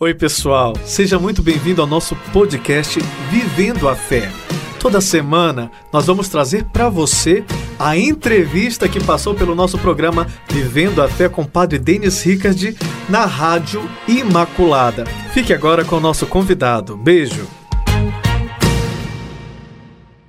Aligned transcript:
Oi, 0.00 0.14
pessoal, 0.14 0.74
seja 0.84 1.18
muito 1.18 1.42
bem-vindo 1.42 1.80
ao 1.80 1.86
nosso 1.88 2.14
podcast 2.32 3.00
Vivendo 3.32 3.88
a 3.88 3.96
Fé. 3.96 4.30
Toda 4.78 5.00
semana 5.00 5.72
nós 5.92 6.06
vamos 6.06 6.28
trazer 6.28 6.66
para 6.66 6.88
você 6.88 7.44
a 7.76 7.96
entrevista 7.96 8.88
que 8.88 9.02
passou 9.02 9.34
pelo 9.34 9.56
nosso 9.56 9.76
programa 9.76 10.28
Vivendo 10.48 11.02
a 11.02 11.08
Fé 11.08 11.28
com 11.28 11.42
o 11.42 11.48
Padre 11.48 11.80
Denis 11.80 12.22
Ricard 12.22 12.76
na 13.08 13.24
Rádio 13.26 13.82
Imaculada. 14.06 15.04
Fique 15.34 15.52
agora 15.52 15.84
com 15.84 15.96
o 15.96 16.00
nosso 16.00 16.28
convidado. 16.28 16.96
Beijo. 16.96 17.48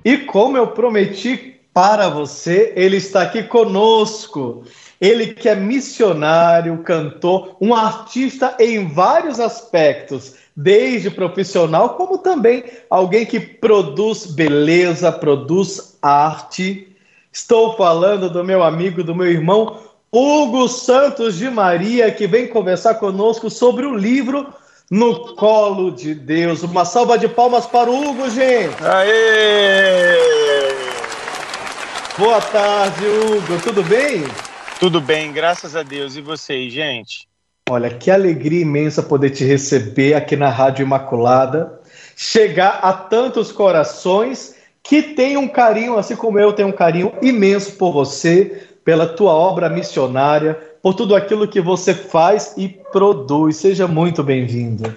E 0.04 0.18
como 0.18 0.56
eu 0.56 0.66
prometi 0.66 1.60
para 1.72 2.08
você, 2.08 2.72
ele 2.74 2.96
está 2.96 3.22
aqui 3.22 3.44
conosco. 3.44 4.64
Ele 5.00 5.28
que 5.28 5.48
é 5.48 5.54
missionário, 5.54 6.76
cantor, 6.82 7.56
um 7.58 7.74
artista 7.74 8.54
em 8.60 8.86
vários 8.86 9.40
aspectos, 9.40 10.34
desde 10.54 11.10
profissional, 11.10 11.90
como 11.90 12.18
também 12.18 12.64
alguém 12.90 13.24
que 13.24 13.40
produz 13.40 14.26
beleza, 14.26 15.10
produz 15.10 15.96
arte. 16.02 16.94
Estou 17.32 17.76
falando 17.76 18.28
do 18.28 18.44
meu 18.44 18.62
amigo, 18.62 19.02
do 19.02 19.14
meu 19.14 19.30
irmão 19.30 19.78
Hugo 20.12 20.68
Santos 20.68 21.36
de 21.36 21.48
Maria, 21.48 22.10
que 22.10 22.26
vem 22.26 22.48
conversar 22.48 22.96
conosco 22.96 23.48
sobre 23.48 23.86
o 23.86 23.94
livro 23.94 24.52
No 24.90 25.34
Colo 25.36 25.92
de 25.92 26.14
Deus. 26.14 26.62
Uma 26.62 26.84
salva 26.84 27.16
de 27.16 27.28
palmas 27.28 27.64
para 27.64 27.88
o 27.88 28.10
Hugo, 28.10 28.28
gente! 28.28 28.76
Aê! 28.84 30.18
Boa 32.18 32.40
tarde, 32.42 33.06
Hugo. 33.06 33.62
Tudo 33.62 33.82
bem? 33.84 34.24
Tudo 34.80 34.98
bem, 34.98 35.30
graças 35.30 35.76
a 35.76 35.82
Deus. 35.82 36.16
E 36.16 36.22
vocês, 36.22 36.72
gente? 36.72 37.28
Olha, 37.68 37.90
que 37.90 38.10
alegria 38.10 38.62
imensa 38.62 39.02
poder 39.02 39.28
te 39.28 39.44
receber 39.44 40.14
aqui 40.14 40.36
na 40.36 40.48
Rádio 40.48 40.84
Imaculada, 40.84 41.78
chegar 42.16 42.78
a 42.82 42.90
tantos 42.90 43.52
corações 43.52 44.54
que 44.82 45.02
têm 45.02 45.36
um 45.36 45.46
carinho, 45.46 45.98
assim 45.98 46.16
como 46.16 46.38
eu 46.38 46.54
tenho 46.54 46.68
um 46.68 46.72
carinho 46.72 47.12
imenso 47.20 47.72
por 47.72 47.92
você, 47.92 48.68
pela 48.82 49.06
tua 49.06 49.34
obra 49.34 49.68
missionária, 49.68 50.58
por 50.82 50.94
tudo 50.94 51.14
aquilo 51.14 51.46
que 51.46 51.60
você 51.60 51.92
faz 51.92 52.54
e 52.56 52.66
produz. 52.66 53.58
Seja 53.58 53.86
muito 53.86 54.22
bem-vindo. 54.22 54.96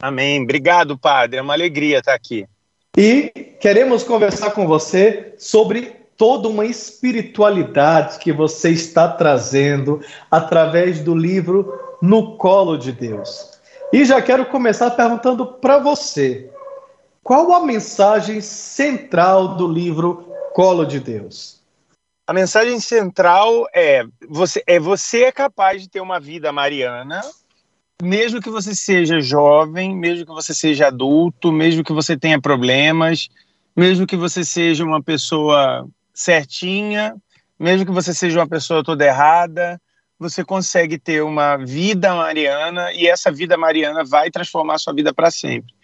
Amém. 0.00 0.40
Obrigado, 0.40 0.96
Padre. 0.96 1.40
É 1.40 1.42
uma 1.42 1.52
alegria 1.52 1.98
estar 1.98 2.14
aqui. 2.14 2.46
E 2.96 3.32
queremos 3.60 4.04
conversar 4.04 4.52
com 4.52 4.68
você 4.68 5.34
sobre 5.36 6.05
toda 6.16 6.48
uma 6.48 6.64
espiritualidade 6.64 8.18
que 8.18 8.32
você 8.32 8.70
está 8.70 9.08
trazendo 9.08 10.00
através 10.30 11.00
do 11.00 11.14
livro 11.14 11.96
No 12.00 12.36
Colo 12.36 12.76
de 12.76 12.92
Deus. 12.92 13.56
E 13.92 14.04
já 14.04 14.20
quero 14.20 14.46
começar 14.46 14.90
perguntando 14.90 15.46
para 15.46 15.78
você: 15.78 16.50
qual 17.22 17.52
a 17.52 17.64
mensagem 17.64 18.40
central 18.40 19.56
do 19.56 19.68
livro 19.68 20.32
Colo 20.54 20.84
de 20.84 21.00
Deus? 21.00 21.60
A 22.26 22.32
mensagem 22.32 22.80
central 22.80 23.66
é 23.72 24.04
você 24.28 24.62
é 24.66 24.80
você 24.80 25.24
é 25.24 25.32
capaz 25.32 25.82
de 25.82 25.88
ter 25.88 26.00
uma 26.00 26.18
vida 26.18 26.50
mariana, 26.50 27.20
mesmo 28.02 28.40
que 28.40 28.50
você 28.50 28.74
seja 28.74 29.20
jovem, 29.20 29.94
mesmo 29.94 30.26
que 30.26 30.32
você 30.32 30.52
seja 30.52 30.88
adulto, 30.88 31.52
mesmo 31.52 31.84
que 31.84 31.92
você 31.92 32.16
tenha 32.16 32.40
problemas, 32.40 33.28
mesmo 33.76 34.06
que 34.06 34.16
você 34.16 34.44
seja 34.44 34.84
uma 34.84 35.00
pessoa 35.00 35.88
certinha, 36.16 37.14
mesmo 37.60 37.84
que 37.84 37.92
você 37.92 38.14
seja 38.14 38.40
uma 38.40 38.48
pessoa 38.48 38.82
toda 38.82 39.04
errada, 39.04 39.80
você 40.18 40.42
consegue 40.42 40.98
ter 40.98 41.22
uma 41.22 41.58
vida 41.58 42.14
mariana 42.14 42.90
e 42.92 43.06
essa 43.06 43.30
vida 43.30 43.56
mariana 43.58 44.02
vai 44.02 44.30
transformar 44.30 44.78
sua 44.78 44.94
vida 44.94 45.12
para 45.12 45.30
sempre. 45.30 45.74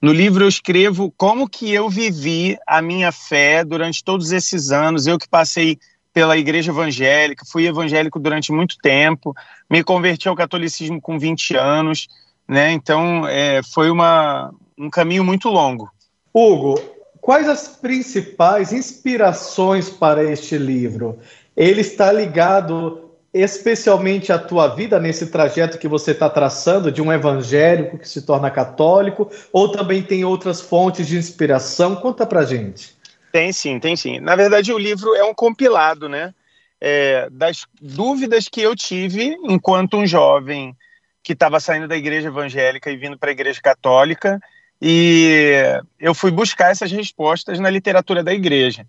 No 0.00 0.12
livro 0.12 0.44
eu 0.44 0.48
escrevo 0.48 1.12
como 1.16 1.48
que 1.48 1.72
eu 1.72 1.88
vivi 1.88 2.56
a 2.66 2.82
minha 2.82 3.10
fé 3.10 3.64
durante 3.64 4.04
todos 4.04 4.30
esses 4.30 4.70
anos, 4.70 5.06
eu 5.06 5.18
que 5.18 5.28
passei 5.28 5.78
pela 6.12 6.36
igreja 6.36 6.70
evangélica, 6.70 7.44
fui 7.50 7.66
evangélico 7.66 8.18
durante 8.18 8.52
muito 8.52 8.76
tempo, 8.78 9.34
me 9.70 9.82
converti 9.82 10.28
ao 10.28 10.36
catolicismo 10.36 11.00
com 11.00 11.18
20 11.18 11.56
anos, 11.56 12.08
né? 12.46 12.72
Então 12.72 13.26
é, 13.26 13.62
foi 13.62 13.90
uma, 13.90 14.52
um 14.78 14.90
caminho 14.90 15.24
muito 15.24 15.48
longo. 15.48 15.90
Hugo, 16.32 16.80
Quais 17.28 17.46
as 17.46 17.68
principais 17.68 18.72
inspirações 18.72 19.90
para 19.90 20.24
este 20.24 20.56
livro? 20.56 21.18
Ele 21.54 21.82
está 21.82 22.10
ligado 22.10 23.10
especialmente 23.34 24.32
à 24.32 24.38
tua 24.38 24.68
vida 24.68 24.98
nesse 24.98 25.26
trajeto 25.26 25.76
que 25.76 25.86
você 25.86 26.12
está 26.12 26.30
traçando 26.30 26.90
de 26.90 27.02
um 27.02 27.12
evangélico 27.12 27.98
que 27.98 28.08
se 28.08 28.22
torna 28.22 28.50
católico, 28.50 29.30
ou 29.52 29.70
também 29.70 30.02
tem 30.02 30.24
outras 30.24 30.62
fontes 30.62 31.06
de 31.06 31.18
inspiração? 31.18 31.96
Conta 31.96 32.24
para 32.24 32.46
gente. 32.46 32.96
Tem 33.30 33.52
sim, 33.52 33.78
tem 33.78 33.94
sim. 33.94 34.20
Na 34.20 34.34
verdade, 34.34 34.72
o 34.72 34.78
livro 34.78 35.14
é 35.14 35.22
um 35.22 35.34
compilado, 35.34 36.08
né? 36.08 36.32
É, 36.80 37.28
das 37.30 37.66
dúvidas 37.78 38.48
que 38.48 38.62
eu 38.62 38.74
tive 38.74 39.36
enquanto 39.42 39.98
um 39.98 40.06
jovem 40.06 40.74
que 41.22 41.34
estava 41.34 41.60
saindo 41.60 41.88
da 41.88 41.94
igreja 41.94 42.28
evangélica 42.28 42.90
e 42.90 42.96
vindo 42.96 43.18
para 43.18 43.28
a 43.28 43.32
igreja 43.32 43.60
católica 43.62 44.40
e 44.80 45.80
eu 45.98 46.14
fui 46.14 46.30
buscar 46.30 46.70
essas 46.70 46.90
respostas 46.90 47.58
na 47.58 47.70
literatura 47.70 48.22
da 48.22 48.32
igreja. 48.32 48.86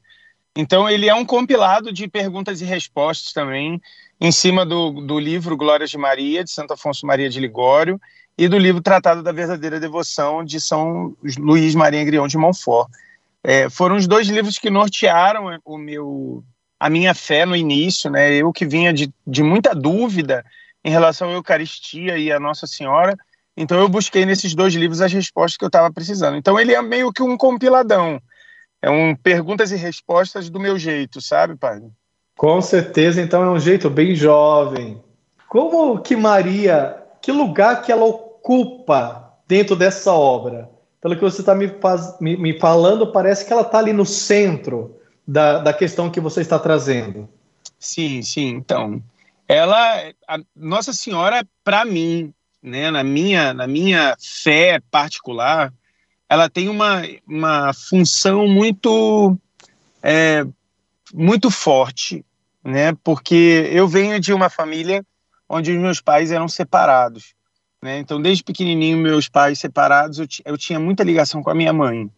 Então, 0.56 0.90
ele 0.90 1.08
é 1.08 1.16
um 1.16 1.26
compilado 1.26 1.92
de 1.92 2.08
perguntas 2.08 2.62
e 2.62 2.66
respostas 2.66 3.34
também, 3.34 3.82
em 4.20 4.32
cima 4.32 4.66
do, 4.66 4.92
do 4.92 5.20
livro 5.20 5.56
Glórias 5.56 5.90
de 5.90 5.98
Maria, 5.98 6.44
de 6.44 6.52
Santo 6.52 6.74
Afonso 6.74 7.06
Maria 7.06 7.30
de 7.30 7.40
Ligório, 7.40 8.00
e 8.38 8.48
do 8.48 8.58
livro 8.58 8.82
Tratado 8.82 9.22
da 9.22 9.32
Verdadeira 9.32 9.80
Devoção, 9.80 10.44
de 10.44 10.60
São 10.60 11.16
Luís 11.38 11.76
Maria 11.76 12.04
Grião 12.04 12.28
de 12.28 12.38
Montfort. 12.38 12.90
É, 13.44 13.70
foram 13.70 13.96
os 13.96 14.08
dois 14.08 14.28
livros 14.28 14.58
que 14.58 14.70
nortearam 14.70 15.60
o 15.66 15.78
meu, 15.78 16.44
a 16.80 16.90
minha 16.90 17.14
fé 17.14 17.46
no 17.46 17.56
início, 17.56 18.10
né? 18.10 18.34
Eu 18.34 18.52
que 18.52 18.66
vinha 18.66 18.94
de, 18.94 19.14
de 19.26 19.44
muita 19.44 19.74
dúvida 19.74 20.46
em 20.84 20.90
relação 20.90 21.30
à 21.30 21.34
Eucaristia 21.34 22.18
e 22.18 22.32
à 22.32 22.40
Nossa 22.40 22.66
Senhora, 22.66 23.18
então 23.60 23.78
eu 23.78 23.90
busquei 23.90 24.26
nesses 24.26 24.56
dois 24.56 24.74
livros 24.74 25.02
as 25.02 25.12
respostas 25.12 25.58
que 25.58 25.66
eu 25.66 25.68
estava 25.68 25.92
precisando. 25.92 26.38
Então 26.38 26.58
ele 26.58 26.74
é 26.74 26.82
meio 26.82 27.12
que 27.12 27.22
um 27.22 27.36
compiladão. 27.36 28.22
É 28.82 28.90
um 28.90 29.14
perguntas 29.14 29.74
e 29.74 29.76
respostas 29.76 30.50
do 30.50 30.62
meu 30.62 30.80
jeito, 30.80 31.20
sabe, 31.20 31.58
pai? 31.58 31.82
Com 32.38 32.62
certeza, 32.62 33.22
então 33.22 33.44
é 33.44 33.50
um 33.50 33.60
jeito 33.60 33.90
bem 33.90 34.16
jovem. 34.16 35.04
Como 35.50 36.00
que 36.00 36.16
Maria, 36.16 37.04
que 37.22 37.34
lugar 37.34 37.82
que 37.82 37.92
ela 37.92 38.06
ocupa 38.06 39.34
dentro 39.46 39.76
dessa 39.76 40.14
obra? 40.14 40.70
Pelo 41.02 41.18
que 41.18 41.22
você 41.22 41.42
está 41.42 41.54
me, 41.54 41.70
me, 42.22 42.38
me, 42.38 42.60
falando, 42.60 43.12
parece 43.12 43.46
que 43.46 43.52
ela 43.52 43.64
está 43.64 43.80
ali 43.80 43.92
no 43.92 44.06
centro 44.06 44.98
da, 45.28 45.60
da 45.60 45.74
questão 45.74 46.10
que 46.10 46.22
você 46.22 46.40
está 46.40 46.58
trazendo. 46.58 47.28
Sim, 47.78 48.22
sim. 48.22 48.52
Então, 48.52 49.04
ela, 49.50 50.14
Nossa 50.56 50.94
Senhora, 50.94 51.46
para 51.62 51.84
mim, 51.84 52.34
né, 52.62 52.92
na, 52.92 53.04
minha, 53.04 53.54
na 53.54 53.68
minha 53.68 54.16
fé 54.20 54.82
particular, 54.92 55.74
ela 56.28 56.50
tem 56.50 56.70
uma, 56.70 57.02
uma 57.28 57.74
função 57.74 58.48
muito, 58.48 59.38
é, 60.04 60.46
muito 61.14 61.50
forte, 61.50 62.24
né, 62.64 62.94
porque 63.04 63.70
eu 63.72 63.88
venho 63.88 64.20
de 64.20 64.34
uma 64.34 64.50
família 64.50 65.04
onde 65.48 65.72
os 65.72 65.80
meus 65.80 66.02
pais 66.02 66.32
eram 66.32 66.48
separados. 66.48 67.34
Né, 67.82 67.98
então, 67.98 68.22
desde 68.22 68.44
pequenininho, 68.44 68.98
meus 68.98 69.30
pais 69.30 69.58
separados, 69.58 70.20
eu, 70.20 70.28
eu 70.46 70.58
tinha 70.58 70.80
muita 70.80 71.04
ligação 71.04 71.42
com 71.42 71.50
a 71.50 71.56
minha 71.56 71.74
mãe. 71.74 72.10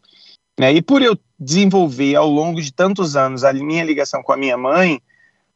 Né, 0.59 0.73
e 0.73 0.81
por 0.81 1.02
eu 1.02 1.18
desenvolver 1.40 2.16
ao 2.16 2.28
longo 2.28 2.62
de 2.62 2.73
tantos 2.73 3.16
anos 3.16 3.44
a 3.44 3.53
minha 3.53 3.84
ligação 3.84 4.22
com 4.22 4.34
a 4.34 4.38
minha 4.38 4.58
mãe, 4.58 5.02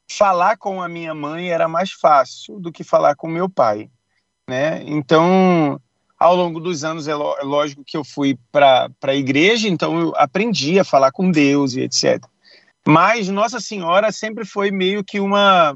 falar 0.08 0.58
com 0.58 0.82
a 0.82 0.88
minha 0.88 1.14
mãe 1.14 1.50
era 1.50 1.68
mais 1.68 1.92
fácil 1.92 2.60
do 2.60 2.72
que 2.72 2.84
falar 2.84 3.16
com 3.16 3.28
meu 3.28 3.50
pai 3.50 3.90
né? 4.48 4.84
Então, 4.86 5.80
ao 6.20 6.36
longo 6.36 6.60
dos 6.60 6.84
anos, 6.84 7.08
é, 7.08 7.12
é 7.12 7.44
lógico 7.44 7.84
que 7.86 7.98
eu 7.98 8.04
fui 8.04 8.38
para 8.52 8.90
a 9.04 9.16
igreja, 9.16 9.68
então 9.68 10.00
eu 10.00 10.14
aprendi 10.16 10.80
a 10.80 10.84
falar 10.84 11.12
com 11.12 11.32
Deus 11.32 11.74
e 11.74 11.82
etc. 11.82 12.24
Mas 12.88 13.30
Nossa 13.30 13.60
Senhora 13.60 14.12
sempre 14.12 14.46
foi 14.46 14.72
meio 14.72 15.04
que 15.04 15.20
uma. 15.20 15.76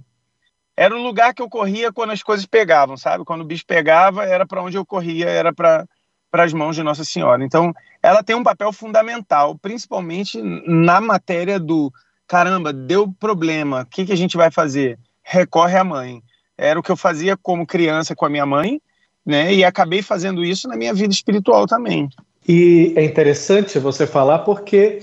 Era 0.77 0.95
o 0.95 1.03
lugar 1.03 1.33
que 1.33 1.41
eu 1.41 1.49
corria 1.49 1.91
quando 1.91 2.11
as 2.11 2.23
coisas 2.23 2.45
pegavam, 2.45 2.95
sabe? 2.95 3.25
Quando 3.25 3.41
o 3.41 3.45
bicho 3.45 3.65
pegava, 3.65 4.23
era 4.23 4.45
para 4.45 4.63
onde 4.63 4.77
eu 4.77 4.85
corria, 4.85 5.27
era 5.27 5.53
para 5.53 5.85
as 6.31 6.53
mãos 6.53 6.75
de 6.75 6.83
Nossa 6.83 7.03
Senhora. 7.03 7.43
Então, 7.43 7.73
ela 8.01 8.23
tem 8.23 8.35
um 8.35 8.43
papel 8.43 8.71
fundamental, 8.71 9.57
principalmente 9.57 10.41
na 10.41 11.01
matéria 11.01 11.59
do 11.59 11.91
caramba, 12.25 12.71
deu 12.71 13.11
problema, 13.11 13.81
o 13.81 13.85
que, 13.87 14.05
que 14.05 14.13
a 14.13 14.15
gente 14.15 14.37
vai 14.37 14.51
fazer? 14.51 14.99
Recorre 15.23 15.75
à 15.75 15.83
mãe. 15.83 16.21
Era 16.59 16.79
o 16.79 16.83
que 16.83 16.91
eu 16.91 16.97
fazia 16.97 17.37
como 17.37 17.65
criança 17.65 18.15
com 18.15 18.25
a 18.25 18.29
minha 18.29 18.45
mãe, 18.45 18.81
né? 19.25 19.53
E 19.53 19.63
acabei 19.63 20.01
fazendo 20.01 20.43
isso 20.43 20.67
na 20.67 20.75
minha 20.75 20.93
vida 20.93 21.13
espiritual 21.13 21.65
também. 21.65 22.09
E 22.47 22.93
é 22.95 23.03
interessante 23.03 23.79
você 23.79 24.05
falar 24.05 24.39
porque 24.39 24.99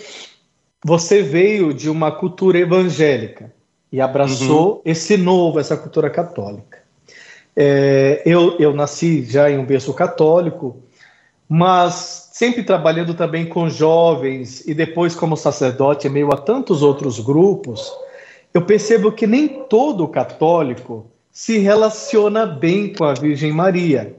você 0.85 1.23
veio 1.23 1.73
de 1.73 1.89
uma 1.89 2.13
cultura 2.13 2.59
evangélica 2.59 3.53
e 3.91 4.01
abraçou 4.01 4.75
uhum. 4.75 4.83
esse 4.85 5.17
novo, 5.17 5.59
essa 5.59 5.77
cultura 5.77 6.11
católica. 6.11 6.79
É, 7.55 8.23
eu, 8.27 8.57
eu 8.59 8.75
nasci 8.75 9.25
já 9.25 9.51
em 9.51 9.59
um 9.59 9.65
berço 9.65 9.95
católico, 9.95 10.83
mas 11.49 12.29
sempre 12.33 12.63
trabalhando 12.63 13.15
também 13.15 13.47
com 13.47 13.71
jovens 13.71 14.67
e 14.67 14.75
depois 14.75 15.15
como 15.15 15.37
sacerdote 15.37 16.09
meio 16.09 16.31
a 16.33 16.37
tantos 16.37 16.83
outros 16.83 17.19
grupos, 17.19 17.91
eu 18.53 18.63
percebo 18.63 19.13
que 19.13 19.27
nem 19.27 19.65
todo 19.69 20.07
católico 20.09 21.07
se 21.37 21.59
relaciona 21.59 22.47
bem 22.47 22.95
com 22.95 23.05
a 23.05 23.13
Virgem 23.13 23.53
Maria. 23.53 24.17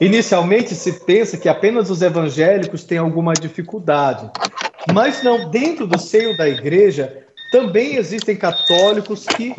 Inicialmente 0.00 0.74
se 0.74 0.92
pensa 1.04 1.36
que 1.36 1.46
apenas 1.46 1.90
os 1.90 2.00
evangélicos 2.00 2.84
têm 2.84 2.96
alguma 2.96 3.34
dificuldade, 3.34 4.30
mas 4.90 5.22
não, 5.22 5.50
dentro 5.50 5.86
do 5.86 5.98
seio 5.98 6.34
da 6.38 6.48
igreja 6.48 7.22
também 7.52 7.96
existem 7.96 8.34
católicos 8.34 9.26
que 9.26 9.54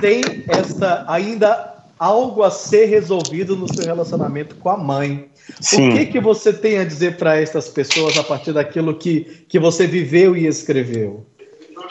têm 0.00 0.22
esta 0.46 1.04
ainda 1.08 1.74
algo 1.98 2.44
a 2.44 2.52
ser 2.52 2.84
resolvido 2.84 3.56
no 3.56 3.66
seu 3.66 3.84
relacionamento 3.84 4.54
com 4.54 4.70
a 4.70 4.76
mãe. 4.76 5.28
Sim. 5.60 5.88
O 5.88 5.96
que, 5.96 6.06
que 6.06 6.20
você 6.20 6.52
tem 6.52 6.78
a 6.78 6.84
dizer 6.84 7.16
para 7.16 7.36
estas 7.40 7.68
pessoas 7.68 8.16
a 8.16 8.22
partir 8.22 8.52
daquilo 8.52 8.94
que, 8.94 9.44
que 9.48 9.58
você 9.58 9.88
viveu 9.88 10.36
e 10.36 10.46
escreveu? 10.46 11.26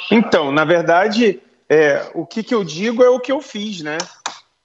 Então, 0.10 0.54
na 0.54 0.63
verdade, 0.63 1.42
é, 1.69 2.10
o 2.16 2.25
que, 2.25 2.42
que 2.42 2.54
eu 2.54 2.63
digo 2.63 3.04
é 3.04 3.10
o 3.10 3.19
que 3.19 3.31
eu 3.31 3.42
fiz, 3.42 3.81
né? 3.81 4.00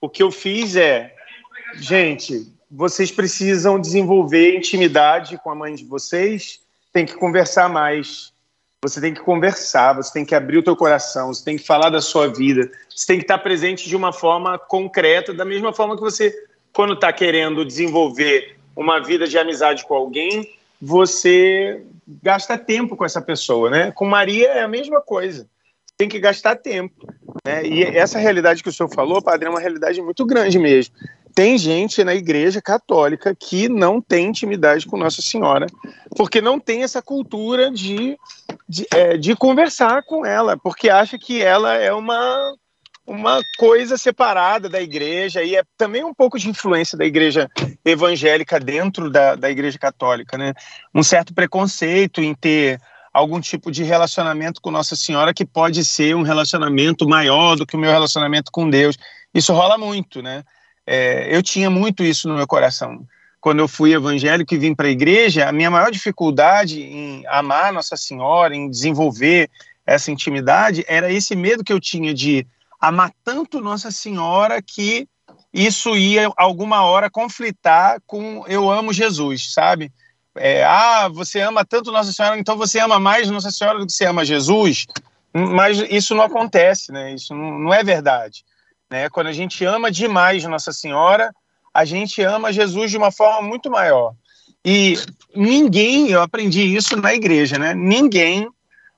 O 0.01 0.09
que 0.09 0.23
eu 0.23 0.31
fiz 0.31 0.75
é, 0.75 1.15
gente, 1.77 2.51
vocês 2.71 3.11
precisam 3.11 3.79
desenvolver 3.79 4.57
intimidade 4.57 5.39
com 5.39 5.51
a 5.51 5.55
mãe 5.55 5.75
de 5.75 5.85
vocês, 5.85 6.61
tem 6.93 7.05
que 7.05 7.15
conversar 7.15 7.69
mais. 7.69 8.33
Você 8.83 9.01
tem 9.01 9.15
que 9.15 9.21
conversar, 9.21 9.95
você 9.95 10.13
tem 10.13 10.25
que 10.25 10.35
abrir 10.35 10.59
o 10.59 10.63
teu 10.63 10.77
coração, 10.77 11.33
você 11.33 11.45
tem 11.45 11.57
que 11.57 11.67
falar 11.67 11.91
da 11.91 12.01
sua 12.01 12.29
vida, 12.29 12.71
você 12.95 13.07
tem 13.07 13.19
que 13.19 13.25
estar 13.25 13.39
presente 13.39 13.89
de 13.89 13.97
uma 13.97 14.13
forma 14.13 14.59
concreta, 14.59 15.33
da 15.33 15.45
mesma 15.45 15.73
forma 15.73 15.97
que 15.97 16.03
você, 16.03 16.35
quando 16.73 16.95
está 16.95 17.13
querendo 17.13 17.65
desenvolver 17.65 18.57
uma 18.77 19.01
vida 19.01 19.27
de 19.27 19.39
amizade 19.39 19.85
com 19.87 19.95
alguém, 19.95 20.55
você 20.81 21.83
gasta 22.23 22.59
tempo 22.59 22.97
com 22.97 23.05
essa 23.05 23.23
pessoa, 23.23 23.71
né? 23.71 23.91
Com 23.93 24.05
Maria 24.05 24.49
é 24.49 24.63
a 24.63 24.69
mesma 24.69 25.01
coisa. 25.01 25.49
Tem 25.97 26.09
que 26.09 26.19
gastar 26.19 26.57
tempo. 26.57 27.07
Né? 27.47 27.67
E 27.67 27.83
essa 27.83 28.19
realidade 28.19 28.63
que 28.63 28.69
o 28.69 28.73
senhor 28.73 28.89
falou, 28.89 29.23
padre, 29.23 29.47
é 29.47 29.51
uma 29.51 29.61
realidade 29.61 30.01
muito 30.03 30.25
grande 30.25 30.59
mesmo. 30.59 30.95
Tem 31.35 31.59
gente 31.59 32.05
na 32.05 32.15
igreja 32.15 32.63
católica 32.63 33.35
que 33.35 33.69
não 33.69 34.01
tem 34.01 34.27
intimidade 34.27 34.87
com 34.87 34.97
Nossa 34.97 35.21
Senhora, 35.21 35.67
porque 36.17 36.41
não 36.41 36.61
tem 36.61 36.85
essa 36.85 37.03
cultura 37.03 37.71
de, 37.73 38.17
de, 38.69 38.87
é, 38.93 39.17
de 39.17 39.35
conversar 39.35 40.05
com 40.05 40.25
ela, 40.25 40.57
porque 40.57 40.89
acha 40.89 41.19
que 41.19 41.43
ela 41.43 41.75
é 41.75 41.93
uma 41.93 42.55
uma 43.07 43.41
coisa 43.59 43.99
separada 43.99 44.69
da 44.69 44.81
igreja 44.81 45.43
e 45.43 45.57
é 45.57 45.63
também 45.77 46.03
um 46.03 46.15
pouco 46.15 46.39
de 46.39 46.49
influência 46.49 46.97
da 46.97 47.05
igreja 47.05 47.51
evangélica 47.85 48.59
dentro 48.59 49.11
da, 49.11 49.35
da 49.35 49.51
igreja 49.51 49.79
católica, 49.79 50.39
né? 50.39 50.55
Um 50.95 51.03
certo 51.03 51.35
preconceito 51.35 52.23
em 52.23 52.35
ter 52.35 52.81
algum 53.15 53.41
tipo 53.41 53.71
de 53.71 53.85
relacionamento 53.85 54.61
com 54.61 54.73
Nossa 54.73 54.97
Senhora 54.97 55.33
que 55.33 55.45
pode 55.45 55.85
ser 55.85 56.17
um 56.17 56.23
relacionamento 56.23 57.09
maior 57.09 57.55
do 57.55 57.65
que 57.65 57.77
o 57.77 57.79
meu 57.79 57.93
relacionamento 57.93 58.51
com 58.51 58.69
Deus. 58.69 58.99
Isso 59.33 59.53
rola 59.53 59.79
muito, 59.79 60.21
né? 60.21 60.43
É, 60.85 61.35
eu 61.35 61.41
tinha 61.41 61.71
muito 61.71 62.03
isso 62.03 62.29
no 62.29 62.35
meu 62.35 62.47
coração. 62.47 63.07
Quando 63.41 63.61
eu 63.61 63.69
fui 63.69 63.95
evangélico 63.95 64.53
e 64.53 64.59
vim 64.59 64.75
para 64.75 64.89
a 64.89 64.91
igreja, 64.91 65.49
a 65.49 65.53
minha 65.53 65.71
maior 65.71 65.93
dificuldade 65.93 66.83
em 66.83 67.25
amar 67.29 67.73
Nossa 67.73 67.97
Senhora, 67.97 68.57
em 68.57 68.69
desenvolver 68.69 69.49
essa 69.87 70.11
intimidade, 70.11 70.85
era 70.89 71.13
esse 71.13 71.37
medo 71.37 71.63
que 71.63 71.73
eu 71.73 71.79
tinha 71.79 72.13
de 72.13 72.45
amar 72.81 73.13
tanto 73.23 73.61
Nossa 73.61 73.93
Senhora 73.93 74.61
que 74.61 75.07
isso 75.53 75.97
ia 75.97 76.29
alguma 76.37 76.83
hora 76.83 77.09
conflitar 77.09 78.01
com 78.07 78.45
eu 78.49 78.69
amo 78.69 78.93
Jesus, 78.93 79.53
sabe? 79.53 79.93
É, 80.37 80.65
ah, 80.65 81.09
você 81.09 81.41
ama 81.41 81.65
tanto 81.65 81.93
Nossa 81.93 82.13
Senhora, 82.13 82.39
então 82.39 82.57
você 82.57 82.81
ama 82.81 82.99
mais 82.99 83.31
Nossa 83.31 83.51
Senhora 83.51 83.79
do 83.79 83.87
que 83.87 83.93
você 83.93 84.07
ama 84.07 84.25
Jesus? 84.25 84.87
Mas 85.33 85.79
isso 85.91 86.15
não 86.15 86.25
acontece, 86.25 86.93
né? 86.93 87.15
Isso 87.15 87.35
não, 87.35 87.59
não 87.59 87.75
é 87.75 87.83
verdade. 87.83 88.45
Né? 88.91 89.09
Quando 89.09 89.29
a 89.29 89.33
gente 89.33 89.65
ama 89.65 89.91
demais 89.91 90.45
Nossa 90.45 90.73
Senhora, 90.73 91.35
a 91.73 91.85
gente 91.85 92.23
ama 92.23 92.53
Jesus 92.53 92.91
de 92.91 92.97
uma 92.97 93.11
forma 93.11 93.43
muito 93.43 93.71
maior. 93.71 94.15
E 94.65 94.97
ninguém, 95.35 96.11
eu 96.11 96.23
aprendi 96.23 96.63
isso 96.63 96.97
na 96.97 97.13
igreja, 97.15 97.59
né? 97.59 97.75
Ninguém 97.75 98.49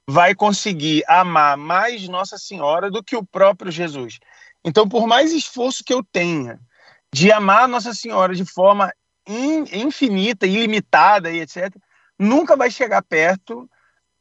vai 0.06 0.34
conseguir 0.34 1.02
amar 1.08 1.56
mais 1.56 2.08
Nossa 2.08 2.38
Senhora 2.38 2.90
do 2.90 3.02
que 3.02 3.16
o 3.16 3.24
próprio 3.24 3.72
Jesus. 3.72 4.18
Então, 4.64 4.88
por 4.88 5.06
mais 5.06 5.32
esforço 5.32 5.82
que 5.82 5.92
eu 5.92 6.04
tenha 6.04 6.60
de 7.12 7.32
amar 7.32 7.66
Nossa 7.66 7.94
Senhora 7.94 8.34
de 8.34 8.44
forma 8.44 8.92
infinita, 9.26 10.46
ilimitada 10.46 11.30
e 11.30 11.40
etc., 11.40 11.74
nunca 12.18 12.56
vai 12.56 12.70
chegar 12.70 13.02
perto 13.02 13.68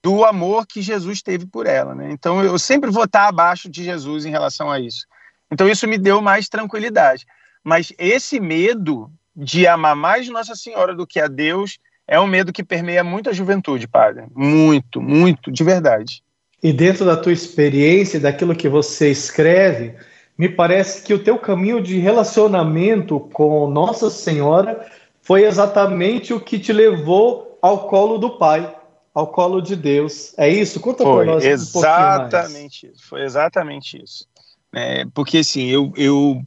do 0.03 0.23
amor 0.23 0.67
que 0.67 0.81
Jesus 0.81 1.21
teve 1.21 1.45
por 1.45 1.65
ela. 1.65 1.95
Né? 1.95 2.11
Então, 2.11 2.43
eu 2.43 2.59
sempre 2.59 2.91
vou 2.91 3.05
estar 3.05 3.27
abaixo 3.27 3.69
de 3.69 3.83
Jesus 3.83 4.25
em 4.25 4.29
relação 4.29 4.69
a 4.69 4.79
isso. 4.79 5.05
Então, 5.51 5.67
isso 5.67 5.87
me 5.87 5.97
deu 5.97 6.21
mais 6.21 6.47
tranquilidade. 6.47 7.25
Mas 7.63 7.91
esse 7.97 8.39
medo 8.39 9.11
de 9.35 9.67
amar 9.67 9.95
mais 9.95 10.29
Nossa 10.29 10.55
Senhora 10.55 10.93
do 10.93 11.07
que 11.07 11.19
a 11.19 11.27
Deus 11.27 11.79
é 12.07 12.19
um 12.19 12.27
medo 12.27 12.53
que 12.53 12.63
permeia 12.63 13.03
muito 13.03 13.29
a 13.29 13.33
juventude, 13.33 13.87
padre. 13.87 14.25
Muito, 14.35 15.01
muito, 15.01 15.51
de 15.51 15.63
verdade. 15.63 16.23
E 16.61 16.71
dentro 16.71 17.05
da 17.05 17.17
tua 17.17 17.33
experiência, 17.33 18.19
daquilo 18.19 18.55
que 18.55 18.69
você 18.69 19.09
escreve, 19.09 19.95
me 20.37 20.49
parece 20.49 21.03
que 21.03 21.13
o 21.13 21.23
teu 21.23 21.37
caminho 21.37 21.81
de 21.81 21.97
relacionamento 21.97 23.19
com 23.19 23.69
Nossa 23.69 24.09
Senhora 24.09 24.85
foi 25.21 25.43
exatamente 25.43 26.33
o 26.33 26.39
que 26.39 26.59
te 26.59 26.73
levou 26.73 27.57
ao 27.61 27.87
colo 27.87 28.17
do 28.17 28.37
Pai, 28.37 28.75
ao 29.13 29.27
colo 29.27 29.61
de 29.61 29.75
Deus. 29.75 30.33
É 30.37 30.49
isso? 30.49 30.79
Conta 30.79 31.03
para 31.03 31.25
nós 31.25 31.43
um 31.43 31.47
exatamente 31.47 32.87
isso. 32.87 33.07
Foi 33.07 33.23
exatamente 33.23 34.01
isso. 34.03 34.27
É, 34.73 35.05
porque 35.13 35.37
assim, 35.37 35.67
eu, 35.67 35.93
eu 35.95 36.41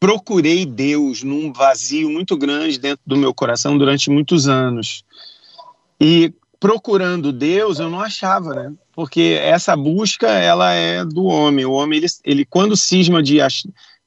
procurei 0.00 0.66
Deus 0.66 1.22
num 1.22 1.52
vazio 1.52 2.10
muito 2.10 2.36
grande 2.36 2.78
dentro 2.78 3.02
do 3.06 3.16
meu 3.16 3.32
coração 3.32 3.78
durante 3.78 4.10
muitos 4.10 4.48
anos. 4.48 5.04
E 6.00 6.34
procurando 6.58 7.32
Deus, 7.32 7.78
eu 7.78 7.88
não 7.88 8.00
achava, 8.00 8.52
né? 8.52 8.72
Porque 8.94 9.38
essa 9.40 9.74
busca, 9.76 10.28
ela 10.28 10.72
é 10.72 11.04
do 11.04 11.24
homem. 11.24 11.64
O 11.64 11.72
homem, 11.72 11.98
ele, 11.98 12.06
ele 12.24 12.44
quando 12.44 12.76
cisma 12.76 13.22
de, 13.22 13.38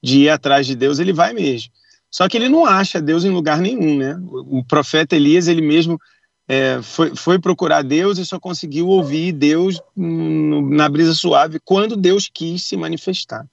de 0.02 0.20
ir 0.20 0.30
atrás 0.30 0.68
de 0.68 0.76
Deus, 0.76 1.00
ele 1.00 1.12
vai 1.12 1.34
mesmo. 1.34 1.72
Só 2.12 2.30
que 2.30 2.38
ele 2.38 2.48
não 2.48 2.66
acha 2.66 3.02
Deus 3.02 3.26
em 3.26 3.30
lugar 3.30 3.60
nenhum, 3.60 3.98
né? 3.98 4.18
O, 4.28 4.60
o 4.60 4.64
profeta 4.64 5.16
Elias, 5.16 5.48
ele 5.48 5.62
mesmo 5.62 6.00
é, 6.48 6.80
foi, 6.82 7.16
foi, 7.16 7.40
procurar 7.40 7.82
Deus 7.82 8.18
e 8.18 8.26
só 8.26 8.40
conseguiu 8.40 8.88
ouvir 8.88 9.32
Deus 9.32 9.82
na 9.96 10.88
brisa 10.88 11.14
suave 11.14 11.60
quando 11.64 11.98
Deus 11.98 12.30
quis 12.32 12.64
se 12.64 12.78
manifestar. 12.78 13.46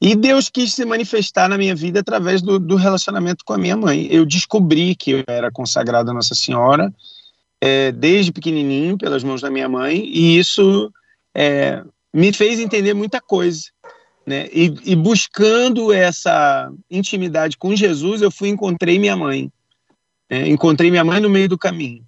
E 0.00 0.16
Deus 0.16 0.48
quis 0.48 0.74
se 0.74 0.84
manifestar 0.84 1.48
na 1.48 1.56
minha 1.56 1.74
vida 1.74 2.00
através 2.00 2.42
do, 2.42 2.58
do 2.58 2.76
relacionamento 2.76 3.44
com 3.44 3.52
a 3.52 3.58
minha 3.58 3.76
mãe. 3.76 4.08
Eu 4.10 4.26
descobri 4.26 4.94
que 4.94 5.12
eu 5.12 5.24
era 5.26 5.50
consagrado 5.50 6.10
a 6.10 6.14
Nossa 6.14 6.34
Senhora 6.34 6.92
é, 7.64 7.90
desde 7.90 8.30
pequenininho, 8.30 8.98
pelas 8.98 9.24
mãos 9.24 9.40
da 9.40 9.50
minha 9.50 9.66
mãe, 9.66 10.04
e 10.04 10.38
isso 10.38 10.92
é, 11.34 11.82
me 12.12 12.30
fez 12.30 12.60
entender 12.60 12.92
muita 12.92 13.22
coisa. 13.22 13.62
Né? 14.26 14.48
E, 14.52 14.74
e, 14.84 14.94
buscando 14.94 15.90
essa 15.90 16.70
intimidade 16.90 17.56
com 17.56 17.74
Jesus, 17.74 18.20
eu 18.20 18.30
fui 18.30 18.50
encontrei 18.50 18.98
minha 18.98 19.16
mãe. 19.16 19.50
Né? 20.30 20.46
Encontrei 20.46 20.90
minha 20.90 21.04
mãe 21.04 21.20
no 21.20 21.30
meio 21.30 21.48
do 21.48 21.56
caminho. 21.56 22.04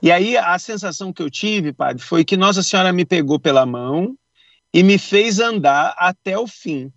E 0.00 0.12
aí 0.12 0.36
a 0.36 0.56
sensação 0.60 1.12
que 1.12 1.20
eu 1.20 1.28
tive, 1.28 1.72
padre, 1.72 2.00
foi 2.00 2.24
que 2.24 2.36
Nossa 2.36 2.62
Senhora 2.62 2.92
me 2.92 3.04
pegou 3.04 3.40
pela 3.40 3.66
mão 3.66 4.14
e 4.72 4.80
me 4.84 4.96
fez 4.96 5.40
andar 5.40 5.92
até 5.98 6.38
o 6.38 6.46
fim 6.46 6.92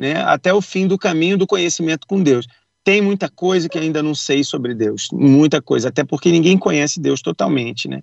né, 0.00 0.22
até 0.22 0.52
o 0.52 0.60
fim 0.60 0.86
do 0.86 0.96
caminho 0.96 1.36
do 1.36 1.46
conhecimento 1.46 2.06
com 2.06 2.22
Deus. 2.22 2.46
Tem 2.84 3.02
muita 3.02 3.28
coisa 3.28 3.68
que 3.68 3.78
ainda 3.78 4.02
não 4.02 4.14
sei 4.14 4.42
sobre 4.42 4.74
Deus, 4.74 5.08
muita 5.12 5.60
coisa, 5.60 5.88
até 5.88 6.04
porque 6.04 6.30
ninguém 6.30 6.56
conhece 6.56 7.00
Deus 7.00 7.20
totalmente, 7.20 7.88
né? 7.88 8.02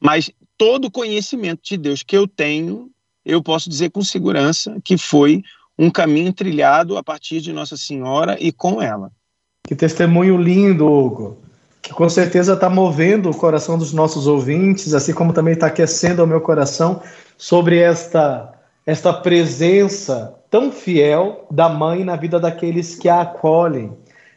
Mas 0.00 0.30
todo 0.58 0.86
o 0.86 0.90
conhecimento 0.90 1.60
de 1.62 1.76
Deus 1.76 2.02
que 2.02 2.16
eu 2.16 2.26
tenho, 2.26 2.90
eu 3.24 3.42
posso 3.42 3.70
dizer 3.70 3.90
com 3.90 4.02
segurança 4.02 4.76
que 4.84 4.98
foi 4.98 5.42
um 5.78 5.90
caminho 5.90 6.32
trilhado 6.32 6.96
a 6.96 7.02
partir 7.02 7.40
de 7.40 7.52
Nossa 7.52 7.76
Senhora 7.76 8.36
e 8.40 8.52
com 8.52 8.80
ela. 8.80 9.10
Que 9.66 9.74
testemunho 9.74 10.36
lindo, 10.36 10.86
Hugo, 10.86 11.38
que 11.82 11.92
com 11.92 12.08
certeza 12.08 12.54
está 12.54 12.68
movendo 12.68 13.30
o 13.30 13.36
coração 13.36 13.78
dos 13.78 13.92
nossos 13.92 14.26
ouvintes, 14.26 14.94
assim 14.94 15.12
como 15.12 15.32
também 15.32 15.54
está 15.54 15.66
aquecendo 15.66 16.22
o 16.22 16.26
meu 16.26 16.40
coração 16.40 17.02
sobre 17.36 17.78
esta, 17.78 18.52
esta 18.86 19.12
presença 19.12 20.34
tão 20.50 20.70
fiel 20.70 21.46
da 21.50 21.68
mãe 21.68 22.04
na 22.04 22.14
vida 22.14 22.38
daqueles 22.38 22.94
que 22.94 23.08
a 23.08 23.22
acolhem, 23.22 23.92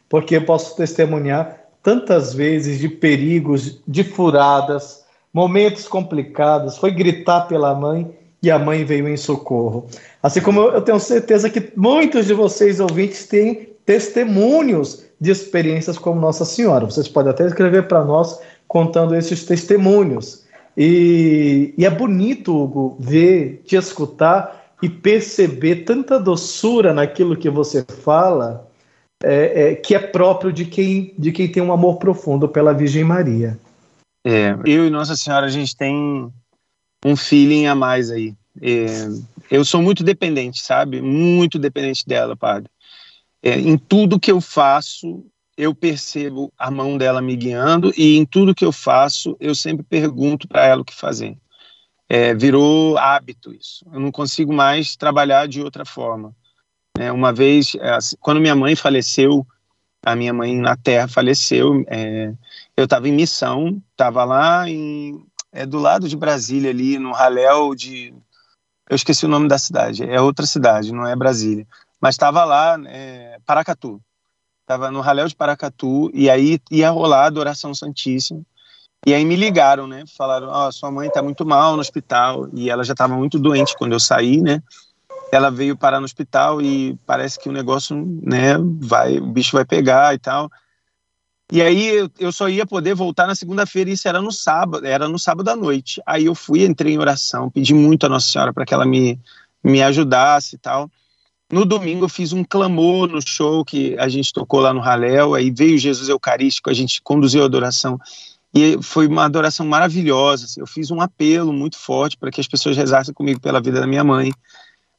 porque 0.10 0.38
eu 0.38 0.46
posso 0.46 0.76
testemunhar 0.76 1.68
tantas 1.84 2.34
vezes 2.34 2.80
de 2.80 2.90
perigos, 2.90 3.80
de 3.88 4.04
furadas, 4.04 5.06
momentos 5.34 5.88
complicados, 5.88 6.78
foi 6.78 6.92
gritar 6.92 7.42
pela 7.42 7.74
mãe 7.74 8.10
e 8.42 8.52
a 8.52 8.60
mãe 8.60 8.84
veio 8.84 9.08
em 9.08 9.18
socorro. 9.18 9.88
Assim 10.22 10.42
como 10.42 10.62
eu 10.62 10.82
tenho 10.82 11.00
certeza 11.00 11.50
que 11.50 11.72
muitos 11.76 12.26
de 12.26 12.34
vocês 12.34 12.80
ouvintes 12.80 13.26
têm 13.26 13.70
testemunhos 13.86 15.06
de 15.20 15.32
experiências 15.32 15.98
como 15.98 16.20
Nossa 16.20 16.46
Senhora. 16.46 16.86
Vocês 16.86 17.08
podem 17.08 17.32
até 17.32 17.46
escrever 17.46 17.88
para 17.88 18.04
nós 18.04 18.40
contando 18.68 19.16
esses 19.16 19.46
testemunhos. 19.46 20.46
E, 20.76 21.74
e, 21.78 21.86
é 21.86 21.90
bonito, 21.90 22.56
Hugo, 22.56 22.98
ver, 23.00 23.64
te 23.66 23.76
escutar 23.76 24.74
e 24.82 24.88
perceber 24.88 25.78
tanta 25.78 26.20
doçura 26.20 26.94
naquilo 26.94 27.36
que 27.36 27.50
você 27.50 27.84
fala, 28.04 28.67
é, 29.24 29.72
é, 29.72 29.76
que 29.76 29.96
é 29.96 30.00
próprio 30.00 30.52
de 30.52 30.66
quem, 30.66 31.14
de 31.18 31.32
quem 31.32 31.52
tem 31.52 31.64
um 31.64 31.72
amor 31.72 31.98
profundo 31.98 32.48
pela 32.48 32.74
Virgem 32.74 33.04
Maria. 33.04 33.60
É, 34.26 34.56
eu 34.66 34.86
e 34.86 34.90
Nossa 34.90 35.16
Senhora, 35.16 35.46
a 35.46 35.50
gente 35.50 35.76
tem 35.76 36.32
um 37.06 37.16
feeling 37.16 37.68
a 37.68 37.76
mais 37.76 38.12
aí. 38.12 38.36
É, 38.62 38.86
eu 39.50 39.64
sou 39.64 39.82
muito 39.82 40.04
dependente, 40.04 40.62
sabe? 40.62 41.02
Muito 41.02 41.58
dependente 41.58 42.06
dela, 42.06 42.36
padre. 42.36 42.70
É, 43.42 43.58
em 43.58 43.78
tudo 43.78 44.20
que 44.20 44.32
eu 44.32 44.42
faço, 44.42 45.26
eu 45.58 45.74
percebo 45.74 46.52
a 46.58 46.70
mão 46.70 46.98
dela 46.98 47.22
me 47.22 47.36
guiando 47.36 47.92
e 47.98 48.18
em 48.18 48.26
tudo 48.26 48.54
que 48.54 48.66
eu 48.66 48.72
faço, 48.72 49.36
eu 49.40 49.56
sempre 49.56 49.84
pergunto 49.84 50.48
para 50.48 50.66
ela 50.66 50.82
o 50.82 50.86
que 50.86 50.94
fazer. 50.94 51.38
É, 52.10 52.34
virou 52.34 52.98
hábito 52.98 53.54
isso. 53.54 53.86
Eu 53.92 54.00
não 54.00 54.12
consigo 54.12 54.54
mais 54.54 54.96
trabalhar 54.96 55.48
de 55.48 55.62
outra 55.62 55.86
forma. 55.86 56.36
É, 57.00 57.12
uma 57.12 57.32
vez, 57.32 57.76
é, 57.80 57.92
assim, 57.92 58.16
quando 58.20 58.42
minha 58.42 58.56
mãe 58.56 58.76
faleceu, 58.76 59.46
a 60.06 60.16
minha 60.16 60.34
mãe 60.34 60.56
na 60.56 60.76
Terra 60.76 61.08
faleceu, 61.08 61.84
é, 61.88 62.34
eu 62.76 62.86
estava 62.86 63.08
em 63.08 63.14
missão, 63.14 63.82
estava 63.92 64.24
lá 64.24 64.70
em, 64.70 65.24
é, 65.52 65.66
do 65.66 65.78
lado 65.78 66.08
de 66.08 66.16
Brasília, 66.16 66.72
ali 66.72 66.98
no 66.98 67.12
Raléu 67.12 67.76
de. 67.76 68.14
Eu 68.90 68.96
esqueci 68.96 69.26
o 69.26 69.30
nome 69.30 69.48
da 69.48 69.58
cidade, 69.58 70.04
é 70.04 70.20
outra 70.22 70.46
cidade, 70.46 70.94
não 70.94 71.06
é 71.06 71.16
Brasília. 71.16 71.68
Mas 72.00 72.16
estava 72.16 72.46
lá, 72.46 72.80
é, 72.88 73.38
Paracatu 73.46 74.02
Tava 74.68 74.92
no 74.92 75.00
Raléu 75.00 75.26
de 75.30 75.36
Paracatu 75.36 76.12
e 76.14 76.30
aí 76.30 76.60
ia 76.70 76.90
rolar 76.90 77.22
a 77.22 77.28
adoração 77.28 77.74
santíssima. 77.74 78.42
E 79.06 79.14
aí 79.14 79.24
me 79.24 79.38
ligaram, 79.38 79.88
né? 79.88 80.04
Falaram: 80.18 80.50
Ó, 80.50 80.68
oh, 80.68 80.72
sua 80.74 80.92
mãe 80.92 81.10
tá 81.10 81.24
muito 81.24 81.46
mal 81.46 81.76
no 81.76 81.80
hospital 81.80 82.50
e 82.54 82.70
ela 82.70 82.84
já 82.84 82.92
estava 82.92 83.16
muito 83.16 83.40
doente 83.40 83.78
quando 83.78 83.94
eu 83.94 84.00
saí, 84.00 84.42
né? 84.42 84.62
Ela 85.32 85.50
veio 85.50 85.78
parar 85.78 86.00
no 86.00 86.06
hospital 86.06 86.62
e 86.62 86.98
parece 87.06 87.40
que 87.40 87.50
o 87.50 87.52
negócio, 87.52 87.96
né, 88.24 88.56
vai, 88.80 89.18
o 89.18 89.28
bicho 89.28 89.56
vai 89.56 89.66
pegar 89.66 90.14
e 90.14 90.20
tal. 90.20 90.50
E 91.52 91.62
aí 91.62 92.10
eu 92.20 92.32
só 92.32 92.50
ia 92.50 92.66
poder 92.66 92.94
voltar 92.94 93.26
na 93.26 93.36
segunda-feira, 93.36 93.90
isso 93.90 94.08
era 94.08 94.22
no 94.22 94.32
sábado, 94.32 94.86
era 94.86 95.08
no 95.08 95.18
sábado 95.18 95.50
à 95.50 95.56
noite. 95.56 96.02
Aí 96.06 96.26
eu 96.26 96.36
fui, 96.36 96.66
entrei 96.66 96.94
em 96.94 96.98
oração, 96.98 97.50
pedi 97.50 97.74
muito 97.74 98.06
a 98.06 98.10
Nossa 98.10 98.30
Senhora 98.30 98.54
para 98.54 98.66
que 98.66 98.74
ela 98.74 98.86
me, 98.86 99.20
me 99.64 99.82
ajudasse 99.82 100.56
e 100.56 100.60
tal. 100.60 100.90
No 101.50 101.64
domingo 101.64 102.04
eu 102.04 102.10
fiz 102.10 102.34
um 102.34 102.44
clamor 102.44 103.08
no 103.08 103.22
show 103.26 103.64
que 103.64 103.98
a 103.98 104.10
gente 104.10 104.34
tocou 104.34 104.60
lá 104.60 104.74
no 104.74 104.82
Raléu, 104.82 105.34
aí 105.34 105.50
veio 105.50 105.78
Jesus 105.78 106.10
Eucarístico, 106.10 106.70
a 106.70 106.74
gente 106.74 107.02
conduziu 107.02 107.44
a 107.44 107.46
adoração 107.46 107.98
e 108.54 108.78
foi 108.82 109.08
uma 109.08 109.24
adoração 109.24 109.66
maravilhosa. 109.66 110.46
Assim, 110.46 110.60
eu 110.60 110.68
fiz 110.68 110.92
um 110.92 111.00
apelo 111.00 111.54
muito 111.54 111.78
forte 111.78 112.18
para 112.18 112.30
que 112.30 112.42
as 112.42 112.48
pessoas 112.48 112.76
rezassem 112.76 113.14
comigo 113.14 113.40
pela 113.40 113.62
vida 113.62 113.80
da 113.80 113.88
minha 113.88 114.04
mãe. 114.04 114.34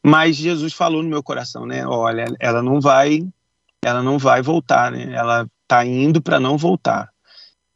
Mas 0.08 0.36
Jesus 0.36 0.72
falou 0.72 1.02
no 1.02 1.08
meu 1.10 1.22
coração, 1.22 1.66
né? 1.66 1.86
Olha, 1.86 2.24
ela 2.40 2.62
não 2.62 2.80
vai, 2.80 3.22
ela 3.84 4.02
não 4.02 4.18
vai 4.18 4.40
voltar, 4.40 4.90
né? 4.90 5.12
Ela 5.12 5.46
está 5.64 5.84
indo 5.84 6.22
para 6.22 6.40
não 6.40 6.56
voltar. 6.56 7.10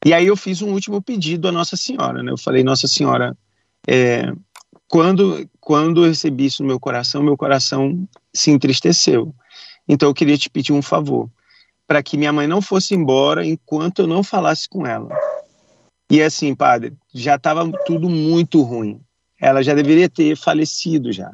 E 0.02 0.14
aí 0.14 0.28
eu 0.28 0.34
fiz 0.34 0.62
um 0.62 0.72
último 0.72 1.02
pedido 1.02 1.46
à 1.46 1.52
Nossa 1.52 1.76
Senhora, 1.76 2.22
né? 2.22 2.32
Eu 2.32 2.38
falei, 2.38 2.64
Nossa 2.64 2.88
Senhora, 2.88 3.36
é, 3.86 4.32
quando, 4.88 5.46
quando 5.60 6.06
eu 6.06 6.08
recebi 6.08 6.46
isso 6.46 6.62
no 6.62 6.68
meu 6.68 6.80
coração, 6.80 7.22
meu 7.22 7.36
coração 7.36 8.08
se 8.32 8.50
entristeceu. 8.50 9.34
Então 9.86 10.08
eu 10.08 10.14
queria 10.14 10.38
te 10.38 10.48
pedir 10.48 10.72
um 10.72 10.80
favor, 10.80 11.28
para 11.86 12.02
que 12.02 12.16
minha 12.16 12.32
mãe 12.32 12.46
não 12.46 12.62
fosse 12.62 12.94
embora 12.94 13.46
enquanto 13.46 13.98
eu 13.98 14.06
não 14.06 14.22
falasse 14.22 14.66
com 14.66 14.86
ela. 14.86 15.14
E 16.10 16.22
assim, 16.22 16.54
padre, 16.54 16.94
já 17.12 17.34
estava 17.34 17.70
tudo 17.84 18.08
muito 18.08 18.62
ruim. 18.62 19.02
Ela 19.38 19.62
já 19.62 19.74
deveria 19.74 20.08
ter 20.08 20.34
falecido 20.34 21.12
já. 21.12 21.30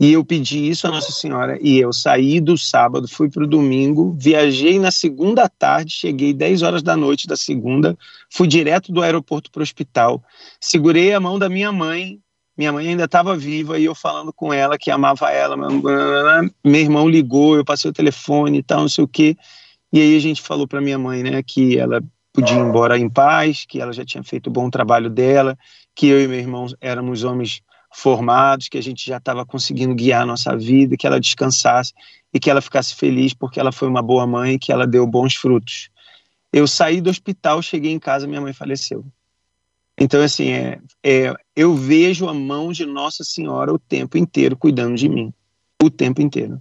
E 0.00 0.12
eu 0.12 0.24
pedi 0.24 0.68
isso 0.68 0.86
a 0.86 0.90
Nossa 0.90 1.10
Senhora 1.10 1.58
e 1.60 1.78
eu 1.78 1.92
saí 1.92 2.40
do 2.40 2.56
sábado, 2.56 3.08
fui 3.08 3.28
para 3.28 3.42
o 3.42 3.48
domingo, 3.48 4.14
viajei 4.16 4.78
na 4.78 4.92
segunda 4.92 5.48
tarde, 5.48 5.92
cheguei 5.92 6.32
10 6.32 6.62
horas 6.62 6.82
da 6.84 6.96
noite 6.96 7.26
da 7.26 7.36
segunda, 7.36 7.98
fui 8.30 8.46
direto 8.46 8.92
do 8.92 9.02
aeroporto 9.02 9.50
para 9.50 9.58
o 9.58 9.62
hospital, 9.62 10.22
segurei 10.60 11.12
a 11.12 11.18
mão 11.18 11.36
da 11.36 11.48
minha 11.48 11.72
mãe, 11.72 12.20
minha 12.56 12.72
mãe 12.72 12.86
ainda 12.86 13.04
estava 13.04 13.36
viva 13.36 13.76
e 13.76 13.86
eu 13.86 13.94
falando 13.94 14.32
com 14.32 14.52
ela 14.52 14.78
que 14.78 14.88
amava 14.88 15.32
ela, 15.32 15.56
meu 15.56 16.80
irmão 16.80 17.08
ligou, 17.08 17.56
eu 17.56 17.64
passei 17.64 17.90
o 17.90 17.94
telefone 17.94 18.58
e 18.58 18.62
tal, 18.62 18.82
não 18.82 18.88
sei 18.88 19.02
o 19.02 19.08
quê, 19.08 19.36
e 19.92 20.00
aí 20.00 20.16
a 20.16 20.20
gente 20.20 20.40
falou 20.40 20.68
para 20.68 20.80
minha 20.80 20.98
mãe, 20.98 21.24
né, 21.24 21.42
que 21.42 21.76
ela 21.76 22.00
podia 22.32 22.56
ir 22.56 22.60
embora 22.60 22.96
em 22.96 23.08
paz, 23.08 23.64
que 23.66 23.80
ela 23.80 23.92
já 23.92 24.04
tinha 24.04 24.22
feito 24.22 24.46
o 24.46 24.52
bom 24.52 24.70
trabalho 24.70 25.10
dela, 25.10 25.58
que 25.92 26.06
eu 26.06 26.22
e 26.22 26.28
meu 26.28 26.38
irmão 26.38 26.66
éramos 26.80 27.24
homens 27.24 27.62
formados, 27.94 28.68
que 28.68 28.78
a 28.78 28.82
gente 28.82 29.06
já 29.06 29.16
estava 29.16 29.44
conseguindo 29.44 29.94
guiar 29.94 30.22
a 30.22 30.26
nossa 30.26 30.56
vida, 30.56 30.96
que 30.96 31.06
ela 31.06 31.20
descansasse 31.20 31.92
e 32.32 32.38
que 32.38 32.50
ela 32.50 32.60
ficasse 32.60 32.94
feliz 32.94 33.32
porque 33.32 33.58
ela 33.58 33.72
foi 33.72 33.88
uma 33.88 34.02
boa 34.02 34.26
mãe 34.26 34.54
e 34.54 34.58
que 34.58 34.72
ela 34.72 34.86
deu 34.86 35.06
bons 35.06 35.34
frutos. 35.34 35.90
Eu 36.52 36.66
saí 36.66 37.00
do 37.00 37.10
hospital, 37.10 37.60
cheguei 37.62 37.92
em 37.92 37.98
casa, 37.98 38.26
minha 38.26 38.40
mãe 38.40 38.52
faleceu. 38.52 39.04
Então, 40.00 40.22
assim, 40.22 40.50
é, 40.50 40.78
é, 41.02 41.34
eu 41.56 41.74
vejo 41.74 42.28
a 42.28 42.34
mão 42.34 42.72
de 42.72 42.86
Nossa 42.86 43.24
Senhora 43.24 43.72
o 43.72 43.78
tempo 43.78 44.16
inteiro 44.16 44.56
cuidando 44.56 44.96
de 44.96 45.08
mim. 45.08 45.32
O 45.82 45.90
tempo 45.90 46.22
inteiro. 46.22 46.60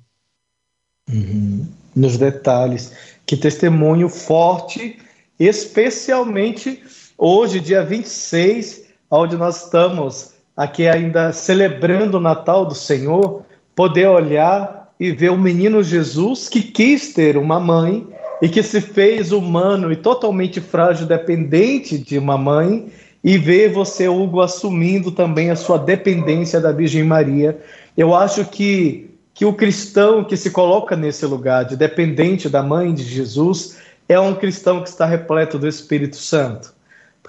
Uhum. 1.07 1.67
Nos 1.95 2.17
detalhes. 2.17 2.93
Que 3.25 3.37
testemunho 3.37 4.09
forte, 4.09 4.97
especialmente 5.39 6.83
hoje, 7.17 7.59
dia 7.59 7.83
26, 7.83 8.85
onde 9.09 9.37
nós 9.37 9.65
estamos 9.65 10.36
aqui 10.57 10.87
ainda 10.87 11.31
celebrando 11.31 12.17
o 12.17 12.19
Natal 12.19 12.65
do 12.65 12.73
Senhor, 12.73 13.43
poder 13.75 14.07
olhar 14.07 14.91
e 14.99 15.11
ver 15.11 15.29
o 15.29 15.37
menino 15.37 15.83
Jesus 15.83 16.49
que 16.49 16.63
quis 16.63 17.13
ter 17.13 17.37
uma 17.37 17.59
mãe 17.59 18.07
e 18.41 18.49
que 18.49 18.63
se 18.63 18.81
fez 18.81 19.31
humano 19.31 19.91
e 19.91 19.95
totalmente 19.95 20.59
frágil, 20.59 21.05
dependente 21.05 21.97
de 21.97 22.17
uma 22.17 22.37
mãe, 22.37 22.87
e 23.23 23.37
ver 23.37 23.71
você, 23.71 24.07
Hugo, 24.07 24.41
assumindo 24.41 25.11
também 25.11 25.49
a 25.49 25.55
sua 25.55 25.77
dependência 25.77 26.61
da 26.61 26.71
Virgem 26.71 27.03
Maria. 27.03 27.59
Eu 27.95 28.15
acho 28.15 28.45
que, 28.45 29.09
que 29.33 29.43
o 29.43 29.53
cristão 29.53 30.23
que 30.23 30.37
se 30.37 30.51
coloca 30.51 30.95
nesse 30.95 31.25
lugar 31.25 31.65
de 31.65 31.75
dependente 31.75 32.47
da 32.47 32.63
mãe 32.63 32.93
de 32.93 33.03
Jesus 33.03 33.77
é 34.07 34.19
um 34.19 34.35
cristão 34.35 34.81
que 34.81 34.89
está 34.89 35.05
repleto 35.05 35.59
do 35.59 35.67
Espírito 35.67 36.15
Santo 36.15 36.76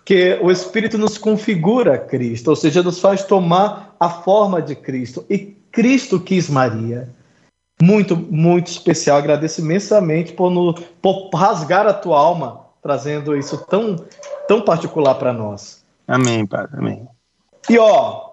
que 0.09 0.38
o 0.41 0.50
Espírito 0.50 0.97
nos 0.97 1.19
configura 1.19 1.99
Cristo, 1.99 2.49
ou 2.49 2.57
seja, 2.57 2.83
nos 2.83 2.99
faz 2.99 3.25
tomar 3.25 3.95
a 4.00 4.09
forma 4.09 4.62
de 4.62 4.75
Cristo. 4.75 5.23
E 5.29 5.37
Cristo 5.71 6.19
quis 6.19 6.49
Maria. 6.49 7.11
Muito, 7.83 8.17
muito 8.17 8.69
especial. 8.69 9.19
Agradeço 9.19 9.61
imensamente 9.61 10.33
por, 10.33 10.49
no, 10.49 10.73
por 10.73 11.29
rasgar 11.35 11.87
a 11.87 11.93
tua 11.93 12.19
alma, 12.19 12.65
trazendo 12.83 13.37
isso 13.37 13.59
tão, 13.67 13.97
tão 14.49 14.62
particular 14.62 15.17
para 15.17 15.31
nós. 15.31 15.85
Amém, 16.07 16.47
Padre. 16.47 16.79
Amém. 16.79 17.07
E 17.69 17.79
ó, 17.79 18.31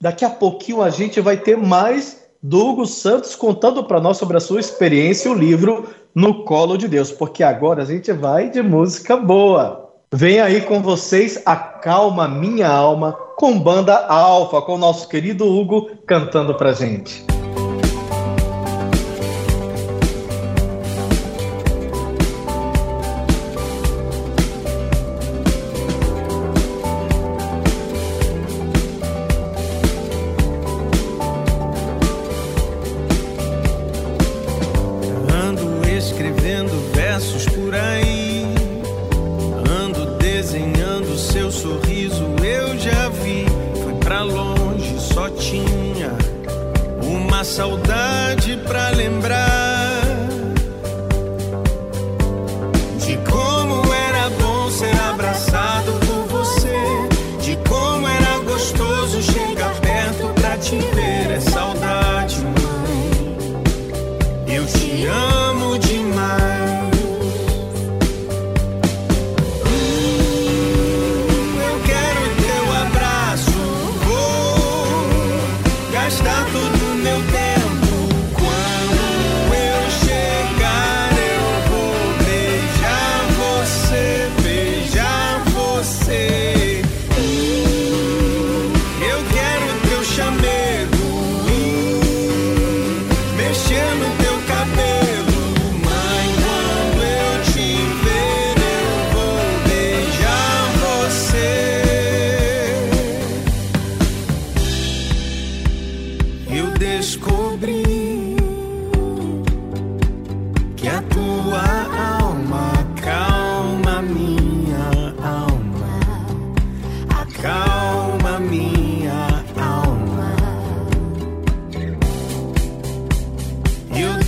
daqui 0.00 0.24
a 0.24 0.30
pouquinho 0.30 0.82
a 0.82 0.88
gente 0.88 1.20
vai 1.20 1.36
ter 1.36 1.56
mais 1.56 2.28
do 2.40 2.64
Hugo 2.64 2.86
Santos 2.86 3.34
contando 3.34 3.82
para 3.82 4.00
nós 4.00 4.18
sobre 4.18 4.36
a 4.36 4.40
sua 4.40 4.60
experiência 4.60 5.28
e 5.28 5.32
o 5.32 5.34
livro 5.34 5.92
No 6.14 6.44
Colo 6.44 6.78
de 6.78 6.86
Deus, 6.86 7.10
porque 7.10 7.42
agora 7.42 7.82
a 7.82 7.84
gente 7.84 8.12
vai 8.12 8.48
de 8.48 8.62
música 8.62 9.16
boa. 9.16 9.87
Vem 10.12 10.40
aí 10.40 10.62
com 10.62 10.80
vocês 10.80 11.42
Acalma 11.44 12.26
Minha 12.26 12.68
Alma 12.68 13.12
com 13.36 13.58
banda 13.58 14.06
Alfa, 14.06 14.62
com 14.62 14.74
o 14.74 14.78
nosso 14.78 15.06
querido 15.06 15.46
Hugo 15.46 15.90
cantando 16.06 16.54
pra 16.54 16.72
gente. 16.72 17.26
Te 47.58 48.07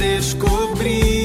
descobrir. 0.00 1.19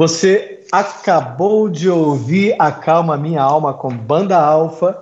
Você 0.00 0.60
acabou 0.72 1.68
de 1.68 1.90
ouvir 1.90 2.56
Acalma 2.58 3.18
Minha 3.18 3.42
Alma 3.42 3.74
com 3.74 3.90
Banda 3.90 4.34
Alfa. 4.34 4.96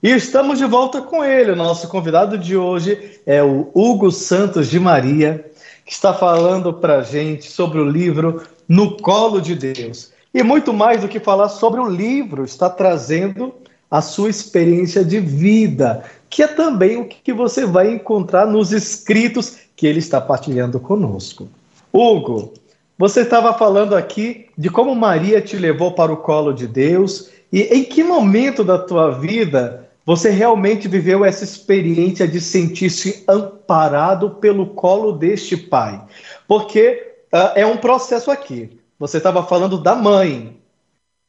E 0.00 0.12
estamos 0.12 0.60
de 0.60 0.64
volta 0.64 1.02
com 1.02 1.24
ele. 1.24 1.50
O 1.50 1.56
nosso 1.56 1.88
convidado 1.88 2.38
de 2.38 2.56
hoje 2.56 3.18
é 3.26 3.42
o 3.42 3.68
Hugo 3.74 4.12
Santos 4.12 4.70
de 4.70 4.78
Maria, 4.78 5.44
que 5.84 5.92
está 5.92 6.14
falando 6.14 6.72
para 6.72 7.02
gente 7.02 7.50
sobre 7.50 7.80
o 7.80 7.90
livro 7.90 8.44
No 8.68 8.96
Colo 8.98 9.40
de 9.40 9.56
Deus. 9.56 10.12
E 10.32 10.40
muito 10.44 10.72
mais 10.72 11.00
do 11.00 11.08
que 11.08 11.18
falar 11.18 11.48
sobre 11.48 11.80
o 11.80 11.90
livro, 11.90 12.44
está 12.44 12.70
trazendo 12.70 13.52
a 13.90 14.00
sua 14.00 14.30
experiência 14.30 15.04
de 15.04 15.18
vida, 15.18 16.04
que 16.30 16.44
é 16.44 16.46
também 16.46 16.96
o 16.96 17.06
que 17.06 17.32
você 17.32 17.66
vai 17.66 17.90
encontrar 17.92 18.46
nos 18.46 18.70
escritos 18.70 19.56
que 19.74 19.84
ele 19.84 19.98
está 19.98 20.20
partilhando 20.20 20.78
conosco. 20.78 21.48
Hugo, 21.92 22.52
você 22.98 23.20
estava 23.20 23.54
falando 23.54 23.94
aqui 23.94 24.46
de 24.58 24.68
como 24.68 24.92
Maria 24.94 25.40
te 25.40 25.56
levou 25.56 25.92
para 25.92 26.12
o 26.12 26.16
colo 26.16 26.52
de 26.52 26.66
Deus 26.66 27.30
e 27.52 27.62
em 27.62 27.84
que 27.84 28.02
momento 28.02 28.64
da 28.64 28.76
tua 28.76 29.12
vida 29.12 29.88
você 30.04 30.30
realmente 30.30 30.88
viveu 30.88 31.24
essa 31.24 31.44
experiência 31.44 32.26
de 32.26 32.40
sentir-se 32.40 33.24
amparado 33.28 34.30
pelo 34.30 34.66
colo 34.68 35.12
deste 35.12 35.56
pai? 35.56 36.02
Porque 36.48 37.14
uh, 37.32 37.52
é 37.54 37.64
um 37.64 37.76
processo 37.76 38.30
aqui. 38.30 38.80
Você 38.98 39.18
estava 39.18 39.44
falando 39.44 39.78
da 39.78 39.94
mãe. 39.94 40.56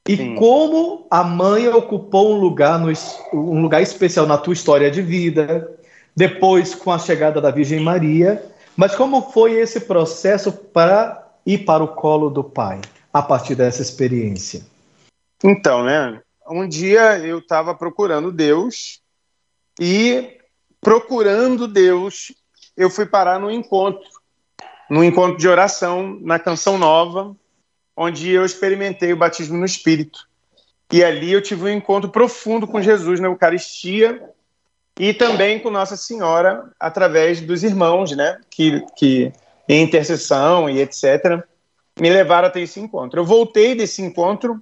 E 0.07 0.17
Sim. 0.17 0.35
como 0.35 1.05
a 1.11 1.23
mãe 1.23 1.67
ocupou 1.67 2.33
um 2.33 2.39
lugar, 2.39 2.79
no, 2.79 2.91
um 3.33 3.61
lugar 3.61 3.81
especial 3.81 4.25
na 4.25 4.37
tua 4.37 4.53
história 4.53 4.89
de 4.89 5.03
vida, 5.03 5.69
depois 6.15 6.73
com 6.73 6.91
a 6.91 6.97
chegada 6.97 7.39
da 7.39 7.51
Virgem 7.51 7.81
Maria. 7.81 8.43
Mas 8.75 8.95
como 8.95 9.21
foi 9.21 9.59
esse 9.59 9.81
processo 9.81 10.51
para 10.51 11.28
ir 11.45 11.59
para 11.59 11.83
o 11.83 11.87
colo 11.87 12.29
do 12.29 12.43
pai 12.43 12.81
a 13.13 13.21
partir 13.21 13.55
dessa 13.55 13.81
experiência? 13.81 14.65
Então, 15.43 15.83
né? 15.83 16.21
Um 16.47 16.67
dia 16.67 17.19
eu 17.19 17.39
estava 17.39 17.75
procurando 17.75 18.31
Deus 18.31 19.01
e 19.79 20.37
procurando 20.81 21.67
Deus, 21.67 22.33
eu 22.75 22.89
fui 22.89 23.05
parar 23.05 23.39
no 23.39 23.51
encontro, 23.51 24.01
no 24.89 25.03
encontro 25.03 25.37
de 25.37 25.47
oração 25.47 26.17
na 26.21 26.39
Canção 26.39 26.77
Nova, 26.77 27.35
onde 27.95 28.29
eu 28.29 28.45
experimentei 28.45 29.13
o 29.13 29.17
batismo 29.17 29.57
no 29.57 29.65
Espírito. 29.65 30.27
E 30.91 31.03
ali 31.03 31.31
eu 31.31 31.41
tive 31.41 31.65
um 31.65 31.69
encontro 31.69 32.09
profundo 32.09 32.65
com 32.65 32.81
Jesus 32.81 33.19
na 33.19 33.27
Eucaristia 33.27 34.29
e 34.97 35.13
também 35.13 35.59
com 35.59 35.69
Nossa 35.69 35.95
Senhora 35.95 36.71
através 36.79 37.41
dos 37.41 37.63
irmãos, 37.63 38.15
né? 38.15 38.39
Que, 38.49 38.83
que 38.97 39.31
em 39.69 39.83
intercessão 39.83 40.67
e 40.67 40.81
etc., 40.81 41.43
me 41.99 42.09
levaram 42.09 42.47
até 42.47 42.59
esse 42.59 42.79
encontro. 42.79 43.19
Eu 43.19 43.25
voltei 43.25 43.75
desse 43.75 44.01
encontro 44.01 44.61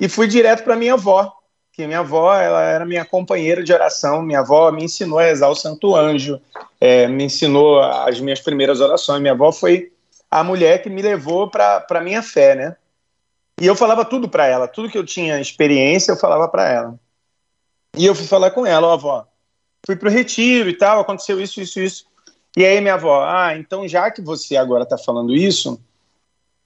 e 0.00 0.08
fui 0.08 0.28
direto 0.28 0.62
para 0.62 0.76
minha 0.76 0.94
avó, 0.94 1.34
que 1.72 1.84
minha 1.86 2.00
avó 2.00 2.34
ela 2.34 2.62
era 2.62 2.86
minha 2.86 3.04
companheira 3.04 3.64
de 3.64 3.72
oração. 3.72 4.22
Minha 4.22 4.40
avó 4.40 4.70
me 4.70 4.84
ensinou 4.84 5.18
a 5.18 5.24
rezar 5.24 5.48
o 5.48 5.56
Santo 5.56 5.96
Anjo, 5.96 6.40
é, 6.80 7.08
me 7.08 7.24
ensinou 7.24 7.80
as 7.80 8.20
minhas 8.20 8.40
primeiras 8.40 8.80
orações. 8.80 9.20
Minha 9.20 9.32
avó 9.32 9.50
foi 9.50 9.92
a 10.30 10.44
mulher 10.44 10.82
que 10.82 10.90
me 10.90 11.02
levou 11.02 11.50
para 11.50 11.84
a 11.88 12.00
minha 12.00 12.22
fé, 12.22 12.54
né? 12.54 12.76
E 13.60 13.66
eu 13.66 13.74
falava 13.74 14.04
tudo 14.04 14.28
para 14.28 14.46
ela, 14.46 14.68
tudo 14.68 14.88
que 14.88 14.98
eu 14.98 15.04
tinha 15.04 15.40
experiência 15.40 16.12
eu 16.12 16.16
falava 16.16 16.46
para 16.46 16.68
ela. 16.68 17.00
E 17.96 18.06
eu 18.06 18.14
fui 18.14 18.26
falar 18.26 18.52
com 18.52 18.64
ela, 18.64 18.86
ó, 18.86 18.92
avó, 18.92 19.26
fui 19.84 19.96
pro 19.96 20.10
retiro 20.10 20.68
e 20.68 20.74
tal, 20.74 21.00
aconteceu 21.00 21.40
isso, 21.40 21.60
isso, 21.60 21.80
isso. 21.80 22.06
E 22.58 22.66
aí 22.66 22.80
minha 22.80 22.94
avó, 22.94 23.22
ah, 23.24 23.56
então 23.56 23.86
já 23.86 24.10
que 24.10 24.20
você 24.20 24.56
agora 24.56 24.82
está 24.82 24.98
falando 24.98 25.32
isso, 25.32 25.80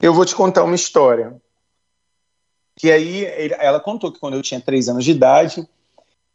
eu 0.01 0.15
vou 0.15 0.25
te 0.25 0.35
contar 0.35 0.65
uma 0.65 0.75
história. 0.75 1.37
Que 2.75 2.91
aí 2.91 3.27
ela 3.59 3.79
contou 3.79 4.11
que 4.11 4.19
quando 4.19 4.33
eu 4.33 4.41
tinha 4.41 4.59
três 4.59 4.89
anos 4.89 5.05
de 5.05 5.11
idade, 5.11 5.69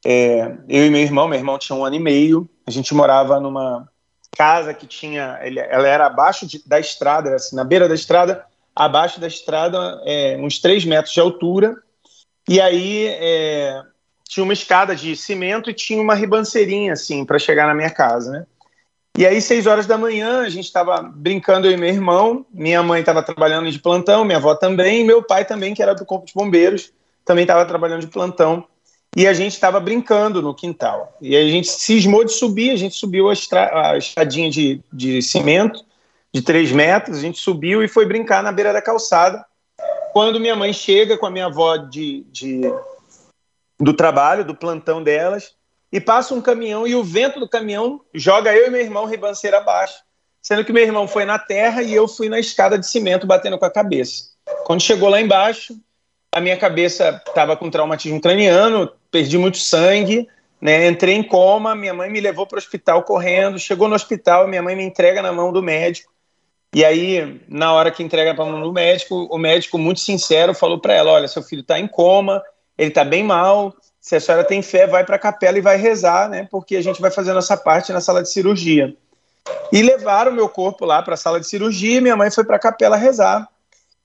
é, 0.05 0.55
eu 0.69 0.85
e 0.85 0.91
meu 0.91 1.01
irmão, 1.01 1.27
meu 1.27 1.39
irmão 1.39 1.57
tinha 1.57 1.75
um 1.75 1.83
ano 1.83 1.95
e 1.95 1.99
meio, 1.99 2.47
a 2.67 2.69
gente 2.69 2.93
morava 2.93 3.39
numa 3.39 3.89
casa 4.37 4.75
que 4.75 4.85
tinha, 4.85 5.39
ela 5.41 5.87
era 5.87 6.05
abaixo 6.05 6.45
de, 6.45 6.61
da 6.63 6.79
estrada, 6.79 7.33
assim, 7.33 7.55
na 7.55 7.63
beira 7.63 7.89
da 7.89 7.95
estrada, 7.95 8.45
abaixo 8.75 9.19
da 9.19 9.25
estrada, 9.25 9.99
é, 10.05 10.37
uns 10.39 10.59
três 10.59 10.85
metros 10.85 11.15
de 11.15 11.19
altura, 11.19 11.75
e 12.47 12.61
aí 12.61 13.07
é, 13.07 13.81
tinha 14.29 14.43
uma 14.43 14.53
escada 14.53 14.95
de 14.95 15.15
cimento 15.15 15.67
e 15.67 15.73
tinha 15.73 15.99
uma 15.99 16.13
ribanceirinha, 16.13 16.93
assim, 16.93 17.25
para 17.25 17.39
chegar 17.39 17.65
na 17.65 17.73
minha 17.73 17.89
casa, 17.89 18.29
né? 18.31 18.45
E 19.17 19.25
aí, 19.25 19.41
seis 19.41 19.65
horas 19.65 19.87
da 19.87 19.97
manhã, 19.97 20.41
a 20.41 20.49
gente 20.49 20.65
estava 20.65 21.01
brincando, 21.01 21.65
eu 21.65 21.71
e 21.71 21.77
meu 21.77 21.89
irmão. 21.89 22.45
Minha 22.53 22.83
mãe 22.83 22.99
estava 22.99 23.23
trabalhando 23.23 23.71
de 23.71 23.79
plantão, 23.79 24.23
minha 24.23 24.37
avó 24.37 24.53
também, 24.53 25.01
e 25.01 25.03
meu 25.03 25.23
pai 25.23 25.43
também, 25.43 25.73
que 25.73 25.81
era 25.81 25.95
do 25.95 26.05
Corpo 26.05 26.27
de 26.27 26.33
Bombeiros, 26.35 26.93
também 27.25 27.41
estava 27.41 27.65
trabalhando 27.65 28.01
de 28.01 28.07
plantão. 28.07 28.63
E 29.15 29.25
a 29.25 29.33
gente 29.33 29.53
estava 29.53 29.79
brincando 29.79 30.39
no 30.39 30.53
quintal. 30.53 31.17
E 31.19 31.35
aí 31.35 31.47
a 31.47 31.51
gente 31.51 31.67
cismou 31.67 32.23
de 32.23 32.31
subir, 32.31 32.69
a 32.69 32.75
gente 32.75 32.93
subiu 32.93 33.27
a, 33.27 33.33
estra 33.33 33.89
a 33.89 33.97
estradinha 33.97 34.51
de, 34.51 34.83
de 34.93 35.19
cimento, 35.23 35.83
de 36.31 36.43
três 36.43 36.71
metros, 36.71 37.17
a 37.17 37.21
gente 37.21 37.39
subiu 37.39 37.83
e 37.83 37.87
foi 37.87 38.05
brincar 38.05 38.43
na 38.43 38.51
beira 38.51 38.71
da 38.71 38.83
calçada. 38.83 39.43
quando 40.13 40.39
minha 40.39 40.55
mãe 40.55 40.71
chega 40.71 41.17
com 41.17 41.25
a 41.25 41.31
minha 41.31 41.47
avó 41.47 41.75
de, 41.75 42.23
de, 42.31 42.61
do 43.79 43.93
trabalho, 43.93 44.45
do 44.45 44.53
plantão 44.53 45.01
delas, 45.01 45.56
e 45.91 45.99
passa 45.99 46.33
um 46.33 46.41
caminhão 46.41 46.85
e 46.87 46.95
o 46.95 47.03
vento 47.03 47.39
do 47.39 47.47
caminhão 47.47 48.01
joga 48.13 48.53
eu 48.53 48.67
e 48.67 48.69
meu 48.69 48.81
irmão 48.81 49.05
ribanceira 49.05 49.57
abaixo, 49.57 49.99
sendo 50.41 50.63
que 50.65 50.73
meu 50.73 50.83
irmão 50.83 51.07
foi 51.07 51.25
na 51.25 51.39
terra 51.39 51.81
e 51.81 51.93
eu 51.93 52.07
fui 52.07 52.29
na 52.29 52.39
escada 52.39 52.77
de 52.77 52.87
cimento 52.87 53.25
batendo 53.25 53.57
com 53.57 53.65
a 53.65 53.71
cabeça. 53.71 54.25
Quando 54.65 54.81
chegou 54.81 55.09
lá 55.09 55.19
embaixo, 55.21 55.75
a 56.31 56.41
minha 56.41 56.57
cabeça 56.57 57.21
estava 57.27 57.55
com 57.55 57.69
traumatismo 57.69 58.21
craniano, 58.21 58.91
perdi 59.09 59.37
muito 59.37 59.57
sangue, 59.57 60.27
né? 60.59 60.87
Entrei 60.87 61.15
em 61.15 61.23
coma, 61.23 61.75
minha 61.75 61.93
mãe 61.93 62.09
me 62.09 62.19
levou 62.19 62.45
para 62.45 62.57
o 62.57 62.59
hospital 62.59 63.03
correndo, 63.03 63.59
chegou 63.59 63.87
no 63.87 63.95
hospital, 63.95 64.47
minha 64.47 64.61
mãe 64.61 64.75
me 64.75 64.83
entrega 64.83 65.21
na 65.21 65.31
mão 65.31 65.51
do 65.51 65.63
médico. 65.63 66.11
E 66.73 66.83
aí, 66.83 67.41
na 67.47 67.73
hora 67.73 67.91
que 67.91 68.03
entrega 68.03 68.35
para 68.35 68.45
do 68.45 68.73
médico, 68.73 69.27
o 69.31 69.37
médico, 69.37 69.77
muito 69.77 69.99
sincero, 69.99 70.53
falou 70.53 70.79
para 70.79 70.93
ela: 70.93 71.11
Olha, 71.11 71.27
seu 71.27 71.41
filho 71.41 71.61
está 71.61 71.79
em 71.79 71.87
coma, 71.87 72.43
ele 72.77 72.89
está 72.89 73.03
bem 73.03 73.23
mal. 73.23 73.73
Se 74.07 74.15
a 74.15 74.21
senhora 74.21 74.45
tem 74.45 74.61
fé, 74.61 74.87
vai 74.87 75.03
para 75.03 75.17
a 75.17 75.19
capela 75.19 75.57
e 75.57 75.61
vai 75.61 75.75
rezar, 75.75 76.29
né? 76.29 76.47
Porque 76.49 76.77
a 76.77 76.81
gente 76.81 77.01
vai 77.01 77.11
fazer 77.11 77.31
a 77.31 77.33
nossa 77.33 77.57
parte 77.57 77.91
na 77.91 77.99
sala 77.99 78.23
de 78.23 78.31
cirurgia. 78.31 78.95
E 79.69 79.81
levaram 79.81 80.31
o 80.31 80.33
meu 80.33 80.47
corpo 80.47 80.85
lá 80.85 81.03
para 81.03 81.15
a 81.15 81.17
sala 81.17 81.41
de 81.41 81.45
cirurgia 81.45 81.97
e 81.97 81.99
minha 81.99 82.15
mãe 82.15 82.31
foi 82.31 82.45
para 82.45 82.55
a 82.55 82.59
capela 82.59 82.95
rezar. 82.95 83.49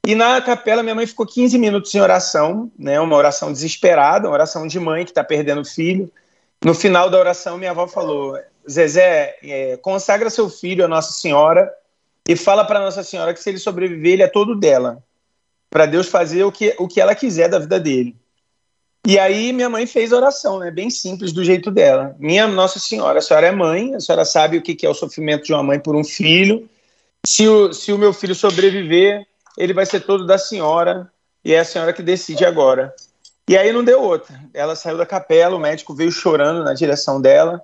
E 0.04 0.16
na 0.16 0.42
capela, 0.42 0.82
minha 0.82 0.96
mãe 0.96 1.06
ficou 1.06 1.24
15 1.24 1.56
minutos 1.56 1.94
em 1.94 2.00
oração, 2.00 2.68
né? 2.76 2.98
Uma 2.98 3.14
oração 3.14 3.52
desesperada, 3.52 4.26
uma 4.26 4.34
oração 4.34 4.66
de 4.66 4.80
mãe 4.80 5.04
que 5.04 5.12
está 5.12 5.22
perdendo 5.22 5.60
o 5.60 5.64
filho. 5.64 6.10
No 6.64 6.74
final 6.74 7.08
da 7.08 7.20
oração, 7.20 7.56
minha 7.56 7.70
avó 7.70 7.86
falou: 7.86 8.36
Zezé, 8.68 9.36
é, 9.40 9.76
consagra 9.76 10.30
seu 10.30 10.50
filho 10.50 10.84
a 10.84 10.88
Nossa 10.88 11.12
Senhora 11.12 11.72
e 12.28 12.34
fala 12.34 12.64
para 12.64 12.80
Nossa 12.80 13.04
Senhora 13.04 13.32
que 13.32 13.40
se 13.40 13.50
ele 13.50 13.58
sobreviver, 13.58 14.14
ele 14.14 14.24
é 14.24 14.28
todo 14.28 14.56
dela, 14.56 14.98
para 15.70 15.86
Deus 15.86 16.08
fazer 16.08 16.42
o 16.42 16.50
que, 16.50 16.74
o 16.76 16.88
que 16.88 17.00
ela 17.00 17.14
quiser 17.14 17.48
da 17.48 17.60
vida 17.60 17.78
dele. 17.78 18.16
E 19.04 19.18
aí 19.18 19.52
minha 19.52 19.68
mãe 19.68 19.84
fez 19.84 20.12
oração, 20.12 20.60
né, 20.60 20.70
bem 20.70 20.88
simples, 20.88 21.32
do 21.32 21.42
jeito 21.42 21.72
dela. 21.72 22.14
Minha 22.20 22.46
Nossa 22.46 22.78
Senhora, 22.78 23.18
a 23.18 23.22
senhora 23.22 23.48
é 23.48 23.50
mãe, 23.50 23.94
a 23.96 24.00
senhora 24.00 24.24
sabe 24.24 24.56
o 24.56 24.62
que 24.62 24.86
é 24.86 24.88
o 24.88 24.94
sofrimento 24.94 25.44
de 25.44 25.52
uma 25.52 25.62
mãe 25.62 25.80
por 25.80 25.96
um 25.96 26.04
filho. 26.04 26.68
Se 27.26 27.48
o, 27.48 27.72
se 27.72 27.92
o 27.92 27.98
meu 27.98 28.12
filho 28.12 28.34
sobreviver, 28.34 29.26
ele 29.58 29.72
vai 29.72 29.84
ser 29.86 30.00
todo 30.00 30.24
da 30.24 30.38
senhora, 30.38 31.10
e 31.44 31.52
é 31.52 31.58
a 31.58 31.64
senhora 31.64 31.92
que 31.92 32.02
decide 32.02 32.44
agora. 32.44 32.94
E 33.48 33.56
aí 33.56 33.72
não 33.72 33.82
deu 33.82 34.00
outra. 34.00 34.40
Ela 34.54 34.76
saiu 34.76 34.96
da 34.96 35.04
capela, 35.04 35.56
o 35.56 35.60
médico 35.60 35.94
veio 35.94 36.12
chorando 36.12 36.62
na 36.62 36.72
direção 36.72 37.20
dela, 37.20 37.60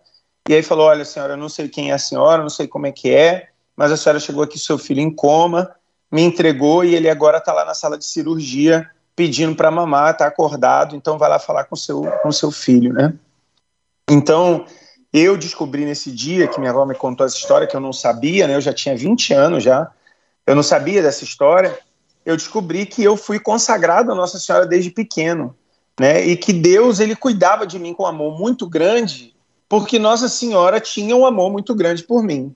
e 0.48 0.54
aí 0.54 0.62
falou: 0.62 0.86
Olha, 0.86 1.04
senhora, 1.04 1.34
eu 1.34 1.36
não 1.36 1.48
sei 1.48 1.68
quem 1.68 1.90
é 1.90 1.94
a 1.94 1.98
senhora, 1.98 2.42
não 2.42 2.50
sei 2.50 2.66
como 2.66 2.86
é 2.88 2.92
que 2.92 3.10
é, 3.10 3.48
mas 3.76 3.92
a 3.92 3.96
senhora 3.96 4.18
chegou 4.18 4.42
aqui, 4.42 4.58
seu 4.58 4.76
filho 4.76 5.00
em 5.00 5.10
coma, 5.14 5.72
me 6.10 6.22
entregou 6.22 6.84
e 6.84 6.96
ele 6.96 7.08
agora 7.08 7.38
está 7.38 7.52
lá 7.52 7.64
na 7.64 7.74
sala 7.74 7.96
de 7.96 8.04
cirurgia 8.04 8.90
pedindo 9.18 9.56
para 9.56 9.68
mamar, 9.68 10.12
está 10.12 10.28
acordado, 10.28 10.94
então 10.94 11.18
vai 11.18 11.28
lá 11.28 11.40
falar 11.40 11.64
com 11.64 11.74
seu, 11.74 12.02
com 12.22 12.30
seu 12.30 12.52
filho, 12.52 12.92
né? 12.92 13.12
Então, 14.08 14.64
eu 15.12 15.36
descobri 15.36 15.84
nesse 15.84 16.12
dia 16.12 16.46
que 16.46 16.60
minha 16.60 16.70
avó 16.70 16.86
me 16.86 16.94
contou 16.94 17.26
essa 17.26 17.36
história 17.36 17.66
que 17.66 17.74
eu 17.74 17.80
não 17.80 17.92
sabia, 17.92 18.46
né? 18.46 18.54
Eu 18.54 18.60
já 18.60 18.72
tinha 18.72 18.96
20 18.96 19.34
anos 19.34 19.64
já, 19.64 19.90
eu 20.46 20.54
não 20.54 20.62
sabia 20.62 21.02
dessa 21.02 21.24
história. 21.24 21.76
Eu 22.24 22.36
descobri 22.36 22.86
que 22.86 23.02
eu 23.02 23.16
fui 23.16 23.40
consagrado 23.40 24.12
a 24.12 24.14
Nossa 24.14 24.38
Senhora 24.38 24.64
desde 24.64 24.92
pequeno, 24.92 25.52
né? 25.98 26.24
E 26.24 26.36
que 26.36 26.52
Deus 26.52 27.00
ele 27.00 27.16
cuidava 27.16 27.66
de 27.66 27.76
mim 27.76 27.94
com 27.94 28.04
um 28.04 28.06
amor 28.06 28.38
muito 28.38 28.68
grande, 28.68 29.34
porque 29.68 29.98
Nossa 29.98 30.28
Senhora 30.28 30.78
tinha 30.78 31.16
um 31.16 31.26
amor 31.26 31.50
muito 31.50 31.74
grande 31.74 32.04
por 32.04 32.22
mim. 32.22 32.54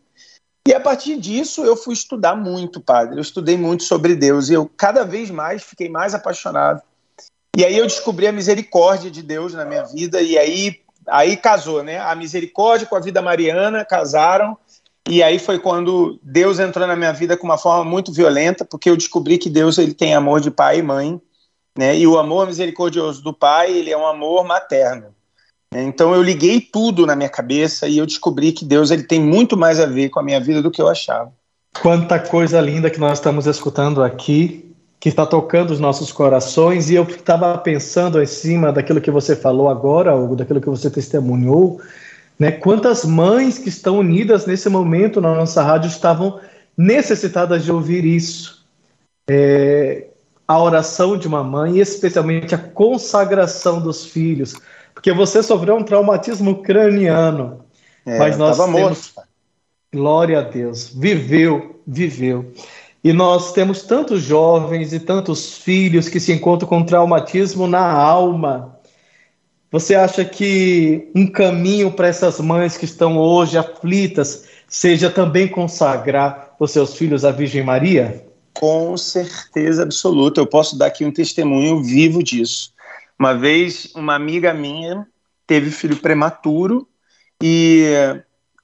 E 0.66 0.72
a 0.72 0.80
partir 0.80 1.16
disso 1.16 1.64
eu 1.64 1.76
fui 1.76 1.94
estudar 1.94 2.36
muito, 2.36 2.80
padre. 2.80 3.16
Eu 3.16 3.22
estudei 3.22 3.56
muito 3.56 3.82
sobre 3.82 4.14
Deus 4.14 4.48
e 4.48 4.54
eu 4.54 4.70
cada 4.76 5.04
vez 5.04 5.30
mais 5.30 5.62
fiquei 5.62 5.88
mais 5.88 6.14
apaixonado. 6.14 6.82
E 7.56 7.64
aí 7.64 7.76
eu 7.76 7.86
descobri 7.86 8.26
a 8.26 8.32
misericórdia 8.32 9.10
de 9.10 9.22
Deus 9.22 9.52
na 9.52 9.64
minha 9.64 9.84
vida 9.84 10.22
e 10.22 10.38
aí 10.38 10.80
aí 11.06 11.36
casou, 11.36 11.82
né? 11.82 11.98
A 11.98 12.14
misericórdia 12.14 12.86
com 12.86 12.96
a 12.96 13.00
vida 13.00 13.20
mariana 13.20 13.84
casaram. 13.84 14.56
E 15.08 15.20
aí 15.22 15.38
foi 15.38 15.58
quando 15.58 16.18
Deus 16.22 16.60
entrou 16.60 16.86
na 16.86 16.94
minha 16.94 17.12
vida 17.12 17.36
com 17.36 17.44
uma 17.44 17.58
forma 17.58 17.84
muito 17.84 18.12
violenta, 18.12 18.64
porque 18.64 18.88
eu 18.88 18.96
descobri 18.96 19.36
que 19.36 19.50
Deus 19.50 19.76
ele 19.78 19.92
tem 19.92 20.14
amor 20.14 20.40
de 20.40 20.50
pai 20.50 20.78
e 20.78 20.82
mãe, 20.82 21.20
né? 21.76 21.96
E 21.96 22.06
o 22.06 22.18
amor 22.18 22.46
misericordioso 22.46 23.20
do 23.22 23.34
pai, 23.34 23.72
ele 23.72 23.90
é 23.90 23.96
um 23.96 24.06
amor 24.06 24.44
materno. 24.44 25.11
Então 25.74 26.14
eu 26.14 26.22
liguei 26.22 26.60
tudo 26.60 27.06
na 27.06 27.16
minha 27.16 27.28
cabeça 27.28 27.88
e 27.88 27.98
eu 27.98 28.06
descobri 28.06 28.52
que 28.52 28.64
Deus 28.64 28.90
ele 28.90 29.04
tem 29.04 29.20
muito 29.20 29.56
mais 29.56 29.80
a 29.80 29.86
ver 29.86 30.10
com 30.10 30.20
a 30.20 30.22
minha 30.22 30.40
vida 30.40 30.60
do 30.60 30.70
que 30.70 30.80
eu 30.80 30.88
achava. 30.88 31.32
Quanta 31.80 32.18
coisa 32.18 32.60
linda 32.60 32.90
que 32.90 33.00
nós 33.00 33.18
estamos 33.18 33.46
escutando 33.46 34.02
aqui, 34.02 34.70
que 35.00 35.08
está 35.08 35.24
tocando 35.24 35.70
os 35.70 35.80
nossos 35.80 36.12
corações, 36.12 36.90
e 36.90 36.94
eu 36.94 37.04
estava 37.04 37.56
pensando 37.58 38.22
em 38.22 38.26
cima 38.26 38.70
daquilo 38.70 39.00
que 39.00 39.10
você 39.10 39.34
falou 39.34 39.68
agora, 39.68 40.14
ou 40.14 40.36
daquilo 40.36 40.60
que 40.60 40.68
você 40.68 40.90
testemunhou, 40.90 41.80
né? 42.38 42.50
Quantas 42.52 43.04
mães 43.04 43.58
que 43.58 43.68
estão 43.68 43.98
unidas 43.98 44.46
nesse 44.46 44.68
momento 44.68 45.20
na 45.20 45.34
nossa 45.34 45.62
rádio 45.62 45.88
estavam 45.88 46.38
necessitadas 46.76 47.64
de 47.64 47.72
ouvir 47.72 48.04
isso. 48.04 48.64
É, 49.28 50.08
a 50.46 50.60
oração 50.60 51.16
de 51.16 51.26
uma 51.26 51.42
mãe, 51.42 51.78
especialmente 51.78 52.54
a 52.54 52.58
consagração 52.58 53.80
dos 53.80 54.04
filhos 54.04 54.54
porque 55.02 55.12
você 55.12 55.42
sofreu 55.42 55.74
um 55.74 55.82
traumatismo 55.82 56.62
craniano. 56.62 57.64
É, 58.06 58.20
mas 58.20 58.38
nós 58.38 58.56
temos... 58.56 58.70
morto. 58.70 59.28
Glória 59.92 60.38
a 60.38 60.42
Deus. 60.42 60.92
Viveu, 60.94 61.80
viveu. 61.84 62.52
E 63.02 63.12
nós 63.12 63.52
temos 63.52 63.82
tantos 63.82 64.22
jovens 64.22 64.92
e 64.92 65.00
tantos 65.00 65.58
filhos 65.58 66.08
que 66.08 66.20
se 66.20 66.32
encontram 66.32 66.68
com 66.68 66.84
traumatismo 66.84 67.66
na 67.66 67.84
alma. 67.84 68.78
Você 69.72 69.96
acha 69.96 70.24
que 70.24 71.10
um 71.16 71.26
caminho 71.26 71.90
para 71.90 72.06
essas 72.06 72.38
mães 72.38 72.76
que 72.76 72.84
estão 72.84 73.18
hoje 73.18 73.58
aflitas 73.58 74.44
seja 74.68 75.10
também 75.10 75.48
consagrar 75.48 76.54
os 76.60 76.70
seus 76.70 76.94
filhos 76.94 77.24
à 77.24 77.32
Virgem 77.32 77.64
Maria? 77.64 78.24
Com 78.54 78.96
certeza 78.96 79.82
absoluta. 79.82 80.40
Eu 80.40 80.46
posso 80.46 80.78
dar 80.78 80.86
aqui 80.86 81.04
um 81.04 81.10
testemunho 81.10 81.82
vivo 81.82 82.22
disso. 82.22 82.72
Uma 83.18 83.34
vez, 83.34 83.92
uma 83.94 84.14
amiga 84.14 84.52
minha 84.52 85.06
teve 85.46 85.70
filho 85.70 85.96
prematuro 85.96 86.88
e 87.42 87.86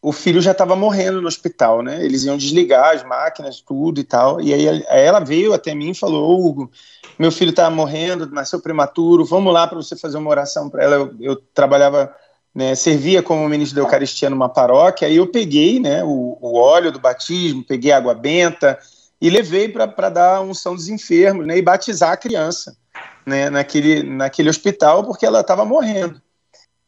o 0.01 0.13
filho 0.13 0.41
já 0.41 0.53
estava 0.53 0.77
morrendo 0.77 1.21
no 1.21 1.29
hospital, 1.29 1.83
né? 1.83 2.05
Eles 2.05 2.25
iam 2.25 2.37
desligar 2.37 2.95
as 2.95 3.03
máquinas, 3.03 3.61
tudo 3.61 4.01
e 4.01 4.05
tal. 4.05 4.41
E 4.41 4.55
aí 4.55 4.85
ela 4.89 5.21
veio 5.21 5.53
até 5.53 5.75
mim 5.75 5.91
e 5.91 5.95
falou: 5.95 6.47
Hugo, 6.47 6.71
meu 7.19 7.33
filho 7.33 7.51
está 7.51 7.69
morrendo, 7.69 8.31
nasceu 8.31 8.61
prematuro, 8.61 9.25
vamos 9.25 9.53
lá 9.53 9.67
para 9.67 9.77
você 9.77 9.97
fazer 9.97 10.17
uma 10.19 10.31
oração 10.31 10.71
para 10.71 10.85
ela. 10.85 10.95
Eu, 10.95 11.15
eu 11.21 11.37
trabalhava, 11.53 12.15
né, 12.55 12.75
servia 12.75 13.23
como 13.23 13.49
ministro 13.49 13.77
da 13.77 13.83
Eucaristia 13.83 14.31
numa 14.31 14.49
paróquia, 14.49 15.09
aí 15.09 15.17
eu 15.17 15.27
peguei 15.27 15.81
né, 15.81 16.05
o, 16.05 16.39
o 16.41 16.57
óleo 16.57 16.93
do 16.93 17.01
batismo, 17.01 17.65
peguei 17.65 17.91
água 17.91 18.15
benta 18.15 18.79
e 19.21 19.29
levei 19.29 19.69
para 19.69 20.09
dar 20.09 20.41
unção 20.43 20.77
dos 20.77 20.89
enfermos 20.89 21.45
né, 21.45 21.59
e 21.59 21.63
batizar 21.63 22.13
a 22.13 22.17
criança 22.17 22.77
né, 23.29 23.51
naquele, 23.51 24.03
naquele 24.03 24.49
hospital 24.49 25.05
porque 25.05 25.25
ela 25.25 25.41
estava 25.41 25.65
morrendo. 25.65 26.21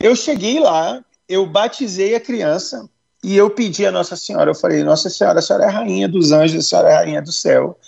Eu 0.00 0.16
cheguei 0.16 0.58
lá, 0.58 1.04
eu 1.28 1.46
batizei 1.46 2.14
a 2.14 2.20
criança 2.20 2.88
e 3.22 3.36
eu 3.36 3.50
pedi 3.50 3.84
a 3.86 3.92
Nossa 3.92 4.16
Senhora, 4.16 4.50
eu 4.50 4.54
falei, 4.54 4.82
Nossa 4.82 5.10
Senhora, 5.10 5.38
a 5.38 5.42
senhora 5.42 5.64
é 5.64 5.68
a 5.68 5.70
rainha 5.70 6.08
dos 6.08 6.32
anjos, 6.32 6.64
a 6.64 6.68
senhora 6.68 6.88
é 6.88 6.92
a 6.92 6.96
rainha 6.96 7.22
do 7.22 7.30
céu, 7.30 7.78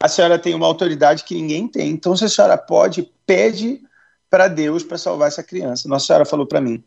a 0.00 0.08
senhora 0.08 0.38
tem 0.38 0.54
uma 0.54 0.66
autoridade 0.66 1.24
que 1.24 1.34
ninguém 1.34 1.68
tem, 1.68 1.90
então 1.90 2.16
se 2.16 2.24
a 2.24 2.28
senhora 2.28 2.56
pode, 2.56 3.12
pede 3.26 3.82
para 4.30 4.48
Deus 4.48 4.82
para 4.82 4.98
salvar 4.98 5.28
essa 5.28 5.42
criança. 5.42 5.88
Nossa 5.88 6.06
Senhora 6.06 6.24
falou 6.24 6.46
para 6.46 6.60
mim, 6.60 6.82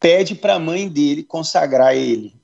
pede 0.00 0.34
para 0.34 0.54
a 0.54 0.58
mãe 0.58 0.88
dele 0.88 1.22
consagrar 1.22 1.94
ele. 1.96 2.34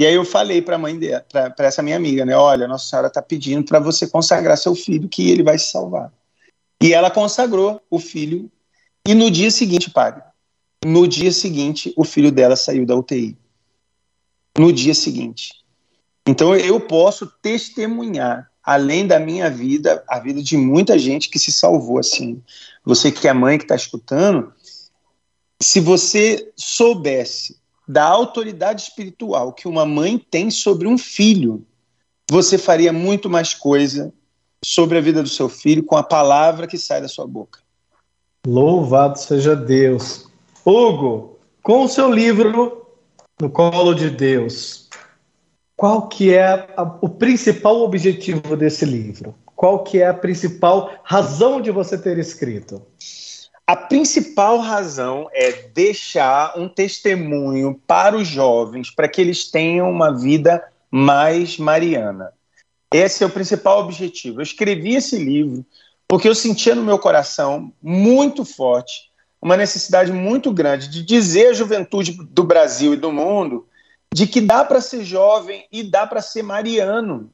E 0.00 0.06
aí 0.06 0.14
eu 0.14 0.24
falei 0.24 0.62
para 0.62 0.76
a 0.76 0.78
mãe 0.78 0.98
dela, 0.98 1.24
para 1.30 1.66
essa 1.66 1.82
minha 1.82 1.96
amiga, 1.96 2.24
né? 2.24 2.36
Olha, 2.36 2.66
Nossa 2.66 2.88
Senhora 2.88 3.08
está 3.08 3.22
pedindo 3.22 3.64
para 3.64 3.78
você 3.78 4.06
consagrar 4.06 4.56
seu 4.56 4.74
filho, 4.74 5.08
que 5.08 5.30
ele 5.30 5.42
vai 5.42 5.58
se 5.58 5.70
salvar. 5.70 6.12
E 6.82 6.92
ela 6.92 7.10
consagrou 7.10 7.80
o 7.88 8.00
filho. 8.00 8.50
E 9.06 9.14
no 9.14 9.30
dia 9.30 9.50
seguinte, 9.52 9.88
padre, 9.88 10.22
no 10.84 11.06
dia 11.06 11.30
seguinte, 11.30 11.92
o 11.96 12.02
filho 12.02 12.32
dela 12.32 12.56
saiu 12.56 12.84
da 12.84 12.96
UTI. 12.96 13.38
No 14.58 14.72
dia 14.72 14.92
seguinte. 14.92 15.52
Então 16.26 16.54
eu 16.56 16.80
posso 16.80 17.26
testemunhar, 17.40 18.50
além 18.62 19.06
da 19.06 19.20
minha 19.20 19.48
vida, 19.48 20.04
a 20.08 20.18
vida 20.18 20.42
de 20.42 20.56
muita 20.56 20.98
gente 20.98 21.30
que 21.30 21.38
se 21.38 21.52
salvou 21.52 21.98
assim. 21.98 22.42
Você 22.84 23.12
que 23.12 23.28
é 23.28 23.32
mãe 23.32 23.58
que 23.58 23.64
está 23.64 23.76
escutando, 23.76 24.52
se 25.60 25.78
você 25.78 26.52
soubesse 26.56 27.60
da 27.86 28.04
autoridade 28.04 28.82
espiritual 28.82 29.52
que 29.52 29.68
uma 29.68 29.86
mãe 29.86 30.18
tem 30.18 30.50
sobre 30.50 30.88
um 30.88 30.98
filho, 30.98 31.64
você 32.28 32.58
faria 32.58 32.92
muito 32.92 33.30
mais 33.30 33.54
coisa 33.54 34.12
sobre 34.64 34.98
a 34.98 35.00
vida 35.00 35.22
do 35.22 35.28
seu 35.28 35.48
filho 35.48 35.84
com 35.84 35.96
a 35.96 36.02
palavra 36.02 36.66
que 36.66 36.78
sai 36.78 37.00
da 37.00 37.08
sua 37.08 37.26
boca. 37.26 37.60
Louvado 38.46 39.18
seja 39.18 39.54
Deus. 39.54 40.26
Hugo, 40.64 41.38
com 41.62 41.84
o 41.84 41.88
seu 41.88 42.10
livro 42.10 42.86
No 43.40 43.50
Colo 43.50 43.94
de 43.94 44.10
Deus, 44.10 44.88
qual 45.76 46.08
que 46.08 46.34
é 46.34 46.44
a, 46.76 46.98
o 47.00 47.08
principal 47.08 47.80
objetivo 47.80 48.56
desse 48.56 48.84
livro? 48.84 49.34
qual 49.62 49.84
que 49.84 50.02
é 50.02 50.08
a 50.08 50.12
principal 50.12 50.92
razão 51.04 51.60
de 51.60 51.70
você 51.70 51.96
ter 51.96 52.18
escrito? 52.18 52.82
A 53.64 53.76
principal 53.76 54.58
razão 54.58 55.28
é 55.32 55.52
deixar 55.72 56.58
um 56.58 56.68
testemunho 56.68 57.80
para 57.86 58.16
os 58.16 58.26
jovens, 58.26 58.90
para 58.90 59.06
que 59.06 59.20
eles 59.20 59.48
tenham 59.52 59.88
uma 59.88 60.10
vida 60.18 60.60
mais 60.90 61.58
mariana. 61.58 62.32
Esse 62.92 63.24
é 63.24 63.26
o 63.26 63.30
principal 63.30 63.80
objetivo. 63.80 64.40
Eu 64.40 64.42
escrevi 64.42 64.94
esse 64.94 65.16
livro 65.18 65.64
porque 66.06 66.28
eu 66.28 66.34
sentia 66.34 66.74
no 66.74 66.82
meu 66.82 66.98
coração 66.98 67.72
muito 67.82 68.44
forte 68.44 69.10
uma 69.40 69.56
necessidade 69.56 70.12
muito 70.12 70.52
grande 70.52 70.88
de 70.88 71.02
dizer 71.02 71.48
à 71.48 71.52
juventude 71.52 72.16
do 72.30 72.44
Brasil 72.44 72.94
e 72.94 72.96
do 72.96 73.10
mundo 73.10 73.66
de 74.14 74.26
que 74.26 74.40
dá 74.40 74.64
para 74.64 74.80
ser 74.80 75.04
jovem 75.04 75.66
e 75.72 75.82
dá 75.82 76.06
para 76.06 76.20
ser 76.20 76.42
mariano. 76.42 77.30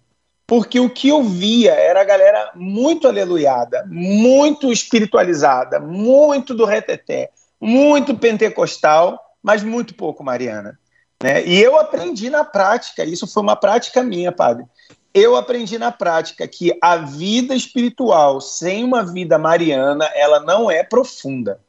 Porque 0.47 0.81
o 0.81 0.89
que 0.89 1.09
eu 1.09 1.23
via 1.23 1.73
era 1.73 2.01
a 2.01 2.05
galera 2.05 2.53
muito 2.55 3.07
aleluiada, 3.07 3.85
muito 3.87 4.73
espiritualizada, 4.73 5.79
muito 5.79 6.55
do 6.55 6.65
reteté, 6.65 7.31
muito 7.61 8.17
pentecostal, 8.17 9.21
mas 9.43 9.63
muito 9.63 9.95
pouco 9.95 10.25
mariana. 10.25 10.79
Né? 11.23 11.45
E 11.45 11.61
eu 11.61 11.79
aprendi 11.79 12.31
na 12.31 12.45
prática, 12.45 13.05
isso 13.05 13.27
foi 13.27 13.43
uma 13.43 13.57
prática 13.57 14.03
minha, 14.03 14.33
padre. 14.33 14.65
Eu 15.13 15.37
aprendi 15.37 15.79
na 15.79 15.91
prática 15.91 16.47
que 16.47 16.77
a 16.81 16.97
vida 16.97 17.55
espiritual 17.55 18.41
sem 18.41 18.85
uma 18.85 19.03
vida 19.03 19.39
mariana, 19.39 20.05
ela 20.15 20.41
não 20.41 20.71
é 20.71 20.83
profunda. 20.83 21.61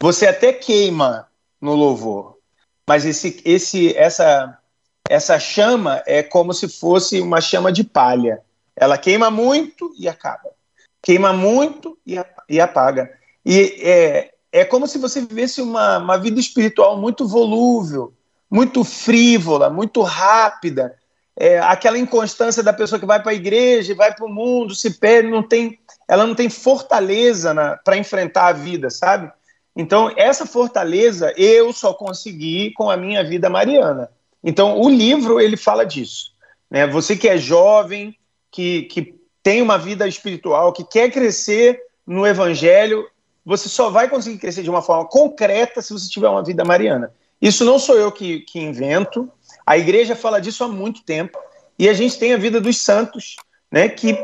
Você 0.00 0.26
até 0.26 0.52
queima 0.52 1.28
no 1.60 1.74
louvor, 1.74 2.38
mas 2.86 3.04
esse, 3.04 3.40
esse, 3.44 3.96
essa, 3.96 4.58
essa 5.08 5.38
chama 5.38 6.02
é 6.06 6.22
como 6.22 6.52
se 6.52 6.68
fosse 6.68 7.20
uma 7.20 7.40
chama 7.40 7.72
de 7.72 7.84
palha. 7.84 8.42
Ela 8.76 8.98
queima 8.98 9.30
muito 9.30 9.92
e 9.98 10.08
acaba. 10.08 10.50
Queima 11.02 11.32
muito 11.32 11.98
e, 12.48 12.60
apaga. 12.60 13.12
E 13.44 13.76
é, 13.82 14.32
é 14.50 14.64
como 14.64 14.86
se 14.86 14.98
você 14.98 15.20
vivesse 15.20 15.60
uma, 15.60 15.98
uma 15.98 16.16
vida 16.16 16.40
espiritual 16.40 16.98
muito 16.98 17.26
volúvel, 17.26 18.14
muito 18.50 18.82
frívola, 18.84 19.68
muito 19.68 20.00
rápida. 20.02 20.96
É, 21.36 21.58
aquela 21.58 21.98
inconstância 21.98 22.62
da 22.62 22.72
pessoa 22.72 22.98
que 22.98 23.06
vai 23.06 23.20
para 23.20 23.32
a 23.32 23.34
igreja, 23.34 23.94
vai 23.94 24.14
para 24.14 24.24
o 24.24 24.28
mundo, 24.28 24.74
se 24.74 24.98
perde, 24.98 25.28
não 25.28 25.42
tem, 25.42 25.78
ela 26.06 26.26
não 26.26 26.34
tem 26.34 26.48
fortaleza 26.48 27.54
para 27.84 27.96
enfrentar 27.96 28.46
a 28.46 28.52
vida, 28.52 28.88
sabe? 28.88 29.32
Então, 29.76 30.12
essa 30.16 30.46
fortaleza 30.46 31.32
eu 31.36 31.72
só 31.72 31.92
consegui 31.92 32.72
com 32.72 32.88
a 32.88 32.96
minha 32.96 33.24
vida 33.24 33.50
mariana. 33.50 34.08
Então, 34.42 34.78
o 34.80 34.88
livro, 34.88 35.40
ele 35.40 35.56
fala 35.56 35.84
disso. 35.84 36.32
Né? 36.70 36.86
Você 36.86 37.16
que 37.16 37.28
é 37.28 37.36
jovem, 37.36 38.16
que, 38.50 38.82
que 38.82 39.18
tem 39.42 39.60
uma 39.60 39.76
vida 39.76 40.06
espiritual, 40.06 40.72
que 40.72 40.84
quer 40.84 41.10
crescer 41.10 41.80
no 42.06 42.26
evangelho, 42.26 43.06
você 43.44 43.68
só 43.68 43.90
vai 43.90 44.08
conseguir 44.08 44.38
crescer 44.38 44.62
de 44.62 44.70
uma 44.70 44.82
forma 44.82 45.06
concreta 45.06 45.82
se 45.82 45.92
você 45.92 46.08
tiver 46.08 46.28
uma 46.28 46.44
vida 46.44 46.64
mariana. 46.64 47.12
Isso 47.42 47.64
não 47.64 47.78
sou 47.78 47.96
eu 47.96 48.12
que, 48.12 48.40
que 48.40 48.60
invento, 48.60 49.30
a 49.66 49.78
igreja 49.78 50.14
fala 50.14 50.40
disso 50.40 50.64
há 50.64 50.68
muito 50.68 51.02
tempo, 51.04 51.38
e 51.78 51.88
a 51.88 51.92
gente 51.92 52.18
tem 52.18 52.32
a 52.32 52.36
vida 52.36 52.60
dos 52.60 52.78
santos, 52.78 53.36
né, 53.70 53.88
que 53.88 54.16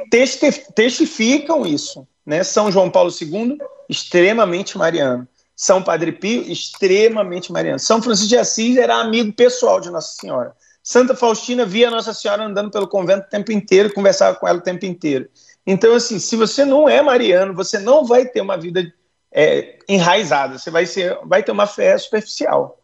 testificam 0.74 1.66
isso. 1.66 2.06
Né? 2.24 2.44
São 2.44 2.70
João 2.70 2.90
Paulo 2.90 3.10
II, 3.10 3.58
extremamente 3.88 4.78
mariano. 4.78 5.26
São 5.56 5.82
Padre 5.82 6.12
Pio, 6.12 6.42
extremamente 6.50 7.52
mariano. 7.52 7.78
São 7.78 8.00
Francisco 8.00 8.30
de 8.30 8.38
Assis 8.38 8.76
era 8.76 8.96
amigo 8.96 9.32
pessoal 9.32 9.80
de 9.80 9.90
Nossa 9.90 10.14
Senhora. 10.18 10.54
Santa 10.82 11.14
Faustina 11.14 11.66
via 11.66 11.90
Nossa 11.90 12.14
Senhora 12.14 12.44
andando 12.44 12.70
pelo 12.70 12.88
convento 12.88 13.26
o 13.26 13.30
tempo 13.30 13.52
inteiro, 13.52 13.92
conversava 13.92 14.38
com 14.38 14.48
ela 14.48 14.58
o 14.58 14.62
tempo 14.62 14.86
inteiro. 14.86 15.28
Então, 15.66 15.94
assim, 15.94 16.18
se 16.18 16.34
você 16.36 16.64
não 16.64 16.88
é 16.88 17.02
mariano, 17.02 17.52
você 17.52 17.78
não 17.78 18.04
vai 18.04 18.24
ter 18.24 18.40
uma 18.40 18.56
vida 18.56 18.90
é, 19.30 19.78
enraizada, 19.88 20.58
você 20.58 20.70
vai, 20.70 20.86
ser, 20.86 21.18
vai 21.24 21.42
ter 21.42 21.52
uma 21.52 21.66
fé 21.66 21.96
superficial. 21.98 22.79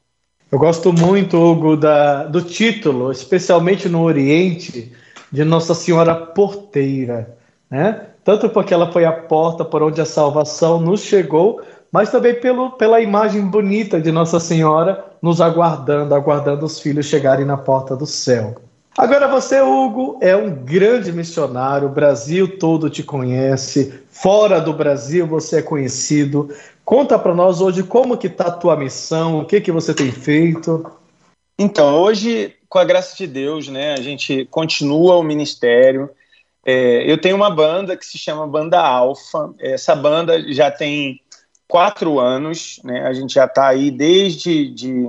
Eu 0.50 0.60
gosto 0.60 0.92
muito, 0.92 1.36
Hugo, 1.36 1.76
da, 1.76 2.22
do 2.24 2.40
título, 2.40 3.10
especialmente 3.10 3.88
no 3.88 4.02
Oriente, 4.02 4.92
de 5.32 5.44
Nossa 5.44 5.74
Senhora 5.74 6.14
Porteira. 6.14 7.36
Né? 7.68 8.02
Tanto 8.24 8.48
porque 8.48 8.72
ela 8.72 8.92
foi 8.92 9.04
a 9.04 9.12
porta 9.12 9.64
por 9.64 9.82
onde 9.82 10.00
a 10.00 10.04
salvação 10.04 10.80
nos 10.80 11.00
chegou, 11.00 11.62
mas 11.90 12.10
também 12.10 12.34
pelo, 12.34 12.70
pela 12.70 13.00
imagem 13.00 13.42
bonita 13.42 14.00
de 14.00 14.12
Nossa 14.12 14.38
Senhora 14.38 15.04
nos 15.20 15.40
aguardando, 15.40 16.14
aguardando 16.14 16.64
os 16.64 16.78
filhos 16.78 17.06
chegarem 17.06 17.44
na 17.44 17.56
porta 17.56 17.96
do 17.96 18.06
céu. 18.06 18.54
Agora 18.96 19.28
você, 19.28 19.60
Hugo, 19.60 20.16
é 20.22 20.34
um 20.34 20.50
grande 20.50 21.12
missionário, 21.12 21.88
o 21.88 21.92
Brasil 21.92 22.56
todo 22.56 22.88
te 22.88 23.02
conhece, 23.02 23.92
fora 24.08 24.60
do 24.60 24.72
Brasil 24.72 25.26
você 25.26 25.58
é 25.58 25.62
conhecido. 25.62 26.48
Conta 26.86 27.18
para 27.18 27.34
nós 27.34 27.60
hoje 27.60 27.82
como 27.82 28.16
que 28.16 28.28
está 28.28 28.46
a 28.46 28.52
tua 28.52 28.76
missão, 28.76 29.40
o 29.40 29.44
que 29.44 29.60
que 29.60 29.72
você 29.72 29.92
tem 29.92 30.12
feito. 30.12 30.88
Então, 31.58 32.00
hoje, 32.00 32.54
com 32.68 32.78
a 32.78 32.84
graça 32.84 33.16
de 33.16 33.26
Deus, 33.26 33.66
né, 33.66 33.94
a 33.94 34.00
gente 34.00 34.44
continua 34.52 35.16
o 35.16 35.22
ministério. 35.24 36.08
É, 36.64 37.02
eu 37.10 37.18
tenho 37.20 37.34
uma 37.34 37.50
banda 37.50 37.96
que 37.96 38.06
se 38.06 38.16
chama 38.16 38.46
Banda 38.46 38.80
Alfa. 38.80 39.52
Essa 39.58 39.96
banda 39.96 40.40
já 40.52 40.70
tem 40.70 41.20
quatro 41.66 42.20
anos, 42.20 42.80
né? 42.84 43.00
A 43.04 43.12
gente 43.12 43.34
já 43.34 43.46
está 43.46 43.66
aí 43.66 43.90
desde 43.90 44.68
de, 44.68 45.08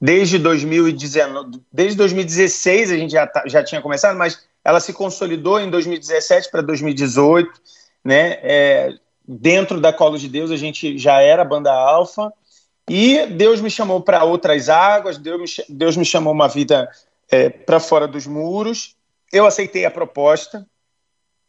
desde 0.00 0.38
2019, 0.38 1.60
desde 1.72 1.96
2016 1.96 2.92
a 2.92 2.96
gente 2.96 3.10
já, 3.10 3.26
tá, 3.26 3.42
já 3.46 3.64
tinha 3.64 3.82
começado, 3.82 4.16
mas 4.16 4.46
ela 4.64 4.78
se 4.78 4.92
consolidou 4.92 5.58
em 5.58 5.70
2017 5.70 6.52
para 6.52 6.62
2018, 6.62 7.50
né? 8.04 8.38
É, 8.42 8.94
dentro 9.26 9.80
da 9.80 9.92
Colo 9.92 10.18
de 10.18 10.28
Deus 10.28 10.50
a 10.50 10.56
gente 10.56 10.98
já 10.98 11.20
era 11.20 11.44
banda 11.44 11.72
alfa 11.72 12.32
e 12.88 13.26
Deus 13.26 13.60
me 13.60 13.70
chamou 13.70 14.00
para 14.00 14.24
outras 14.24 14.68
águas, 14.68 15.16
Deus 15.16 15.58
me, 15.58 15.64
Deus 15.68 15.96
me 15.96 16.04
chamou 16.04 16.32
uma 16.32 16.48
vida 16.48 16.90
é, 17.30 17.48
para 17.48 17.78
fora 17.78 18.08
dos 18.08 18.26
muros. 18.26 18.96
Eu 19.32 19.46
aceitei 19.46 19.84
a 19.84 19.90
proposta 19.90 20.66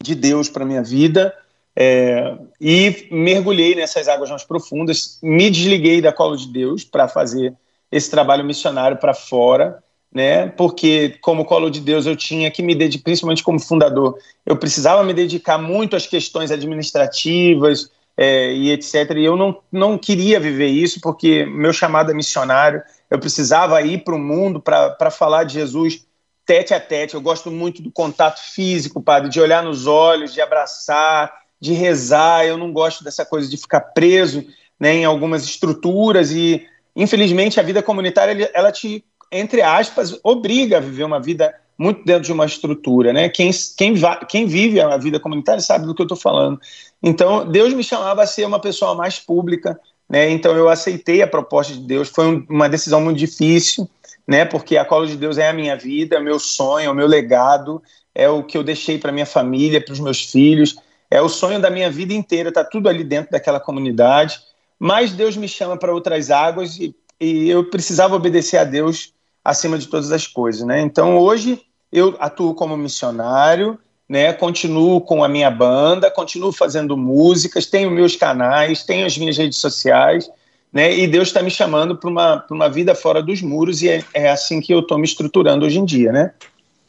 de 0.01 0.13
Deus 0.13 0.49
para 0.49 0.65
minha 0.65 0.83
vida 0.83 1.35
é, 1.75 2.37
e 2.59 3.07
mergulhei 3.11 3.75
nessas 3.75 4.07
águas 4.07 4.29
mais 4.29 4.43
profundas, 4.43 5.19
me 5.21 5.49
desliguei 5.49 6.01
da 6.01 6.11
colo 6.11 6.35
de 6.35 6.47
Deus 6.47 6.83
para 6.83 7.07
fazer 7.07 7.55
esse 7.91 8.09
trabalho 8.09 8.43
missionário 8.43 8.97
para 8.97 9.13
fora, 9.13 9.83
né? 10.13 10.47
Porque 10.47 11.17
como 11.21 11.45
colo 11.45 11.69
de 11.69 11.79
Deus 11.79 12.05
eu 12.05 12.15
tinha 12.15 12.51
que 12.51 12.61
me 12.61 12.75
dedicar, 12.75 13.03
principalmente 13.03 13.43
como 13.43 13.59
fundador, 13.59 14.17
eu 14.45 14.57
precisava 14.57 15.03
me 15.03 15.13
dedicar 15.13 15.57
muito 15.57 15.95
às 15.95 16.05
questões 16.05 16.51
administrativas 16.51 17.89
é, 18.17 18.53
e 18.53 18.71
etc. 18.71 19.11
E 19.15 19.23
eu 19.23 19.35
não, 19.35 19.57
não 19.71 19.97
queria 19.97 20.39
viver 20.39 20.67
isso 20.67 20.99
porque 21.01 21.45
meu 21.45 21.71
chamado 21.71 22.11
é 22.11 22.13
missionário. 22.13 22.81
Eu 23.09 23.19
precisava 23.19 23.81
ir 23.81 24.03
para 24.03 24.15
o 24.15 24.19
mundo 24.19 24.61
para 24.61 25.11
falar 25.11 25.43
de 25.43 25.53
Jesus 25.53 26.05
tete 26.45 26.73
a 26.73 26.79
tete. 26.79 27.15
Eu 27.15 27.21
gosto 27.21 27.49
muito 27.49 27.81
do 27.81 27.91
contato 27.91 28.41
físico, 28.41 29.01
padre, 29.01 29.29
de 29.29 29.39
olhar 29.39 29.63
nos 29.63 29.87
olhos, 29.87 30.33
de 30.33 30.41
abraçar, 30.41 31.31
de 31.59 31.73
rezar, 31.73 32.45
eu 32.45 32.57
não 32.57 32.73
gosto 32.73 33.03
dessa 33.03 33.23
coisa 33.23 33.47
de 33.47 33.55
ficar 33.55 33.79
preso 33.79 34.45
né, 34.79 34.95
em 34.95 35.05
algumas 35.05 35.43
estruturas 35.43 36.31
e, 36.31 36.67
infelizmente, 36.95 37.59
a 37.59 37.63
vida 37.63 37.83
comunitária, 37.83 38.49
ela 38.53 38.71
te, 38.71 39.05
entre 39.31 39.61
aspas, 39.61 40.19
obriga 40.23 40.77
a 40.77 40.79
viver 40.79 41.03
uma 41.03 41.19
vida 41.19 41.53
muito 41.77 42.03
dentro 42.05 42.23
de 42.23 42.31
uma 42.31 42.45
estrutura, 42.45 43.11
né? 43.11 43.29
Quem, 43.29 43.49
quem, 43.77 43.93
quem 44.27 44.45
vive 44.45 44.79
a 44.79 44.97
vida 44.97 45.19
comunitária 45.19 45.61
sabe 45.61 45.85
do 45.85 45.95
que 45.95 46.01
eu 46.01 46.05
estou 46.05 46.17
falando. 46.17 46.59
Então, 47.01 47.49
Deus 47.49 47.73
me 47.73 47.83
chamava 47.83 48.21
a 48.21 48.27
ser 48.27 48.45
uma 48.45 48.59
pessoa 48.59 48.93
mais 48.93 49.19
pública, 49.19 49.79
né? 50.09 50.29
Então, 50.29 50.55
eu 50.55 50.69
aceitei 50.69 51.21
a 51.21 51.27
proposta 51.27 51.73
de 51.73 51.79
Deus. 51.79 52.09
Foi 52.09 52.27
um, 52.27 52.45
uma 52.49 52.69
decisão 52.69 53.01
muito 53.01 53.17
difícil, 53.17 53.89
né? 54.27 54.45
Porque 54.45 54.77
a 54.77 54.85
Cola 54.85 55.07
de 55.07 55.15
Deus 55.15 55.37
é 55.37 55.49
a 55.49 55.53
minha 55.53 55.75
vida, 55.75 56.17
é 56.17 56.19
o 56.19 56.23
meu 56.23 56.37
sonho, 56.37 56.87
é 56.87 56.89
o 56.91 56.95
meu 56.95 57.07
legado, 57.07 57.81
é 58.13 58.29
o 58.29 58.43
que 58.43 58.57
eu 58.57 58.63
deixei 58.63 58.99
para 58.99 59.11
minha 59.11 59.25
família, 59.25 59.83
para 59.83 59.93
os 59.93 59.99
meus 59.99 60.29
filhos 60.29 60.75
é 61.11 61.21
o 61.21 61.27
sonho 61.27 61.59
da 61.59 61.69
minha 61.69 61.91
vida 61.91 62.13
inteira, 62.13 62.47
está 62.47 62.63
tudo 62.63 62.87
ali 62.87 63.03
dentro 63.03 63.31
daquela 63.31 63.59
comunidade. 63.59 64.39
Mas 64.79 65.11
Deus 65.11 65.35
me 65.35 65.47
chama 65.47 65.77
para 65.77 65.93
outras 65.93 66.31
águas 66.31 66.79
e, 66.79 66.95
e, 67.19 67.49
eu 67.49 67.69
precisava 67.69 68.15
obedecer 68.15 68.57
a 68.57 68.63
Deus 68.63 69.13
acima 69.43 69.77
de 69.77 69.87
todas 69.87 70.11
as 70.11 70.27
coisas, 70.27 70.65
né? 70.65 70.81
Então 70.81 71.17
hoje 71.17 71.61
eu 71.91 72.15
atuo 72.19 72.53
como 72.53 72.77
missionário, 72.77 73.77
né? 74.07 74.33
Continuo 74.33 75.01
com 75.01 75.23
a 75.23 75.29
minha 75.29 75.49
banda, 75.49 76.11
continuo 76.11 76.51
fazendo 76.51 76.97
músicas, 76.97 77.65
tenho 77.65 77.91
meus 77.91 78.15
canais, 78.15 78.83
tenho 78.83 79.05
as 79.05 79.17
minhas 79.17 79.37
redes 79.37 79.57
sociais, 79.57 80.29
né? 80.71 80.93
E 80.95 81.07
Deus 81.07 81.29
está 81.29 81.41
me 81.41 81.51
chamando 81.51 81.95
para 81.97 82.09
uma, 82.09 82.45
uma 82.49 82.69
vida 82.69 82.93
fora 82.95 83.21
dos 83.21 83.41
muros 83.41 83.81
e 83.81 83.89
é, 83.89 84.03
é 84.13 84.29
assim 84.29 84.61
que 84.61 84.73
eu 84.73 84.79
estou 84.79 84.97
me 84.97 85.05
estruturando 85.05 85.65
hoje 85.65 85.79
em 85.79 85.85
dia, 85.85 86.11
né? 86.11 86.33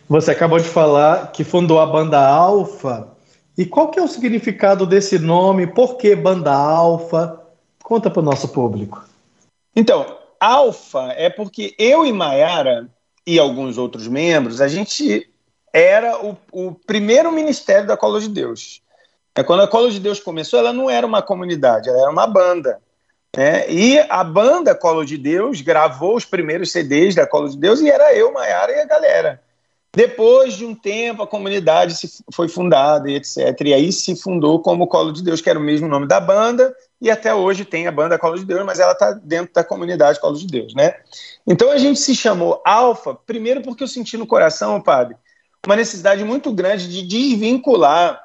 Você 0.09 0.31
acabou 0.31 0.59
de 0.59 0.69
falar 0.69 1.33
que 1.33 1.45
fundou 1.45 1.81
a 1.81 1.87
banda 1.87 2.19
Alfa. 2.19 3.13
E 3.57 3.67
qual 3.67 3.91
que 3.91 3.99
é 3.99 4.03
o 4.03 4.09
significado 4.09 4.87
desse 4.87 5.19
nome? 5.19 5.67
Por 5.67 5.97
que 5.97 6.17
banda 6.17 6.53
alfa? 6.53 7.41
Conta 7.83 8.11
para 8.11 8.21
o 8.21 8.25
nosso 8.25 8.49
público. 8.49 9.05
Então, 9.77 10.07
alfa 10.43 11.13
é 11.17 11.31
porque 11.31 11.75
eu 11.79 12.05
e 12.05 12.13
Maiara 12.13 12.89
e 13.27 13.39
alguns 13.39 13.79
outros 13.79 14.09
membros, 14.09 14.61
a 14.61 14.67
gente 14.67 15.29
era 15.73 16.19
o, 16.25 16.37
o 16.51 16.73
primeiro 16.73 17.31
ministério 17.31 17.87
da 17.87 17.97
Cola 17.97 18.21
de 18.21 18.29
Deus. 18.29 18.83
É, 19.35 19.43
quando 19.43 19.63
a 19.63 19.69
Colo 19.69 19.91
de 19.91 20.01
Deus 20.01 20.21
começou, 20.21 20.59
ela 20.59 20.73
não 20.73 20.91
era 20.91 21.07
uma 21.07 21.23
comunidade, 21.23 21.89
ela 21.89 22.03
era 22.03 22.11
uma 22.11 22.27
banda. 22.27 22.81
Né? 23.35 23.71
E 23.71 23.99
a 23.99 24.23
banda 24.23 24.75
Colo 24.75 25.05
de 25.05 25.17
Deus 25.17 25.61
gravou 25.61 26.17
os 26.17 26.25
primeiros 26.25 26.71
CDs 26.71 27.15
da 27.15 27.27
Colo 27.27 27.49
de 27.49 27.57
Deus 27.57 27.81
e 27.81 27.89
era 27.89 28.15
eu, 28.15 28.33
Maiara 28.33 28.73
e 28.73 28.81
a 28.81 28.85
galera. 28.85 29.41
Depois 29.95 30.55
de 30.55 30.65
um 30.65 30.75
tempo, 30.75 31.23
a 31.23 31.27
comunidade 31.27 31.95
se 31.95 32.25
foi 32.33 32.49
fundada 32.49 33.11
e 33.11 33.15
etc. 33.15 33.59
E 33.65 33.75
aí 33.75 33.93
se 33.93 34.17
fundou 34.17 34.61
como 34.61 34.87
Colo 34.87 35.13
de 35.13 35.23
Deus, 35.23 35.41
que 35.41 35.49
era 35.49 35.59
o 35.59 35.63
mesmo 35.63 35.87
nome 35.87 36.07
da 36.07 36.21
banda, 36.21 36.75
e 37.03 37.11
até 37.11 37.35
hoje 37.35 37.65
tem 37.65 37.89
a 37.89 37.93
banda 37.93 38.17
Colo 38.17 38.39
de 38.39 38.45
Deus, 38.45 38.65
mas 38.65 38.79
ela 38.79 38.93
está 38.93 39.11
dentro 39.11 39.53
da 39.53 39.65
comunidade 39.65 40.21
Colo 40.21 40.39
de 40.39 40.47
Deus, 40.47 40.73
né? 40.73 40.95
Então 41.45 41.69
a 41.73 41.77
gente 41.77 41.99
se 41.99 42.15
chamou 42.15 42.63
Alfa, 42.65 43.13
primeiro 43.13 43.61
porque 43.61 43.83
eu 43.83 43.89
senti 43.89 44.17
no 44.17 44.25
coração, 44.25 44.81
padre, 44.81 45.17
uma 45.67 45.75
necessidade 45.75 46.23
muito 46.23 46.53
grande 46.53 46.89
de 46.89 47.03
desvincular 47.03 48.23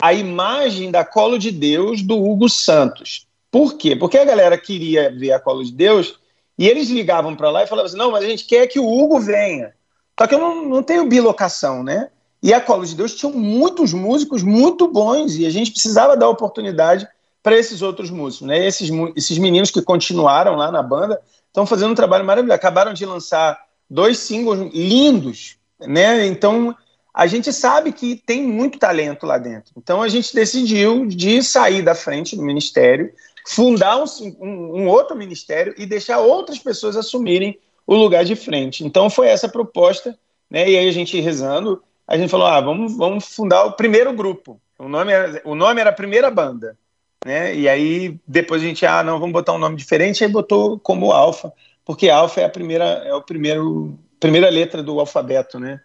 a 0.00 0.14
imagem 0.14 0.92
da 0.92 1.04
Colo 1.04 1.40
de 1.40 1.50
Deus 1.50 2.02
do 2.02 2.24
Hugo 2.24 2.48
Santos. 2.48 3.26
Por 3.50 3.74
quê? 3.74 3.96
Porque 3.96 4.16
a 4.16 4.24
galera 4.24 4.56
queria 4.56 5.10
ver 5.10 5.32
a 5.32 5.40
Colo 5.40 5.64
de 5.64 5.72
Deus 5.72 6.20
e 6.56 6.68
eles 6.68 6.88
ligavam 6.88 7.34
para 7.34 7.50
lá 7.50 7.64
e 7.64 7.66
falavam 7.66 7.88
assim: 7.88 7.98
não, 7.98 8.12
mas 8.12 8.22
a 8.22 8.28
gente 8.28 8.44
quer 8.44 8.68
que 8.68 8.78
o 8.78 8.86
Hugo 8.88 9.18
venha. 9.18 9.74
Só 10.16 10.28
que 10.28 10.36
eu 10.36 10.38
não, 10.38 10.68
não 10.68 10.82
tenho 10.84 11.04
bilocação, 11.04 11.82
né? 11.82 12.10
E 12.40 12.54
a 12.54 12.60
Colo 12.60 12.86
de 12.86 12.94
Deus 12.94 13.12
tinha 13.16 13.32
muitos 13.32 13.92
músicos 13.92 14.44
muito 14.44 14.86
bons 14.86 15.34
e 15.34 15.44
a 15.46 15.50
gente 15.50 15.72
precisava 15.72 16.16
dar 16.16 16.28
oportunidade 16.28 17.08
para 17.42 17.56
esses 17.56 17.82
outros 17.82 18.10
músicos, 18.10 18.46
né? 18.46 18.66
Esses, 18.66 18.90
esses 19.16 19.38
meninos 19.38 19.70
que 19.70 19.82
continuaram 19.82 20.56
lá 20.56 20.70
na 20.70 20.82
banda 20.82 21.20
estão 21.46 21.66
fazendo 21.66 21.92
um 21.92 21.94
trabalho 21.94 22.24
maravilhoso. 22.24 22.54
Acabaram 22.54 22.92
de 22.92 23.06
lançar 23.06 23.58
dois 23.88 24.18
singles 24.18 24.72
lindos, 24.72 25.56
né? 25.80 26.26
Então 26.26 26.76
a 27.12 27.26
gente 27.26 27.52
sabe 27.52 27.92
que 27.92 28.16
tem 28.16 28.42
muito 28.46 28.78
talento 28.78 29.26
lá 29.26 29.38
dentro. 29.38 29.72
Então 29.76 30.02
a 30.02 30.08
gente 30.08 30.34
decidiu 30.34 31.06
de 31.06 31.42
sair 31.42 31.82
da 31.82 31.94
frente 31.94 32.36
do 32.36 32.42
ministério, 32.42 33.12
fundar 33.46 33.98
um, 33.98 34.04
um, 34.40 34.82
um 34.82 34.88
outro 34.88 35.16
ministério 35.16 35.74
e 35.76 35.86
deixar 35.86 36.20
outras 36.20 36.58
pessoas 36.58 36.96
assumirem 36.96 37.58
o 37.86 37.94
lugar 37.94 38.24
de 38.24 38.36
frente. 38.36 38.84
Então 38.84 39.10
foi 39.10 39.26
essa 39.26 39.46
a 39.46 39.50
proposta, 39.50 40.16
né? 40.48 40.70
E 40.70 40.76
aí 40.76 40.88
a 40.88 40.92
gente 40.92 41.18
rezando, 41.20 41.82
a 42.06 42.16
gente 42.16 42.30
falou: 42.30 42.46
ah, 42.46 42.60
vamos, 42.60 42.96
vamos 42.96 43.24
fundar 43.24 43.64
o 43.64 43.72
primeiro 43.72 44.12
grupo. 44.12 44.60
O 44.78 44.88
nome, 44.88 45.12
era, 45.12 45.42
o 45.44 45.54
nome 45.54 45.80
era 45.80 45.90
a 45.90 45.94
primeira 45.94 46.30
banda. 46.30 46.78
Né? 47.24 47.54
E 47.54 47.68
aí 47.68 48.18
depois 48.26 48.62
a 48.62 48.64
gente, 48.64 48.86
ah, 48.86 49.02
não, 49.02 49.18
vamos 49.18 49.32
botar 49.32 49.52
um 49.52 49.58
nome 49.58 49.76
diferente, 49.76 50.24
aí 50.24 50.30
botou 50.30 50.78
como 50.78 51.12
Alfa, 51.12 51.52
porque 51.84 52.08
Alfa 52.08 52.40
é 52.40 52.44
a 52.44 52.50
primeira, 52.50 52.84
é 52.84 53.14
o 53.14 53.22
primeiro, 53.22 53.98
primeira 54.18 54.48
letra 54.48 54.82
do 54.82 54.98
alfabeto, 54.98 55.58
né? 55.58 55.80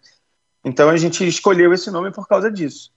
Então 0.64 0.88
a 0.88 0.96
gente 0.96 1.26
escolheu 1.26 1.72
esse 1.72 1.90
nome 1.90 2.10
por 2.10 2.26
causa 2.26 2.50
disso. 2.50 2.90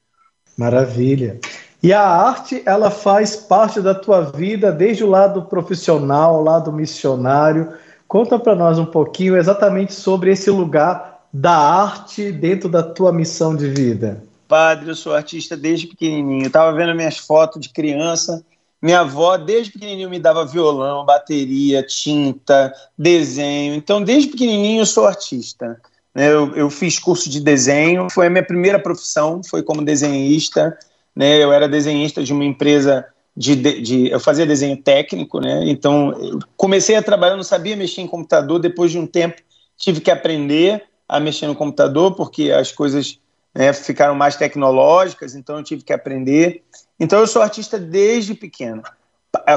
Maravilha. 0.58 1.40
E 1.82 1.94
a 1.94 2.02
arte, 2.02 2.62
ela 2.66 2.92
faz 2.92 3.36
parte 3.36 3.80
da 3.80 3.96
tua 3.96 4.22
vida 4.22 4.72
desde 4.72 5.04
o 5.04 5.10
lado 5.10 5.44
profissional, 5.44 6.36
o 6.36 6.44
lado 6.44 6.74
missionário. 6.74 7.72
Conta 8.08 8.38
para 8.38 8.56
nós 8.56 8.78
um 8.78 8.86
pouquinho 8.86 9.38
exatamente 9.38 9.94
sobre 9.94 10.32
esse 10.32 10.50
lugar 10.50 11.22
da 11.32 11.56
arte 11.56 12.32
dentro 12.32 12.68
da 12.68 12.84
tua 12.84 13.14
missão 13.14 13.56
de 13.56 13.70
vida. 13.70 14.22
Padre, 14.50 14.90
eu 14.90 14.96
sou 14.96 15.14
artista 15.14 15.56
desde 15.56 15.86
pequenininho. 15.86 16.48
Eu 16.48 16.50
tava 16.50 16.76
vendo 16.76 16.96
minhas 16.96 17.20
fotos 17.20 17.62
de 17.62 17.70
criança. 17.70 18.44
Minha 18.82 19.02
avó, 19.02 19.38
desde 19.38 19.72
pequenininho, 19.72 20.10
me 20.10 20.18
dava 20.18 20.44
violão, 20.44 21.06
bateria, 21.06 21.84
tinta, 21.84 22.74
desenho. 22.98 23.76
Então, 23.76 24.02
desde 24.02 24.30
pequenininho, 24.30 24.82
eu 24.82 24.86
sou 24.88 25.06
artista. 25.06 25.80
Né? 26.16 26.34
Eu, 26.34 26.56
eu 26.56 26.70
fiz 26.72 26.98
curso 26.98 27.30
de 27.30 27.40
desenho, 27.40 28.10
foi 28.10 28.26
a 28.26 28.30
minha 28.30 28.44
primeira 28.44 28.80
profissão, 28.80 29.42
foi 29.48 29.62
como 29.62 29.86
desenhista. 29.86 30.76
Né? 31.16 31.44
Eu 31.44 31.54
era 31.54 31.70
desenhista 31.70 32.24
de 32.24 32.34
uma 32.34 32.44
empresa 32.44 33.06
de, 33.38 33.56
de, 33.56 33.82
de, 33.82 34.10
eu 34.10 34.20
fazia 34.20 34.48
desenho 34.48 34.82
técnico, 34.82 35.40
né? 35.40 35.62
Então 35.70 36.42
comecei 36.58 36.96
a 36.96 37.04
trabalhar, 37.04 37.38
não 37.38 37.44
sabia 37.44 37.76
mexer 37.76 38.02
em 38.02 38.08
computador. 38.08 38.60
Depois 38.60 38.92
de 38.92 38.98
um 38.98 39.06
tempo 39.06 39.42
tive 39.78 40.02
que 40.02 40.10
aprender 40.10 40.84
a 41.08 41.20
mexer 41.20 41.46
no 41.46 41.56
computador 41.56 42.16
porque 42.16 42.52
as 42.52 42.72
coisas 42.72 43.20
né, 43.54 43.74
ficaram 43.74 44.16
mais 44.16 44.36
tecnológicas. 44.36 45.36
Então 45.36 45.58
eu 45.58 45.64
tive 45.64 45.84
que 45.84 45.94
aprender. 45.94 46.64
Então 47.00 47.20
eu 47.20 47.28
sou 47.28 47.42
artista 47.42 47.78
desde 47.78 48.34
pequeno. 48.34 48.84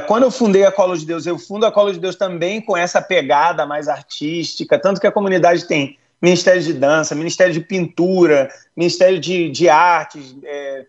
Quando 0.07 0.25
eu 0.25 0.31
fundei 0.31 0.65
a 0.65 0.73
Colo 0.73 0.97
de 0.97 1.07
Deus, 1.07 1.27
eu 1.27 1.39
fundo 1.39 1.65
a 1.65 1.73
Colo 1.73 1.93
de 1.93 1.99
Deus 1.99 2.15
também 2.15 2.61
com 2.61 2.77
essa 2.77 3.01
pegada 3.01 3.65
mais 3.65 3.89
artística, 3.89 4.79
tanto 4.79 5.01
que 5.01 5.07
a 5.07 5.13
comunidade 5.13 5.67
tem 5.67 5.99
Ministério 6.21 6.63
de 6.63 6.73
Dança, 6.73 7.15
Ministério 7.15 7.53
de 7.53 7.61
Pintura, 7.61 8.49
Ministério 8.77 9.19
de, 9.19 9.51
de 9.51 9.69
Artes, 9.69 10.37
é, 10.45 10.87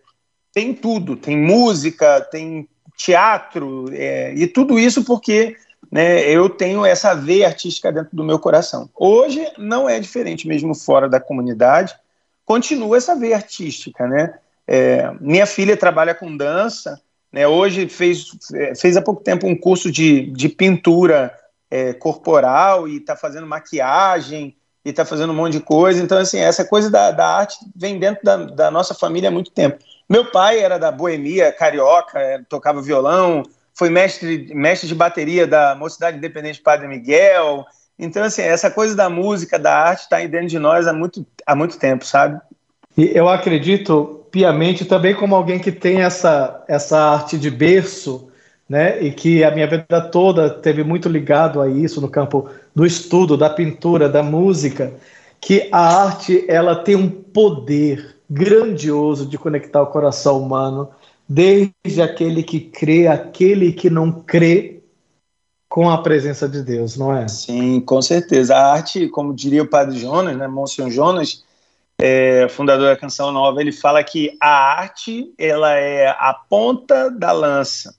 tem 0.52 0.72
tudo, 0.72 1.16
tem 1.16 1.36
música, 1.36 2.20
tem 2.20 2.68
teatro, 2.96 3.86
é, 3.92 4.32
e 4.34 4.46
tudo 4.46 4.78
isso 4.78 5.02
porque 5.04 5.56
né, 5.90 6.28
eu 6.30 6.48
tenho 6.48 6.86
essa 6.86 7.14
veia 7.14 7.48
artística 7.48 7.90
dentro 7.90 8.14
do 8.14 8.22
meu 8.22 8.38
coração. 8.38 8.88
Hoje 8.94 9.44
não 9.58 9.88
é 9.88 9.98
diferente, 9.98 10.46
mesmo 10.46 10.74
fora 10.74 11.08
da 11.08 11.18
comunidade, 11.18 11.94
continua 12.44 12.96
essa 12.96 13.14
veia 13.14 13.36
artística. 13.36 14.06
Né? 14.06 14.34
É, 14.66 15.10
minha 15.20 15.46
filha 15.46 15.76
trabalha 15.76 16.14
com 16.14 16.36
dança, 16.36 17.00
né, 17.32 17.48
hoje 17.48 17.88
fez, 17.88 18.26
fez 18.80 18.96
há 18.96 19.02
pouco 19.02 19.22
tempo 19.22 19.46
um 19.46 19.56
curso 19.56 19.90
de, 19.90 20.30
de 20.30 20.48
pintura 20.48 21.34
é, 21.68 21.92
corporal 21.92 22.86
e 22.86 22.98
está 22.98 23.16
fazendo 23.16 23.46
maquiagem, 23.46 24.56
e 24.84 24.90
está 24.90 25.04
fazendo 25.04 25.32
um 25.32 25.36
monte 25.36 25.54
de 25.54 25.60
coisa. 25.60 26.02
Então, 26.02 26.18
assim, 26.18 26.38
essa 26.38 26.64
coisa 26.64 26.90
da, 26.90 27.10
da 27.10 27.26
arte 27.26 27.56
vem 27.74 27.98
dentro 27.98 28.22
da, 28.22 28.36
da, 28.36 28.70
nossa 28.70 28.94
família 28.94 29.30
há 29.30 29.32
muito 29.32 29.50
tempo. 29.50 29.78
Meu 30.08 30.30
pai 30.30 30.60
era 30.60 30.78
da 30.78 30.92
boemia 30.92 31.50
carioca, 31.50 32.20
é, 32.20 32.40
tocava 32.48 32.82
violão, 32.82 33.42
foi 33.72 33.88
mestre, 33.88 34.54
mestre 34.54 34.86
de 34.86 34.94
bateria 34.94 35.46
da 35.46 35.74
Mocidade 35.74 36.18
Independente 36.18 36.60
Padre 36.60 36.86
Miguel. 36.86 37.64
Então, 37.98 38.22
assim, 38.24 38.42
essa 38.42 38.70
coisa 38.70 38.94
da 38.94 39.08
música, 39.08 39.58
da 39.58 39.76
arte, 39.76 40.02
está 40.02 40.16
aí 40.16 40.28
dentro 40.28 40.48
de 40.48 40.58
nós 40.58 40.86
há 40.86 40.92
muito, 40.92 41.24
há 41.46 41.54
muito 41.54 41.78
tempo, 41.78 42.04
sabe? 42.04 42.40
E 42.96 43.10
eu 43.14 43.28
acredito 43.28 44.24
piamente 44.30 44.84
também 44.84 45.14
como 45.14 45.34
alguém 45.34 45.58
que 45.58 45.70
tem 45.70 46.02
essa, 46.02 46.64
essa 46.68 46.98
arte 46.98 47.38
de 47.38 47.50
berço, 47.50 48.28
né? 48.68 49.00
E 49.02 49.12
que 49.12 49.44
a 49.44 49.50
minha 49.50 49.66
vida 49.66 50.00
toda 50.00 50.50
teve 50.50 50.82
muito 50.82 51.08
ligado 51.08 51.60
a 51.60 51.68
isso 51.68 52.00
no 52.00 52.08
campo 52.08 52.48
do 52.74 52.84
estudo, 52.84 53.36
da 53.36 53.50
pintura, 53.50 54.08
da 54.08 54.22
música, 54.22 54.92
que 55.40 55.68
a 55.70 56.04
arte 56.04 56.44
ela 56.48 56.74
tem 56.74 56.96
um 56.96 57.08
poder 57.08 58.16
grandioso 58.28 59.26
de 59.26 59.38
conectar 59.38 59.82
o 59.82 59.88
coração 59.88 60.40
humano, 60.40 60.88
desde 61.28 62.02
aquele 62.02 62.42
que 62.42 62.58
crê, 62.58 63.06
aquele 63.06 63.72
que 63.72 63.90
não 63.90 64.10
crê, 64.10 64.80
com 65.74 65.90
a 65.90 65.98
presença 65.98 66.48
de 66.48 66.62
Deus, 66.62 66.96
não 66.96 67.12
é? 67.12 67.26
Sim, 67.26 67.80
com 67.80 68.00
certeza. 68.00 68.54
A 68.54 68.74
arte, 68.74 69.08
como 69.08 69.34
diria 69.34 69.64
o 69.64 69.68
Padre 69.68 69.98
Jonas, 69.98 70.36
né, 70.36 70.46
Monsenhor 70.46 70.88
Jonas, 70.88 71.42
é, 71.98 72.46
fundador 72.48 72.86
da 72.86 72.96
Canção 72.96 73.32
Nova, 73.32 73.60
ele 73.60 73.72
fala 73.72 74.04
que 74.04 74.36
a 74.40 74.78
arte 74.78 75.34
ela 75.36 75.72
é 75.74 76.06
a 76.06 76.32
ponta 76.32 77.10
da 77.10 77.32
lança 77.32 77.92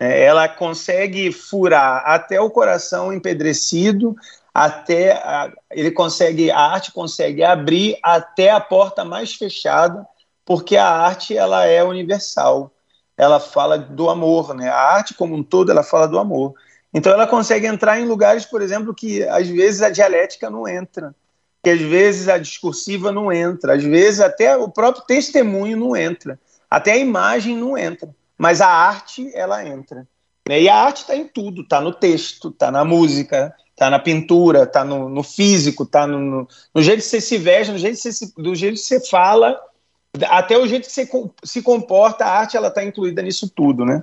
é, 0.00 0.24
ela 0.24 0.48
consegue 0.48 1.30
furar 1.30 2.02
até 2.06 2.40
o 2.40 2.48
coração 2.48 3.12
empedrecido, 3.12 4.16
até 4.54 5.12
a, 5.12 5.52
ele 5.70 5.90
consegue, 5.90 6.50
a 6.50 6.60
arte 6.60 6.92
consegue 6.92 7.44
abrir 7.44 7.98
até 8.02 8.50
a 8.50 8.58
porta 8.58 9.04
mais 9.04 9.34
fechada, 9.34 10.06
porque 10.46 10.78
a 10.78 10.88
arte 10.88 11.36
ela 11.36 11.66
é 11.66 11.84
universal. 11.84 12.72
Ela 13.18 13.38
fala 13.38 13.76
do 13.76 14.08
amor, 14.08 14.54
né? 14.54 14.70
A 14.70 14.94
arte 14.94 15.12
como 15.12 15.34
um 15.34 15.42
todo 15.42 15.70
ela 15.70 15.82
fala 15.82 16.08
do 16.08 16.18
amor. 16.18 16.54
Então 16.92 17.12
ela 17.12 17.26
consegue 17.26 17.66
entrar 17.66 17.98
em 17.98 18.06
lugares, 18.06 18.44
por 18.44 18.60
exemplo, 18.60 18.94
que 18.94 19.22
às 19.24 19.48
vezes 19.48 19.82
a 19.82 19.90
dialética 19.90 20.50
não 20.50 20.68
entra, 20.68 21.14
que 21.62 21.70
às 21.70 21.80
vezes 21.80 22.28
a 22.28 22.38
discursiva 22.38 23.10
não 23.10 23.32
entra, 23.32 23.74
às 23.74 23.82
vezes 23.82 24.20
até 24.20 24.56
o 24.56 24.68
próprio 24.68 25.04
testemunho 25.04 25.76
não 25.76 25.96
entra, 25.96 26.38
até 26.70 26.92
a 26.92 26.98
imagem 26.98 27.56
não 27.56 27.78
entra 27.78 28.14
mas 28.42 28.60
a 28.60 28.66
arte 28.66 29.30
ela 29.36 29.64
entra. 29.64 30.04
Né? 30.48 30.62
E 30.62 30.68
a 30.68 30.74
arte 30.74 31.02
está 31.02 31.14
em 31.14 31.28
tudo, 31.28 31.62
está 31.62 31.80
no 31.80 31.92
texto, 31.92 32.48
está 32.48 32.72
na 32.72 32.84
música, 32.84 33.54
está 33.70 33.88
na 33.88 34.00
pintura, 34.00 34.64
está 34.64 34.84
no, 34.84 35.08
no, 35.08 35.22
físico, 35.22 35.84
está 35.84 36.08
no, 36.08 36.18
no, 36.18 36.48
no, 36.74 36.82
jeito 36.82 36.98
que 36.98 37.06
você 37.06 37.20
se 37.20 37.38
veste, 37.38 37.72
no 37.72 37.78
jeito 37.78 38.02
que 38.02 38.12
você, 38.12 38.32
do 38.36 38.52
jeito 38.56 38.74
que 38.74 38.80
você 38.80 38.98
fala, 39.08 39.56
até 40.28 40.58
o 40.58 40.66
jeito 40.66 40.86
que 40.86 40.92
você 40.92 41.08
se 41.44 41.62
comporta, 41.62 42.24
a 42.24 42.38
arte 42.40 42.56
ela 42.56 42.66
está 42.66 42.82
incluída 42.82 43.22
nisso 43.22 43.48
tudo, 43.48 43.84
né? 43.84 44.02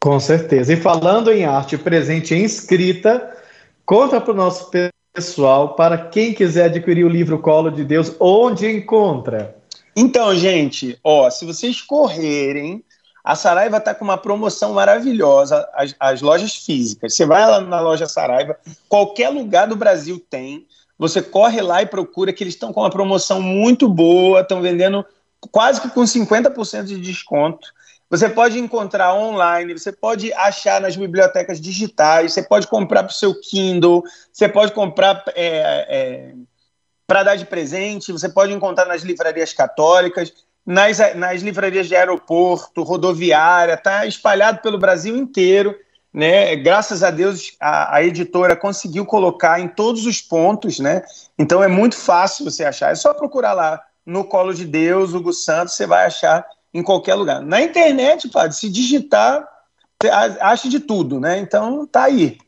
Com 0.00 0.20
certeza. 0.20 0.72
E 0.72 0.76
falando 0.76 1.32
em 1.32 1.44
arte 1.44 1.76
presente 1.76 2.34
em 2.34 2.44
escrita, 2.44 3.36
conta 3.84 4.20
para 4.20 4.32
o 4.32 4.36
nosso 4.36 4.70
pessoal, 5.12 5.74
para 5.74 5.98
quem 5.98 6.32
quiser 6.32 6.66
adquirir 6.66 7.04
o 7.04 7.08
livro 7.08 7.38
Colo 7.38 7.70
de 7.70 7.84
Deus, 7.84 8.14
onde 8.20 8.70
encontra? 8.70 9.56
Então, 9.96 10.34
gente, 10.34 10.98
ó, 11.02 11.28
se 11.28 11.44
vocês 11.44 11.82
correrem 11.82 12.84
a 13.28 13.34
Saraiva 13.34 13.76
está 13.76 13.94
com 13.94 14.04
uma 14.06 14.16
promoção 14.16 14.72
maravilhosa, 14.72 15.68
as, 15.74 15.94
as, 16.00 16.22
lojas 16.22 16.54
físicas. 16.54 17.14
Você 17.14 17.26
vai 17.26 17.46
lá 17.46 17.60
na 17.60 17.78
loja 17.78 18.06
Saraiva, 18.06 18.56
qualquer 18.88 19.28
lugar 19.28 19.68
do 19.68 19.76
Brasil 19.76 20.18
tem. 20.30 20.66
Você 20.98 21.20
corre 21.20 21.60
lá 21.60 21.82
e 21.82 21.86
procura, 21.86 22.32
que 22.32 22.42
eles 22.42 22.54
estão 22.54 22.72
com 22.72 22.80
uma 22.80 22.88
promoção 22.88 23.42
muito 23.42 23.86
boa, 23.86 24.40
estão 24.40 24.62
vendendo 24.62 25.04
quase 25.52 25.78
que 25.78 25.90
com 25.90 26.04
50% 26.04 26.84
de 26.84 26.98
desconto. 26.98 27.68
Você 28.10 28.28
pode 28.28 28.58
encontrar 28.58 29.14
online, 29.14 29.74
você 29.74 29.92
pode 29.92 30.32
achar 30.32 30.80
nas 30.80 30.96
bibliotecas 30.96 31.60
digitais, 31.60 32.32
você 32.32 32.42
pode 32.42 32.66
comprar 32.66 33.02
para 33.02 33.10
o 33.10 33.14
seu 33.14 33.38
Kindle, 33.38 34.02
você 34.32 34.48
pode 34.48 34.72
comprar 34.72 35.22
é, 35.34 35.86
é, 35.88 36.34
para 37.06 37.22
dar 37.22 37.36
de 37.36 37.44
presente, 37.44 38.12
você 38.12 38.28
pode 38.28 38.52
encontrar 38.52 38.86
nas 38.86 39.02
livrarias 39.02 39.52
católicas, 39.52 40.32
nas, 40.64 40.98
nas 41.16 41.42
livrarias 41.42 41.86
de 41.86 41.96
aeroporto, 41.96 42.82
rodoviária, 42.82 43.74
está 43.74 44.06
espalhado 44.06 44.60
pelo 44.60 44.78
Brasil 44.78 45.16
inteiro. 45.16 45.74
Né? 46.12 46.56
Graças 46.56 47.02
a 47.02 47.10
Deus, 47.10 47.56
a, 47.60 47.96
a, 47.96 48.02
editora 48.02 48.56
conseguiu 48.56 49.04
colocar 49.04 49.60
em 49.60 49.68
todos 49.68 50.06
os 50.06 50.22
pontos, 50.22 50.78
né? 50.78 51.02
Então 51.38 51.62
é 51.62 51.68
muito 51.68 51.96
fácil 51.96 52.46
você 52.46 52.64
achar. 52.64 52.90
É 52.90 52.94
só 52.94 53.12
procurar 53.12 53.52
lá 53.52 53.82
no 54.04 54.24
Colo 54.24 54.54
de 54.54 54.64
Deus, 54.64 55.12
Hugo 55.12 55.34
Santos, 55.34 55.74
você 55.74 55.86
vai 55.86 56.06
achar 56.06 56.46
em 56.72 56.82
qualquer 56.82 57.14
lugar. 57.14 57.40
Na 57.42 57.60
internet, 57.62 58.28
padre, 58.28 58.56
se 58.56 58.68
digitar, 58.68 59.46
acha 60.40 60.68
de 60.68 60.80
tudo, 60.80 61.18
né? 61.18 61.38
Então 61.38 61.86
tá 61.86 62.04
aí. 62.04 62.38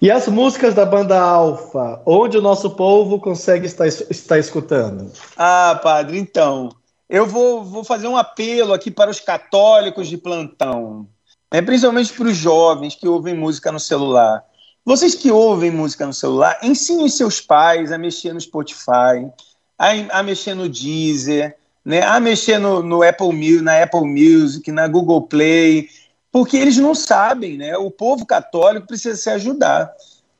E 0.00 0.10
as 0.10 0.26
músicas 0.26 0.74
da 0.74 0.84
banda 0.84 1.20
Alfa, 1.20 2.02
onde 2.04 2.36
o 2.36 2.42
nosso 2.42 2.70
povo 2.70 3.20
consegue 3.20 3.66
estar, 3.66 3.86
estar 3.86 4.38
escutando? 4.38 5.12
Ah, 5.36 5.78
padre, 5.80 6.18
então, 6.18 6.70
eu 7.08 7.24
vou, 7.24 7.62
vou 7.62 7.84
fazer 7.84 8.08
um 8.08 8.16
apelo 8.16 8.72
aqui 8.72 8.90
para 8.90 9.10
os 9.10 9.20
católicos 9.20 10.08
de 10.08 10.16
plantão, 10.16 11.06
né? 11.52 11.62
principalmente 11.62 12.12
para 12.14 12.26
os 12.26 12.36
jovens 12.36 12.96
que 12.96 13.06
ouvem 13.06 13.32
música 13.32 13.70
no 13.70 13.78
celular. 13.78 14.44
Vocês 14.84 15.14
que 15.14 15.30
ouvem 15.30 15.70
música 15.70 16.04
no 16.04 16.12
celular, 16.12 16.58
ensinem 16.64 17.08
seus 17.08 17.40
pais 17.40 17.92
a 17.92 17.98
mexer 17.98 18.32
no 18.32 18.40
Spotify, 18.40 19.30
a, 19.78 20.18
a 20.18 20.22
mexer 20.24 20.54
no 20.54 20.68
Deezer, 20.68 21.56
né, 21.84 22.02
a 22.02 22.20
mexer 22.20 22.58
no, 22.58 22.82
no 22.82 23.02
Apple 23.02 23.60
na 23.60 23.82
Apple 23.82 24.06
Music, 24.06 24.70
na 24.70 24.86
Google 24.86 25.22
Play, 25.22 25.88
porque 26.30 26.56
eles 26.56 26.78
não 26.78 26.94
sabem, 26.94 27.58
né? 27.58 27.76
O 27.76 27.90
povo 27.90 28.24
católico 28.24 28.86
precisa 28.86 29.16
se 29.16 29.28
ajudar. 29.28 29.92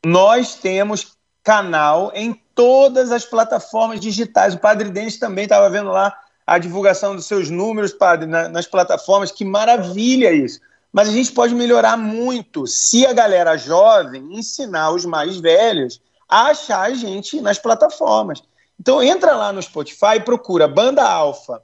Nós 0.05 0.55
temos 0.55 1.17
canal 1.45 2.11
em 2.15 2.41
todas 2.55 3.13
as 3.13 3.25
plataformas 3.25 4.01
digitais. 4.01 4.55
O 4.55 4.59
Padre 4.59 4.89
Denis 4.91 5.19
também 5.19 5.45
estava 5.45 5.69
vendo 5.69 5.91
lá 5.91 6.17
a 6.47 6.59
divulgação 6.59 7.15
dos 7.15 7.27
seus 7.27 7.51
números, 7.51 7.93
Padre, 7.93 8.27
na, 8.27 8.49
nas 8.49 8.67
plataformas. 8.67 9.31
Que 9.31 9.45
maravilha 9.45 10.33
isso! 10.33 10.61
Mas 10.93 11.09
a 11.09 11.13
gente 11.13 11.33
pode 11.33 11.55
melhorar 11.55 11.97
muito 11.97 12.67
se 12.67 13.07
a 13.07 13.13
galera 13.13 13.57
jovem 13.57 14.37
ensinar 14.37 14.91
os 14.91 15.05
mais 15.05 15.39
velhos 15.39 16.01
a 16.29 16.49
achar 16.49 16.83
a 16.83 16.95
gente 16.95 17.41
nas 17.41 17.59
plataformas. 17.59 18.43
Então 18.79 19.03
entra 19.03 19.35
lá 19.37 19.53
no 19.53 19.63
Spotify 19.63 20.21
procura 20.25 20.67
Banda 20.67 21.03
Alfa, 21.03 21.63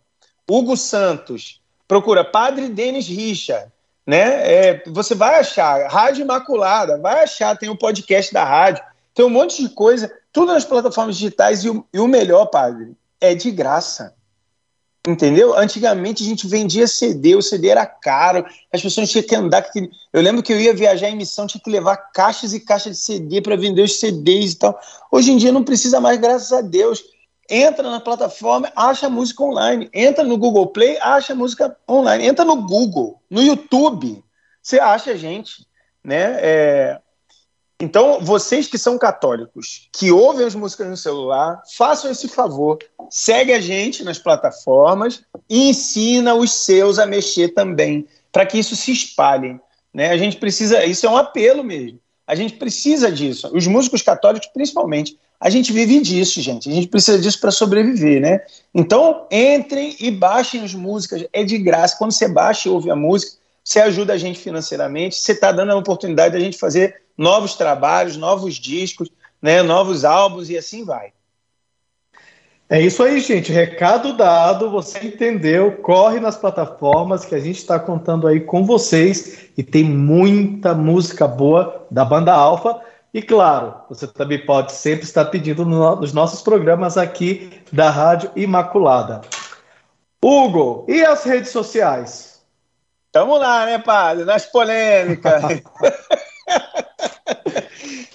Hugo 0.49 0.77
Santos, 0.77 1.61
procura 1.87 2.25
Padre 2.25 2.69
Denis 2.69 3.07
Richa, 3.07 3.73
né? 4.07 4.69
É, 4.69 4.83
você 4.87 5.15
vai 5.15 5.41
achar 5.41 5.87
Rádio 5.89 6.23
Imaculada, 6.23 6.99
vai 6.99 7.25
achar, 7.25 7.57
tem 7.59 7.69
o 7.69 7.77
podcast 7.77 8.33
da 8.33 8.45
rádio, 8.45 8.83
tem 9.15 9.25
um 9.25 9.31
monte 9.31 9.63
de 9.63 9.69
coisa, 9.69 10.11
tudo 10.33 10.53
nas 10.53 10.65
plataformas 10.65 11.17
digitais 11.17 11.65
e 11.65 11.71
o, 11.71 11.85
e 11.93 11.99
o 11.99 12.07
melhor, 12.07 12.47
padre, 12.47 12.97
é 13.21 13.35
de 13.35 13.51
graça. 13.51 14.15
Entendeu? 15.09 15.57
Antigamente 15.57 16.23
a 16.23 16.27
gente 16.27 16.47
vendia 16.47 16.87
CD, 16.87 17.35
o 17.35 17.41
CD 17.41 17.69
era 17.69 17.87
caro, 17.87 18.45
as 18.71 18.83
pessoas 18.83 19.11
tinham 19.11 19.27
que 19.27 19.35
andar. 19.35 19.67
Eu 20.13 20.21
lembro 20.21 20.43
que 20.43 20.53
eu 20.53 20.61
ia 20.61 20.75
viajar 20.75 21.09
em 21.09 21.17
missão, 21.17 21.47
tinha 21.47 21.63
que 21.63 21.71
levar 21.71 21.97
caixas 22.13 22.53
e 22.53 22.61
caixas 22.61 22.99
de 22.99 23.03
CD 23.03 23.41
para 23.41 23.57
vender 23.57 23.81
os 23.81 23.99
CDs 23.99 24.53
e 24.53 24.59
tal. 24.59 24.79
Hoje 25.11 25.33
em 25.33 25.39
dia 25.39 25.51
não 25.51 25.65
precisa 25.65 25.99
mais, 25.99 26.21
graças 26.21 26.53
a 26.53 26.61
Deus. 26.61 27.03
Entra 27.49 27.91
na 27.91 28.01
plataforma, 28.01 28.71
acha 28.77 29.09
música 29.09 29.43
online. 29.43 29.89
Entra 29.95 30.25
no 30.25 30.37
Google 30.37 30.67
Play, 30.67 30.99
acha 31.01 31.35
música 31.35 31.75
online. 31.89 32.27
Entra 32.27 32.45
no 32.45 32.57
Google, 32.57 33.19
no 33.31 33.41
YouTube, 33.41 34.23
você 34.61 34.79
acha 34.79 35.13
a 35.13 35.17
gente. 35.17 35.67
Né? 36.05 36.37
É, 36.39 37.01
então, 37.81 38.19
vocês 38.21 38.67
que 38.67 38.77
são 38.77 38.99
católicos, 38.99 39.89
que 39.93 40.11
ouvem 40.11 40.45
as 40.45 40.55
músicas 40.55 40.89
no 40.89 40.97
celular, 40.97 41.63
façam 41.77 42.11
esse 42.11 42.27
favor. 42.27 42.79
Segue 43.09 43.53
a 43.53 43.61
gente 43.61 44.03
nas 44.03 44.19
plataformas 44.19 45.23
e 45.49 45.71
ensina 45.71 46.35
os 46.35 46.53
seus 46.53 46.99
a 46.99 47.07
mexer 47.07 47.51
também, 47.51 48.05
para 48.33 48.45
que 48.45 48.59
isso 48.59 48.75
se 48.75 48.91
espalhe. 48.91 49.61
Né? 49.95 50.11
A 50.11 50.17
gente 50.17 50.39
precisa, 50.39 50.85
isso 50.85 51.07
é 51.07 51.11
um 51.11 51.17
apelo 51.17 51.63
mesmo. 51.63 52.01
A 52.27 52.35
gente 52.35 52.55
precisa 52.55 53.13
disso. 53.13 53.49
Os 53.55 53.67
músicos 53.69 54.03
católicos, 54.03 54.51
principalmente, 54.53 55.17
a 55.41 55.49
gente 55.49 55.73
vive 55.73 56.01
disso, 56.01 56.43
gente. 56.43 56.69
A 56.69 56.73
gente 56.73 56.89
precisa 56.89 57.19
disso 57.19 57.41
para 57.41 57.53
sobreviver, 57.53 58.21
né? 58.21 58.41
Então, 58.75 59.27
entrem 59.31 59.97
e 60.01 60.11
baixem 60.11 60.63
as 60.63 60.75
músicas. 60.75 61.25
É 61.33 61.45
de 61.45 61.57
graça. 61.57 61.97
Quando 61.97 62.13
você 62.13 62.29
baixa 62.29 62.69
e 62.69 62.73
ouve 62.73 62.91
a 62.91 62.97
música, 62.97 63.39
você 63.65 63.81
ajuda 63.81 64.13
a 64.13 64.19
gente 64.19 64.39
financeiramente. 64.41 65.17
Você 65.17 65.33
está 65.33 65.53
dando 65.53 65.73
a 65.73 65.77
oportunidade 65.77 66.35
da 66.35 66.41
gente 66.41 66.59
fazer 66.59 67.01
novos 67.19 67.57
trabalhos, 67.57 68.17
novos 68.17 68.55
discos, 68.55 69.11
né, 69.43 69.61
novos 69.63 70.05
álbuns 70.05 70.49
e 70.49 70.57
assim 70.57 70.85
vai. 70.85 71.13
É 72.71 72.81
isso 72.81 73.03
aí, 73.03 73.19
gente. 73.19 73.51
Recado 73.51 74.13
dado, 74.13 74.71
você 74.71 74.99
entendeu? 75.01 75.73
Corre 75.79 76.21
nas 76.21 76.37
plataformas 76.37 77.25
que 77.25 77.35
a 77.35 77.39
gente 77.39 77.57
está 77.57 77.79
contando 77.81 78.27
aí 78.27 78.41
com 78.41 78.65
vocês 78.65 79.49
e 79.57 79.63
tem 79.63 79.85
muita 79.85 80.75
música 80.75 81.27
boa 81.27 81.87
da 81.91 82.05
banda 82.05 82.33
Alfa. 82.33 82.79
E 83.13 83.23
claro, 83.23 83.75
você 83.89 84.07
também 84.07 84.45
pode 84.45 84.73
sempre 84.73 85.05
estar 85.05 85.25
pedindo 85.25 85.65
nos 85.65 86.13
nossos 86.13 86.43
programas 86.43 86.99
aqui 86.99 87.51
da 87.73 87.89
Rádio 87.89 88.31
Imaculada. 88.37 89.23
Hugo, 90.23 90.85
e 90.87 91.03
as 91.03 91.25
redes 91.25 91.51
sociais? 91.51 92.43
Tamo 93.11 93.39
lá, 93.39 93.65
né, 93.65 93.79
padre? 93.79 94.27
Nas 94.27 94.45
polêmicas. 94.45 95.43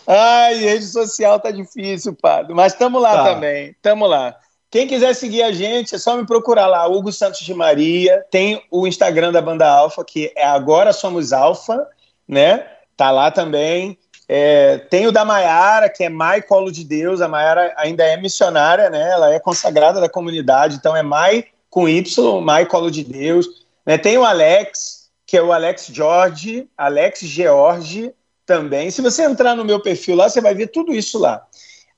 Ai, 0.06 0.56
rede 0.56 0.86
social 0.86 1.40
tá 1.40 1.52
difícil, 1.52 2.16
padre. 2.16 2.54
Mas 2.54 2.74
estamos 2.74 3.02
lá 3.02 3.16
tá. 3.16 3.34
também. 3.34 3.70
Estamos 3.70 4.10
lá. 4.10 4.36
Quem 4.70 4.88
quiser 4.88 5.14
seguir 5.14 5.44
a 5.44 5.52
gente, 5.52 5.94
é 5.96 5.98
só 6.00 6.18
me 6.18 6.26
procurar 6.26 6.66
lá, 6.68 6.88
Hugo 6.88 7.12
Santos 7.12 7.42
de 7.42 7.54
Maria. 7.54 8.26
Tem 8.32 8.64
o 8.72 8.88
Instagram 8.88 9.32
da 9.32 9.42
Banda 9.42 9.68
Alfa, 9.70 10.04
que 10.04 10.34
é 10.36 10.46
Agora 10.46 10.92
Somos 10.92 11.32
Alfa, 11.32 11.88
né? 12.28 12.66
Tá 12.98 13.12
lá 13.12 13.30
também. 13.30 13.98
É, 14.28 14.80
tem 14.90 15.06
o 15.06 15.12
da 15.12 15.24
Maiara, 15.24 15.90
que 15.90 16.04
é 16.04 16.10
Mai 16.10 16.42
Colo 16.42 16.72
de 16.72 16.84
Deus. 16.84 17.22
A 17.22 17.28
Maiara 17.28 17.74
ainda 17.78 18.04
é 18.04 18.18
missionária, 18.18 18.90
né? 18.90 19.12
Ela 19.12 19.34
é 19.34 19.40
consagrada 19.40 20.02
da 20.02 20.10
comunidade, 20.10 20.76
então 20.76 20.96
é 20.96 21.04
Mai 21.04 21.46
com 21.70 21.88
Y, 21.88 22.42
Mai 22.42 22.66
Colo 22.66 22.90
de 22.90 23.04
Deus. 23.04 23.48
Né? 23.86 23.98
Tem 23.98 24.18
o 24.18 24.24
Alex, 24.24 25.10
que 25.26 25.38
é 25.38 25.42
o 25.44 25.52
Alex 25.52 25.88
George, 25.92 26.68
Alex 26.78 27.20
George, 27.22 28.14
também. 28.46 28.92
Se 28.92 29.02
você 29.02 29.24
entrar 29.24 29.56
no 29.56 29.66
meu 29.66 29.80
perfil 29.82 30.16
lá, 30.16 30.30
você 30.30 30.42
vai 30.42 30.54
ver 30.54 30.68
tudo 30.68 30.94
isso 30.94 31.20
lá. 31.20 31.46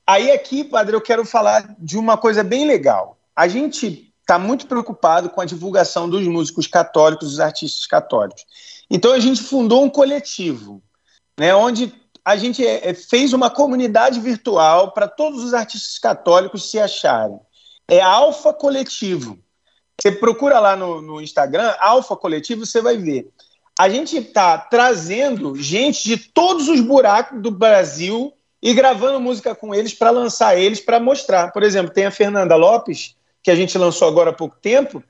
Aí 0.06 0.30
aqui, 0.30 0.62
padre, 0.64 0.94
eu 0.94 1.00
quero 1.00 1.24
falar 1.24 1.74
de 1.78 1.98
uma 1.98 2.16
coisa 2.16 2.44
bem 2.44 2.66
legal. 2.66 3.18
A 3.34 3.48
gente 3.48 4.12
está 4.20 4.38
muito 4.38 4.66
preocupado 4.66 5.30
com 5.30 5.40
a 5.40 5.44
divulgação 5.44 6.08
dos 6.08 6.26
músicos 6.26 6.66
católicos, 6.66 7.30
dos 7.30 7.40
artistas 7.40 7.86
católicos. 7.86 8.44
Então 8.90 9.12
a 9.12 9.18
gente 9.18 9.42
fundou 9.42 9.84
um 9.84 9.90
coletivo, 9.90 10.82
né, 11.38 11.54
onde 11.54 11.92
a 12.24 12.36
gente 12.36 12.66
é, 12.66 12.88
é, 12.88 12.94
fez 12.94 13.32
uma 13.32 13.50
comunidade 13.50 14.18
virtual 14.18 14.92
para 14.92 15.06
todos 15.06 15.44
os 15.44 15.54
artistas 15.54 15.98
católicos 15.98 16.70
se 16.70 16.78
acharem. 16.78 17.38
É 17.86 18.00
Alfa 18.00 18.52
Coletivo. 18.52 19.38
Você 20.00 20.10
procura 20.10 20.58
lá 20.58 20.74
no, 20.74 21.00
no 21.00 21.20
Instagram, 21.20 21.72
Alfa 21.78 22.16
Coletivo, 22.16 22.66
você 22.66 22.82
vai 22.82 22.96
ver 22.96 23.30
a 23.78 23.88
gente 23.88 24.16
está 24.16 24.56
trazendo 24.56 25.54
gente 25.56 26.04
de 26.04 26.16
todos 26.16 26.68
os 26.68 26.80
buracos 26.80 27.42
do 27.42 27.50
Brasil 27.50 28.32
e 28.62 28.72
gravando 28.72 29.20
música 29.20 29.54
com 29.54 29.74
eles 29.74 29.92
para 29.92 30.10
lançar 30.10 30.58
eles 30.58 30.80
para 30.80 30.98
mostrar. 30.98 31.52
Por 31.52 31.62
exemplo, 31.62 31.92
tem 31.92 32.06
a 32.06 32.10
Fernanda 32.10 32.56
Lopes, 32.56 33.14
que 33.42 33.50
a 33.50 33.54
gente 33.54 33.76
lançou 33.76 34.08
agora 34.08 34.30
há 34.30 34.32
pouco 34.32 34.56
tempo, 34.60 35.02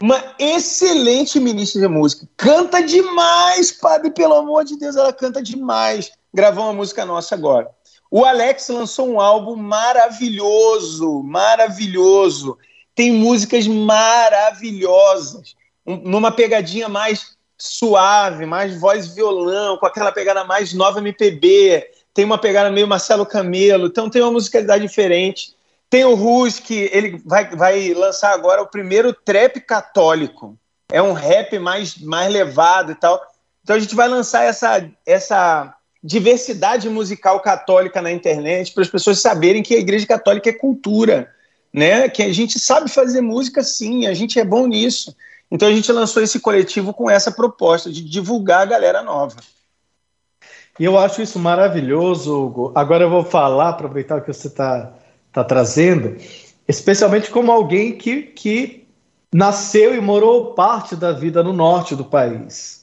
uma 0.00 0.34
excelente 0.38 1.38
ministra 1.40 1.80
de 1.82 1.88
música. 1.88 2.26
Canta 2.36 2.82
demais, 2.82 3.72
padre, 3.72 4.10
pelo 4.10 4.34
amor 4.34 4.64
de 4.64 4.78
Deus, 4.78 4.96
ela 4.96 5.12
canta 5.12 5.42
demais. 5.42 6.12
Gravou 6.32 6.64
uma 6.64 6.72
música 6.72 7.04
nossa 7.04 7.34
agora. 7.34 7.70
O 8.10 8.24
Alex 8.24 8.68
lançou 8.68 9.08
um 9.08 9.20
álbum 9.20 9.56
maravilhoso, 9.56 11.22
maravilhoso. 11.22 12.56
Tem 12.94 13.12
músicas 13.12 13.66
maravilhosas, 13.66 15.54
numa 15.84 16.30
pegadinha 16.30 16.88
mais 16.88 17.36
suave, 17.62 18.44
mais 18.44 18.78
voz 18.78 19.06
violão, 19.06 19.76
com 19.76 19.86
aquela 19.86 20.10
pegada 20.10 20.42
mais 20.44 20.72
nova 20.72 20.98
MPB, 20.98 21.86
tem 22.12 22.24
uma 22.24 22.38
pegada 22.38 22.70
meio 22.70 22.88
Marcelo 22.88 23.24
Camelo, 23.24 23.86
então 23.86 24.10
tem 24.10 24.20
uma 24.20 24.32
musicalidade 24.32 24.86
diferente. 24.86 25.54
Tem 25.88 26.04
o 26.04 26.14
Rus, 26.14 26.58
que 26.58 26.90
ele 26.92 27.20
vai, 27.24 27.48
vai 27.54 27.94
lançar 27.94 28.32
agora 28.32 28.62
o 28.62 28.66
primeiro 28.66 29.12
trap 29.12 29.60
católico. 29.60 30.58
É 30.90 31.00
um 31.00 31.12
rap 31.12 31.58
mais, 31.58 31.96
mais 31.98 32.32
levado 32.32 32.92
e 32.92 32.94
tal. 32.94 33.20
Então 33.62 33.76
a 33.76 33.78
gente 33.78 33.94
vai 33.94 34.08
lançar 34.08 34.44
essa, 34.44 34.88
essa 35.06 35.74
diversidade 36.02 36.88
musical 36.88 37.40
católica 37.40 38.02
na 38.02 38.10
internet 38.10 38.72
para 38.72 38.82
as 38.82 38.88
pessoas 38.88 39.20
saberem 39.20 39.62
que 39.62 39.74
a 39.74 39.78
Igreja 39.78 40.06
Católica 40.06 40.50
é 40.50 40.52
cultura, 40.52 41.30
né? 41.72 42.08
Que 42.08 42.22
a 42.22 42.32
gente 42.32 42.58
sabe 42.58 42.90
fazer 42.90 43.20
música 43.20 43.62
sim, 43.62 44.06
a 44.06 44.14
gente 44.14 44.38
é 44.40 44.44
bom 44.44 44.66
nisso. 44.66 45.14
Então 45.52 45.68
a 45.68 45.72
gente 45.72 45.92
lançou 45.92 46.22
esse 46.22 46.40
coletivo 46.40 46.94
com 46.94 47.10
essa 47.10 47.30
proposta 47.30 47.92
de 47.92 48.02
divulgar 48.02 48.62
a 48.62 48.64
galera 48.64 49.02
nova. 49.02 49.36
E 50.80 50.84
eu 50.84 50.98
acho 50.98 51.20
isso 51.20 51.38
maravilhoso, 51.38 52.34
Hugo. 52.34 52.72
Agora 52.74 53.04
eu 53.04 53.10
vou 53.10 53.22
falar, 53.22 53.68
aproveitar 53.68 54.16
o 54.16 54.22
que 54.22 54.32
você 54.32 54.48
está 54.48 54.94
tá 55.30 55.44
trazendo, 55.44 56.16
especialmente 56.66 57.30
como 57.30 57.52
alguém 57.52 57.92
que, 57.92 58.22
que 58.22 58.88
nasceu 59.30 59.94
e 59.94 60.00
morou 60.00 60.54
parte 60.54 60.96
da 60.96 61.12
vida 61.12 61.42
no 61.42 61.52
norte 61.52 61.94
do 61.94 62.06
país. 62.06 62.82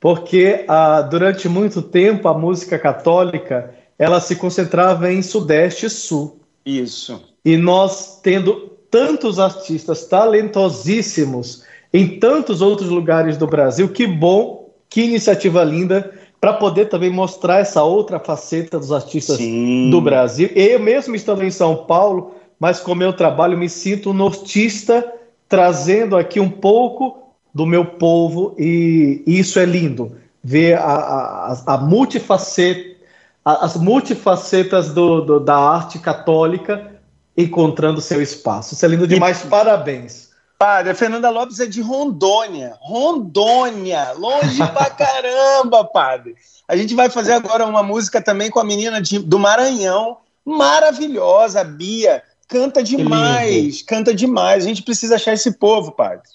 Porque 0.00 0.64
ah, 0.66 1.02
durante 1.02 1.48
muito 1.48 1.80
tempo 1.80 2.26
a 2.26 2.36
música 2.36 2.76
católica 2.76 3.72
ela 3.96 4.20
se 4.20 4.34
concentrava 4.34 5.12
em 5.12 5.22
Sudeste 5.22 5.86
e 5.86 5.90
Sul. 5.90 6.40
Isso. 6.66 7.22
E 7.44 7.56
nós 7.56 8.18
tendo 8.20 8.68
tantos 8.90 9.38
artistas 9.38 10.06
talentosíssimos 10.06 11.69
em 11.92 12.18
tantos 12.18 12.60
outros 12.60 12.88
lugares 12.88 13.36
do 13.36 13.46
Brasil, 13.46 13.88
que 13.88 14.06
bom, 14.06 14.70
que 14.88 15.02
iniciativa 15.02 15.62
linda 15.64 16.12
para 16.40 16.54
poder 16.54 16.86
também 16.86 17.10
mostrar 17.10 17.58
essa 17.58 17.82
outra 17.82 18.18
faceta 18.18 18.78
dos 18.78 18.92
artistas 18.92 19.36
Sim. 19.36 19.90
do 19.90 20.00
Brasil. 20.00 20.50
Eu 20.54 20.80
mesmo 20.80 21.14
estando 21.14 21.44
em 21.44 21.50
São 21.50 21.84
Paulo, 21.84 22.34
mas 22.58 22.80
com 22.80 22.92
o 22.92 22.96
meu 22.96 23.12
trabalho 23.12 23.58
me 23.58 23.68
sinto 23.68 24.12
nortista, 24.12 25.12
trazendo 25.48 26.16
aqui 26.16 26.40
um 26.40 26.48
pouco 26.48 27.18
do 27.52 27.66
meu 27.66 27.84
povo 27.84 28.54
e 28.58 29.22
isso 29.26 29.58
é 29.58 29.64
lindo 29.64 30.16
ver 30.42 30.78
a, 30.78 30.82
a, 30.82 31.74
a 31.74 31.78
multifaceta, 31.78 32.96
as 33.44 33.76
multifacetas 33.76 34.94
do, 34.94 35.20
do, 35.20 35.40
da 35.40 35.56
arte 35.56 35.98
católica 35.98 36.92
encontrando 37.36 38.00
seu 38.00 38.22
espaço. 38.22 38.74
Isso 38.74 38.84
é 38.84 38.88
lindo 38.88 39.06
demais, 39.06 39.42
e, 39.42 39.46
parabéns. 39.46 40.29
Padre, 40.60 40.90
a 40.90 40.94
Fernanda 40.94 41.30
Lopes 41.30 41.58
é 41.58 41.64
de 41.64 41.80
Rondônia. 41.80 42.76
Rondônia, 42.80 44.12
longe 44.12 44.58
pra 44.58 44.90
caramba, 44.92 45.86
padre. 45.86 46.34
A 46.68 46.76
gente 46.76 46.94
vai 46.94 47.08
fazer 47.08 47.32
agora 47.32 47.64
uma 47.64 47.82
música 47.82 48.20
também 48.20 48.50
com 48.50 48.60
a 48.60 48.64
menina 48.64 49.00
de, 49.00 49.20
do 49.20 49.38
Maranhão, 49.38 50.18
maravilhosa, 50.44 51.64
Bia. 51.64 52.22
Canta 52.46 52.82
demais, 52.82 53.80
canta 53.80 54.12
demais. 54.12 54.66
A 54.66 54.68
gente 54.68 54.82
precisa 54.82 55.14
achar 55.14 55.32
esse 55.32 55.52
povo, 55.52 55.92
padre. 55.92 56.28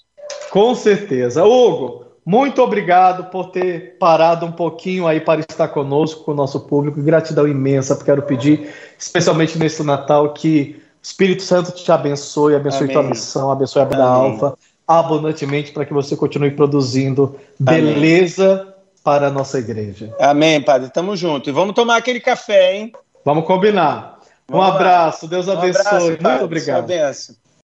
Com 0.50 0.74
certeza. 0.74 1.44
Hugo, 1.44 2.06
muito 2.24 2.60
obrigado 2.60 3.30
por 3.30 3.52
ter 3.52 3.96
parado 3.96 4.44
um 4.44 4.50
pouquinho 4.50 5.06
aí 5.06 5.20
para 5.20 5.38
estar 5.38 5.68
conosco, 5.68 6.24
com 6.24 6.32
o 6.32 6.34
nosso 6.34 6.58
público. 6.66 7.00
Gratidão 7.00 7.46
imensa. 7.46 7.96
Quero 8.04 8.22
pedir, 8.22 8.74
especialmente 8.98 9.56
nesse 9.56 9.84
Natal, 9.84 10.34
que 10.34 10.82
Espírito 11.06 11.44
Santo 11.44 11.70
te 11.70 11.92
abençoe, 11.92 12.56
abençoe 12.56 12.82
Amém. 12.82 12.92
tua 12.92 13.02
missão, 13.04 13.48
abençoe 13.48 13.80
a 13.80 13.84
vida 13.84 14.02
alfa 14.02 14.58
abundantemente 14.88 15.70
para 15.70 15.84
que 15.84 15.92
você 15.92 16.16
continue 16.16 16.50
produzindo 16.50 17.38
beleza 17.60 18.62
Amém. 18.62 18.74
para 19.04 19.28
a 19.28 19.30
nossa 19.30 19.60
igreja. 19.60 20.12
Amém, 20.18 20.60
Padre. 20.60 20.90
Tamo 20.90 21.16
junto. 21.16 21.48
E 21.48 21.52
vamos 21.52 21.76
tomar 21.76 21.96
aquele 21.96 22.18
café, 22.18 22.74
hein? 22.74 22.92
Vamos 23.24 23.44
combinar. 23.44 24.18
Vamos 24.48 24.66
um 24.66 24.68
abraço, 24.68 25.28
Deus 25.28 25.48
abraço, 25.48 25.88
abençoe. 25.88 26.18
Muito 26.20 26.44
obrigado. 26.44 26.90